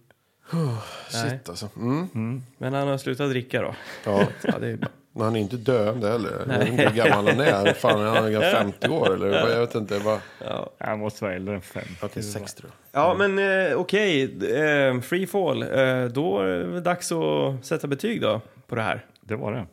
Oh, 0.51 0.77
Nej. 1.13 1.29
shit 1.29 1.49
alltså. 1.49 1.69
Mm. 1.75 2.43
Men 2.57 2.73
han 2.73 2.87
har 2.87 2.97
slutat 2.97 3.29
dricka 3.29 3.61
då. 3.61 3.75
Ja. 4.05 4.23
Ja, 4.43 4.59
det 4.59 4.67
är 4.67 4.77
bra. 4.77 4.89
Men 5.13 5.23
han 5.23 5.35
är 5.35 5.39
inte 5.39 5.55
döende 5.57 6.09
heller. 6.09 6.31
Jag 6.47 6.59
vet 6.59 6.69
inte 6.69 6.83
hur 6.89 6.95
gammal 6.95 7.27
han 7.27 7.39
är. 7.39 7.73
Fan, 7.73 7.99
han 8.15 8.35
är 8.35 8.51
50 8.51 8.87
år 8.89 9.13
eller 9.13 9.49
jag 9.49 9.59
vet 9.59 9.75
inte. 9.75 9.99
Vad... 9.99 10.19
Han 10.77 10.99
måste 10.99 11.23
vara 11.23 11.33
äldre 11.35 11.55
än 11.55 11.61
fem. 11.61 11.83
Okej, 12.01 12.23
60 12.23 12.61
då. 12.63 12.69
Ja, 12.91 13.15
men 13.17 13.39
eh, 13.39 13.77
okej. 13.77 14.23
Eh, 14.55 15.01
Freefall. 15.01 15.63
Eh, 15.63 16.05
då 16.05 16.39
är 16.39 16.45
det 16.47 16.81
dags 16.81 17.11
att 17.11 17.65
sätta 17.65 17.87
betyg 17.87 18.21
då 18.21 18.41
på 18.67 18.75
det 18.75 18.81
här. 18.81 19.05
Det 19.21 19.35
var 19.35 19.51
det. 19.51 19.65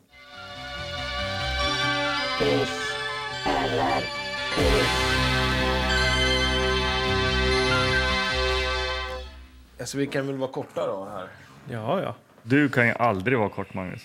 Alltså 9.81 9.99
vi 9.99 10.07
kan 10.07 10.27
väl 10.27 10.37
vara 10.37 10.51
korta 10.51 10.87
då 10.87 11.05
här. 11.05 11.29
Ja, 11.71 12.03
ja. 12.03 12.15
Du 12.43 12.69
kan 12.69 12.87
ju 12.87 12.93
aldrig 12.93 13.39
vara 13.39 13.49
kort, 13.49 13.75
Magnus. 13.75 14.03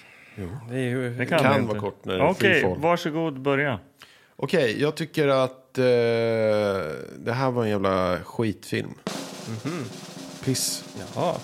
Det 0.69 0.75
är 0.75 0.79
ju... 0.79 1.09
Det 1.09 1.25
kan, 1.25 1.39
Kan 1.39 1.53
du 1.53 1.59
inte. 1.59 1.67
vara 1.73 1.79
kort 1.79 2.05
när 2.05 2.13
det 2.13 2.19
är 2.23 2.29
Okej, 2.29 2.61
freefall. 2.61 2.79
varsågod, 2.79 3.39
börja. 3.39 3.79
Okej, 4.35 4.81
jag 4.81 4.95
tycker 4.95 5.27
att 5.27 5.77
eh, 5.77 5.83
det 7.17 7.33
här 7.33 7.51
var 7.51 7.63
en 7.63 7.69
jävla 7.69 8.17
skitfilm. 8.23 8.93
Piss. 10.45 10.95
Jaha. 11.15 11.35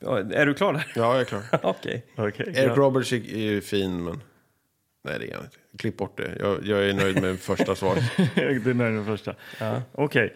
Ja, 0.00 0.18
är 0.18 0.46
du 0.46 0.54
klar 0.54 0.72
där? 0.72 0.92
Ja, 0.94 1.12
jag 1.12 1.20
är 1.20 1.24
klar. 1.24 1.42
Okej. 1.62 2.06
Okej. 2.16 2.52
Eric 2.56 2.76
Roberts 2.76 3.12
är, 3.12 3.16
ju 3.16 3.60
fin, 3.60 4.04
men... 4.04 4.22
Nej, 5.04 5.18
det 5.18 5.30
är 5.30 5.34
han 5.34 5.44
inte. 5.44 5.56
Klipp 5.78 5.96
bort 5.96 6.16
det. 6.16 6.36
Jag, 6.40 6.66
jag 6.66 6.88
är 6.88 6.94
nöjd 6.94 7.22
med 7.22 7.38
första 7.40 7.74
svaret. 7.74 8.04
det 8.34 8.42
är 8.42 8.74
den 8.74 9.06
första. 9.06 9.34
Okej. 9.92 10.34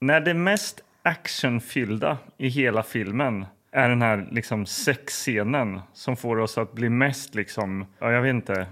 När 0.00 0.20
det 0.20 0.34
mest 0.34 0.80
actionfyllda 1.02 2.18
i 2.38 2.48
hela 2.48 2.82
filmen 2.82 3.46
är 3.72 3.88
den 3.88 4.02
här 4.02 4.28
liksom 4.30 4.66
sexscenen 4.66 5.80
som 5.92 6.16
får 6.16 6.38
oss 6.38 6.58
att 6.58 6.72
bli 6.72 6.88
mest 6.88 7.34
liksom, 7.34 7.86
ja 7.98 8.12
jag 8.12 8.22
vet 8.22 8.30
inte, 8.30 8.66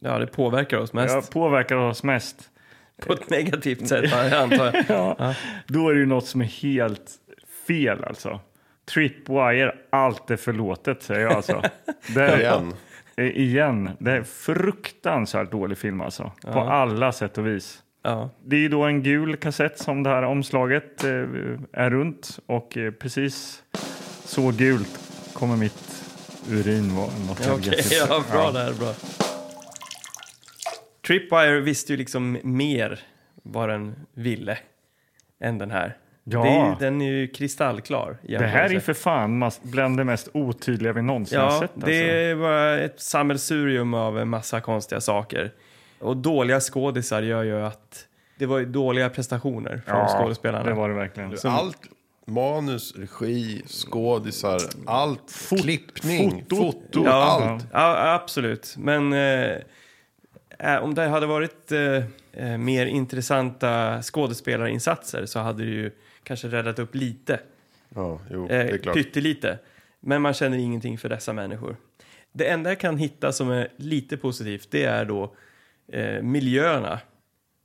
Ja, 0.00 0.18
det 0.18 0.26
påverkar 0.26 0.78
oss 0.78 0.92
mest. 0.92 1.14
ja, 1.14 1.22
påverkar 1.32 1.76
oss 1.76 2.02
mest. 2.02 2.50
På 3.06 3.12
ett 3.12 3.30
negativt 3.30 3.88
sätt, 3.88 4.12
antar 4.34 4.64
jag. 4.64 4.84
Ja, 5.18 5.34
Då 5.66 5.88
är 5.88 5.94
det 5.94 6.00
ju 6.00 6.06
något 6.06 6.26
som 6.26 6.40
är 6.40 6.44
helt 6.44 7.10
fel 7.66 8.04
alltså. 8.04 8.40
Tripwire, 8.94 9.74
allt 9.90 10.30
är 10.30 10.36
förlåtet 10.36 11.02
säger 11.02 11.20
jag 11.20 11.32
alltså. 11.32 11.62
Det 12.14 12.22
är, 12.22 12.40
Igen. 12.40 12.74
Igen, 13.16 13.90
det 13.98 14.12
är 14.12 14.22
fruktansvärt 14.22 15.50
dålig 15.50 15.78
film 15.78 16.00
alltså. 16.00 16.32
På 16.42 16.60
alla 16.60 17.12
sätt 17.12 17.38
och 17.38 17.46
vis. 17.46 17.82
Ja. 18.06 18.30
Det 18.44 18.56
är 18.64 18.68
då 18.68 18.82
en 18.82 19.02
gul 19.02 19.36
kassett 19.36 19.78
som 19.78 20.02
det 20.02 20.10
här 20.10 20.22
omslaget 20.22 21.04
eh, 21.04 21.10
är 21.72 21.90
runt 21.90 22.38
och 22.46 22.76
eh, 22.76 22.90
precis 22.90 23.62
så 24.24 24.50
gult 24.50 24.98
kommer 25.32 25.56
mitt 25.56 26.04
urin 26.50 26.96
vara. 26.96 27.06
Ja, 27.46 27.52
Okej, 27.52 27.66
jävligt. 27.66 27.92
ja, 28.08 28.22
bra 28.32 28.50
där, 28.50 28.72
bra. 28.72 28.92
Tripwire 31.06 31.60
visste 31.60 31.92
ju 31.92 31.96
liksom 31.96 32.38
mer 32.42 33.00
vad 33.42 33.68
den 33.68 33.94
ville 34.14 34.58
än 35.40 35.58
den 35.58 35.70
här. 35.70 35.96
Ja. 36.24 36.46
Är, 36.46 36.76
den 36.80 37.02
är 37.02 37.10
ju 37.10 37.28
kristallklar. 37.28 38.16
Det 38.22 38.46
här 38.46 38.74
är 38.74 38.80
för 38.80 38.94
fan 38.94 39.50
bland 39.62 39.96
det 39.96 40.04
mest 40.04 40.28
otydliga 40.32 40.92
vi 40.92 41.02
någonsin 41.02 41.38
har 41.40 41.46
Ja, 41.46 41.60
sett. 41.60 41.70
Alltså. 41.74 41.86
det 41.90 42.36
bara 42.38 42.78
ett 42.78 43.00
sammelsurium 43.00 43.94
av 43.94 44.18
en 44.18 44.28
massa 44.28 44.60
konstiga 44.60 45.00
saker. 45.00 45.52
Och 45.98 46.16
dåliga 46.16 46.60
skådisar 46.60 47.22
gör 47.22 47.42
ju 47.42 47.60
att 47.62 48.06
det 48.38 48.46
var 48.46 48.58
ju 48.58 48.64
dåliga 48.66 49.10
prestationer 49.10 49.82
från 49.86 49.98
ja, 49.98 50.18
skådespelarna. 50.20 50.64
det 50.64 50.74
var 50.74 50.88
det 50.88 50.94
verkligen. 50.94 51.36
Allt, 51.44 51.78
manus, 52.26 52.94
regi, 52.96 53.62
skådisar, 53.66 54.60
allt, 54.86 55.32
klippning, 55.62 56.30
fotot. 56.50 56.58
foto, 56.58 57.02
Ja, 57.04 57.12
allt. 57.12 57.64
ja, 57.72 58.14
absolut. 58.14 58.74
Men 58.78 59.12
eh, 59.12 59.56
eh, 60.58 60.76
om 60.82 60.94
det 60.94 61.02
hade 61.06 61.26
varit 61.26 61.72
eh, 61.72 61.80
eh, 62.32 62.58
mer 62.58 62.86
intressanta 62.86 64.02
skådespelarinsatser 64.02 65.26
så 65.26 65.38
hade 65.38 65.64
det 65.64 65.70
ju 65.70 65.90
kanske 66.22 66.48
räddat 66.48 66.78
upp 66.78 66.94
lite. 66.94 67.40
Ja, 67.94 68.20
jo, 68.30 68.48
det 68.48 68.54
är 68.56 68.72
Eh, 68.72 68.78
klart. 68.78 68.94
pyttelite. 68.94 69.58
Men 70.00 70.22
man 70.22 70.34
känner 70.34 70.58
ingenting 70.58 70.98
för 70.98 71.08
dessa 71.08 71.32
människor. 71.32 71.76
Det 72.32 72.48
enda 72.48 72.70
jag 72.70 72.80
kan 72.80 72.96
hitta 72.98 73.32
som 73.32 73.50
är 73.50 73.68
lite 73.76 74.16
positivt 74.16 74.68
det 74.70 74.84
är 74.84 75.04
då 75.04 75.34
eh, 75.88 76.22
miljöerna. 76.22 77.00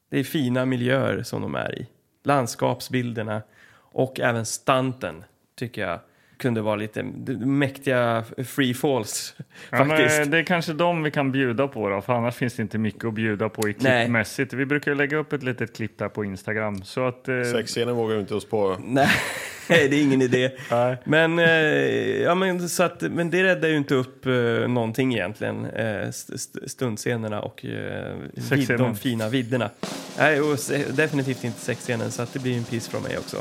Det 0.09 0.19
är 0.19 0.23
fina 0.23 0.65
miljöer 0.65 1.23
som 1.23 1.41
de 1.41 1.55
är 1.55 1.79
i. 1.79 1.87
Landskapsbilderna 2.23 3.41
och 3.73 4.19
även 4.19 4.45
stanten 4.45 5.23
tycker 5.55 5.81
jag 5.81 5.99
kunde 6.41 6.61
vara 6.61 6.75
lite 6.75 7.03
mäktiga 7.45 8.23
free 8.47 8.73
falls 8.73 9.35
Ja, 9.69 9.77
men 9.83 9.89
faktiskt. 9.89 10.31
det 10.31 10.37
är 10.37 10.43
kanske 10.43 10.73
de 10.73 11.03
vi 11.03 11.11
kan 11.11 11.31
bjuda 11.31 11.67
på 11.67 11.89
då, 11.89 12.01
för 12.01 12.13
annars 12.13 12.35
finns 12.35 12.53
det 12.53 12.61
inte 12.61 12.77
mycket 12.77 13.05
att 13.05 13.13
bjuda 13.13 13.49
på 13.49 13.69
i 13.69 13.73
klippmässigt. 13.73 14.53
Vi 14.53 14.65
brukar 14.65 14.95
lägga 14.95 15.17
upp 15.17 15.33
ett 15.33 15.43
litet 15.43 15.75
klipp 15.75 15.97
där 15.97 16.09
på 16.09 16.25
Instagram. 16.25 16.83
Så 16.83 17.07
att, 17.07 17.27
eh, 17.27 17.43
Sexscenen 17.53 17.95
vågar 17.95 18.15
vi 18.15 18.21
inte 18.21 18.35
oss 18.35 18.45
på. 18.49 18.77
Nej, 18.79 19.07
det 19.67 19.75
är 19.95 20.03
ingen 20.03 20.21
idé. 20.21 20.51
Men, 21.03 21.39
eh, 21.39 21.45
ja, 22.21 22.35
men, 22.35 22.69
så 22.69 22.83
att, 22.83 23.01
men 23.01 23.29
det 23.29 23.43
räddar 23.43 23.69
ju 23.69 23.77
inte 23.77 23.95
upp 23.95 24.25
eh, 24.25 24.33
någonting 24.67 25.13
egentligen. 25.13 25.65
Eh, 25.65 25.85
st- 26.07 26.33
st- 26.35 26.69
stundscenerna 26.69 27.41
och 27.41 27.65
eh, 27.65 28.15
vid, 28.51 28.67
de 28.77 28.95
fina 28.95 29.29
vidderna. 29.29 29.69
Nej, 30.17 30.41
och 30.41 30.59
se, 30.59 30.83
definitivt 30.91 31.43
inte 31.43 31.59
sexscenen, 31.59 32.11
så 32.11 32.21
att 32.21 32.33
det 32.33 32.39
blir 32.39 32.57
en 32.57 32.63
piss 32.63 32.87
från 32.87 33.03
mig 33.03 33.17
också. 33.17 33.37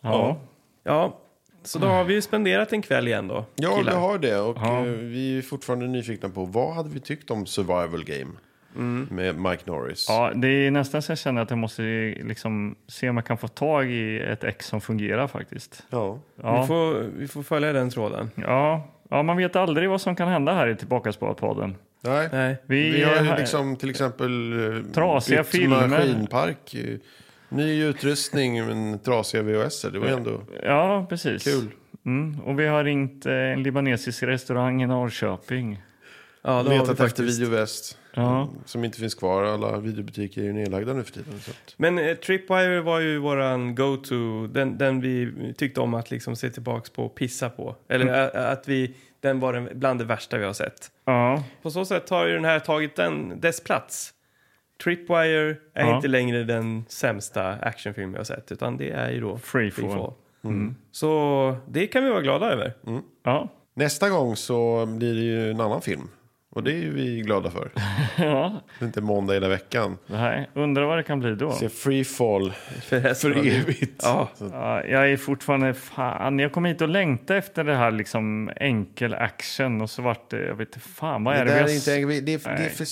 ja. 0.00 0.10
Ja, 0.10 0.40
så 1.64 1.78
då 1.78 1.86
har 1.86 2.04
vi 2.04 2.14
ju 2.14 2.22
spenderat 2.22 2.72
en 2.72 2.82
kväll 2.82 3.08
igen 3.08 3.28
då, 3.28 3.44
Ja, 3.54 3.76
killar. 3.76 3.92
vi 3.92 3.98
har 3.98 4.18
det. 4.18 4.38
Och 4.40 4.56
Ja. 4.60 4.78
eh, 4.78 4.84
vi 4.92 5.38
är 5.38 5.42
fortfarande 5.42 5.86
nyfikna 5.86 6.28
på 6.28 6.44
vad 6.44 6.74
hade 6.74 6.88
vi 6.88 7.00
tyckt 7.00 7.30
om 7.30 7.46
Survival 7.46 8.04
Game 8.04 8.30
med 9.10 9.36
Mike 9.38 9.62
Norris. 9.66 10.06
Ja, 10.08 10.32
det 10.34 10.48
är 10.48 10.70
nästan 10.70 11.02
så 11.02 11.10
jag 11.12 11.18
känner 11.18 11.42
att 11.42 11.50
jag 11.50 11.58
måste 11.58 11.82
liksom 12.22 12.76
se 12.88 13.08
om 13.08 13.16
jag 13.16 13.26
kan 13.26 13.38
få 13.38 13.48
tag 13.48 13.90
i 13.90 14.20
ett 14.20 14.44
ex 14.44 14.66
som 14.66 14.80
fungerar 14.80 15.26
faktiskt. 15.26 15.82
Ja. 15.90 16.18
Ja, 16.42 16.60
Vi, 16.60 16.66
får, 16.66 16.94
vi 17.18 17.28
får 17.28 17.42
följa 17.42 17.72
den 17.72 17.90
tråden. 17.90 18.30
ja. 18.34 18.88
ja 19.10 19.22
man 19.22 19.36
vet 19.36 19.56
aldrig 19.56 19.90
vad 19.90 20.00
som 20.00 20.16
kan 20.16 20.28
hända 20.28 20.54
här 20.54 20.68
i 20.68 20.74
Tillbakasparat-podden. 20.76 21.74
Nej. 22.00 22.28
Nej. 22.32 22.56
Vi, 22.66 22.90
Vi, 22.90 23.02
har 23.02 23.24
ju 23.24 23.36
liksom 23.36 23.76
till 23.76 23.90
exempel 23.90 24.52
eh, 24.76 24.92
Trasiga 24.92 25.44
filmer. 25.44 25.88
maskinpark, 25.88 26.74
ny 27.52 27.84
utrustning 27.84 28.66
men 28.66 28.98
trasiga 28.98 29.42
VHS. 29.42 29.82
Det 29.82 29.98
var 29.98 30.06
ju 30.06 30.12
ändå 30.14 30.40
Ja, 30.62 31.06
precis. 31.08 31.44
kul. 31.44 31.68
Mm. 32.06 32.40
Och 32.40 32.58
vi 32.60 32.66
har 32.66 32.84
ringt 32.84 33.26
eh, 33.26 33.32
en 33.32 33.62
libanesisk 33.62 34.22
restaurang 34.22 34.82
i 34.82 34.86
Norrköping. 34.86 35.82
Ja, 36.42 36.62
Letat 36.62 36.80
efter 36.88 36.94
faktiskt. 37.04 37.40
videoväst 37.40 37.98
Ja. 38.14 38.48
som 38.64 38.84
inte 38.84 38.98
finns 38.98 39.14
kvar. 39.14 39.42
Alla 39.44 39.78
videobutiker 39.78 40.40
är 40.40 40.44
ju 40.44 40.52
nedlagda 40.52 40.92
nu 40.92 41.02
för 41.04 41.12
tiden. 41.12 41.40
Så 41.40 41.50
att, 41.50 41.74
Men 41.76 41.98
eh, 41.98 42.14
Tripwire 42.14 42.80
var 42.80 43.00
ju 43.00 43.18
våran 43.18 43.74
go-to, 43.74 44.46
den, 44.46 44.78
den 44.78 45.00
vi 45.00 45.32
tyckte 45.58 45.80
om 45.80 45.94
att 45.94 46.10
liksom 46.10 46.36
se 46.36 46.50
tillbaks 46.50 46.90
på 46.90 47.04
och 47.04 47.14
pissa 47.14 47.50
på. 47.50 47.76
Eller 47.88 48.04
Mm. 48.04 48.14
ä- 48.14 48.48
att 48.52 48.68
vi, 48.68 48.94
den 49.20 49.40
var 49.40 49.52
den, 49.52 49.68
bland 49.74 49.98
det 50.00 50.04
värsta 50.04 50.38
vi 50.38 50.44
har 50.44 50.52
sett. 50.52 50.90
Ja. 51.04 51.44
På 51.62 51.70
så 51.70 51.84
sätt 51.84 52.08
har 52.10 52.26
ju 52.26 52.34
den 52.34 52.44
här 52.44 52.58
tagit 52.60 52.96
den, 52.96 53.40
dess 53.40 53.60
plats. 53.64 54.12
Tripwire 54.84 55.56
är 55.74 55.86
Ja. 55.86 55.96
inte 55.96 56.08
längre 56.08 56.44
den 56.44 56.84
sämsta 56.88 57.52
actionfilm 57.52 58.14
har 58.14 58.24
sett, 58.24 58.52
utan 58.52 58.76
det 58.76 58.90
är 58.90 59.10
ju 59.10 59.20
då 59.20 59.38
Freefall. 59.38 60.12
Mm. 60.44 60.74
Så 60.90 61.56
det 61.68 61.86
kan 61.86 62.04
vi 62.04 62.10
vara 62.10 62.20
glada 62.20 62.50
över. 62.52 62.72
Ja. 63.24 63.48
nästa 63.74 64.10
gång 64.10 64.36
så 64.36 64.86
blir 64.86 65.14
det 65.14 65.20
ju 65.20 65.50
en 65.50 65.60
annan 65.60 65.82
film. 65.82 66.08
Och 66.54 66.62
det 66.62 66.72
är 66.84 66.90
vi 66.90 67.20
glada 67.20 67.50
för. 67.50 67.70
ja. 68.18 68.60
Det 68.78 68.84
är 68.84 68.86
inte 68.86 69.00
måndag 69.00 69.34
hela 69.34 69.48
veckan. 69.48 69.98
Här. 70.08 70.48
Undrar 70.54 70.84
vad 70.84 70.98
det 70.98 71.02
kan 71.02 71.20
bli 71.20 71.34
då. 71.34 71.52
Se 71.52 71.68
Free 71.68 72.04
Fall 72.04 72.52
För, 72.82 73.14
för 73.14 73.30
evigt. 73.30 74.00
Ja. 74.02 74.28
Ja, 74.52 74.84
jag 74.84 75.10
är 75.12 75.16
fortfarande 75.16 75.74
fan. 75.74 76.38
Jag 76.38 76.52
kom 76.52 76.64
hit 76.64 76.80
och 76.80 76.88
längtade 76.88 77.38
efter 77.38 77.64
det 77.64 77.74
här 77.74 77.90
liksom 77.90 78.50
enkel 78.56 79.14
action 79.14 79.80
och 79.80 79.90
så 79.90 80.02
vart 80.02 80.30
det, 80.30 80.46
jag 80.46 80.54
vet 80.54 80.68
inte 80.68 80.80
fan 80.80 81.24
vad 81.24 81.34
Det, 81.34 81.38
är 81.40 81.44
det, 81.44 81.50
där 81.54 81.64
vi 81.64 81.72
är 81.72 81.76
inte, 81.76 81.90
det, 81.90 82.16
är, 82.16 82.20
det 82.22 82.32
är 82.46 82.58
Nej. 82.58 82.70
för 82.70 82.84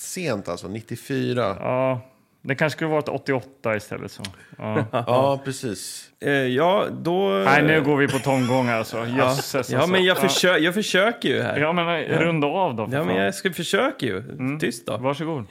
sent 0.00 0.48
alltså, 0.48 0.68
94. 0.68 1.56
Ja, 1.60 2.00
det 2.42 2.54
kanske 2.54 2.76
skulle 2.76 2.90
varit 2.90 3.08
88 3.08 3.76
istället 3.76 4.10
så. 4.12 4.22
Ja. 4.58 4.86
Ja, 4.92 5.40
precis. 5.44 6.10
Eh, 6.20 6.30
ja, 6.32 6.86
då... 7.02 7.28
Nej, 7.28 7.62
nu 7.62 7.82
går 7.82 7.96
vi 7.96 8.08
på 8.08 8.18
tomgång 8.18 8.68
alltså. 8.68 9.06
Jösses 9.06 9.70
Ja, 9.70 9.78
alltså. 9.78 9.92
men 9.92 10.04
jag, 10.04 10.16
Ja. 10.16 10.20
försö- 10.22 10.58
jag 10.58 10.74
försöker 10.74 11.28
ju 11.28 11.42
här. 11.42 11.58
Ja, 11.58 11.72
men 11.72 11.88
eh, 11.88 12.18
runda 12.18 12.46
av 12.46 12.74
då. 12.74 12.88
Ja, 12.92 13.04
men 13.04 13.16
jag 13.16 13.34
ska 13.34 13.52
försöka 13.52 14.06
ju. 14.06 14.22
Tyst 14.60 14.86
då. 14.86 14.96
Varsågod. 14.96 15.44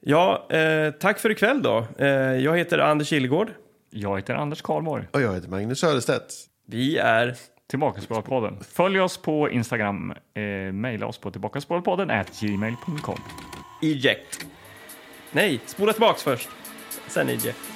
Ja, 0.00 0.46
eh, 0.50 0.90
tack 0.90 1.18
för 1.18 1.30
ikväll 1.30 1.62
då. 1.62 1.86
Eh, 1.98 2.06
jag 2.16 2.58
heter 2.58 2.78
Anders 2.78 3.12
Illegård. 3.12 3.50
Jag 3.90 4.16
heter 4.16 4.34
Anders 4.34 4.62
Karlborg. 4.62 5.04
Och 5.12 5.20
jag 5.20 5.34
heter 5.34 5.48
Magnus 5.48 5.80
Söderstedt. 5.80 6.34
Vi 6.66 6.96
är... 6.98 7.34
Tillbakaspårpodden. 7.70 8.56
Följ 8.70 9.00
oss 9.00 9.18
på 9.18 9.50
Instagram. 9.50 10.14
Eh, 10.34 10.72
maila 10.72 11.06
oss 11.06 11.18
på 11.18 11.30
tillbakaspårpodden 11.30 12.10
at 12.10 12.40
gmail.com. 12.40 13.18
Eject. 13.82 14.46
Nej, 15.32 15.60
spola 15.66 15.92
tillbaks 15.92 16.22
först. 16.22 16.48
Sen 17.08 17.28
eject. 17.28 17.75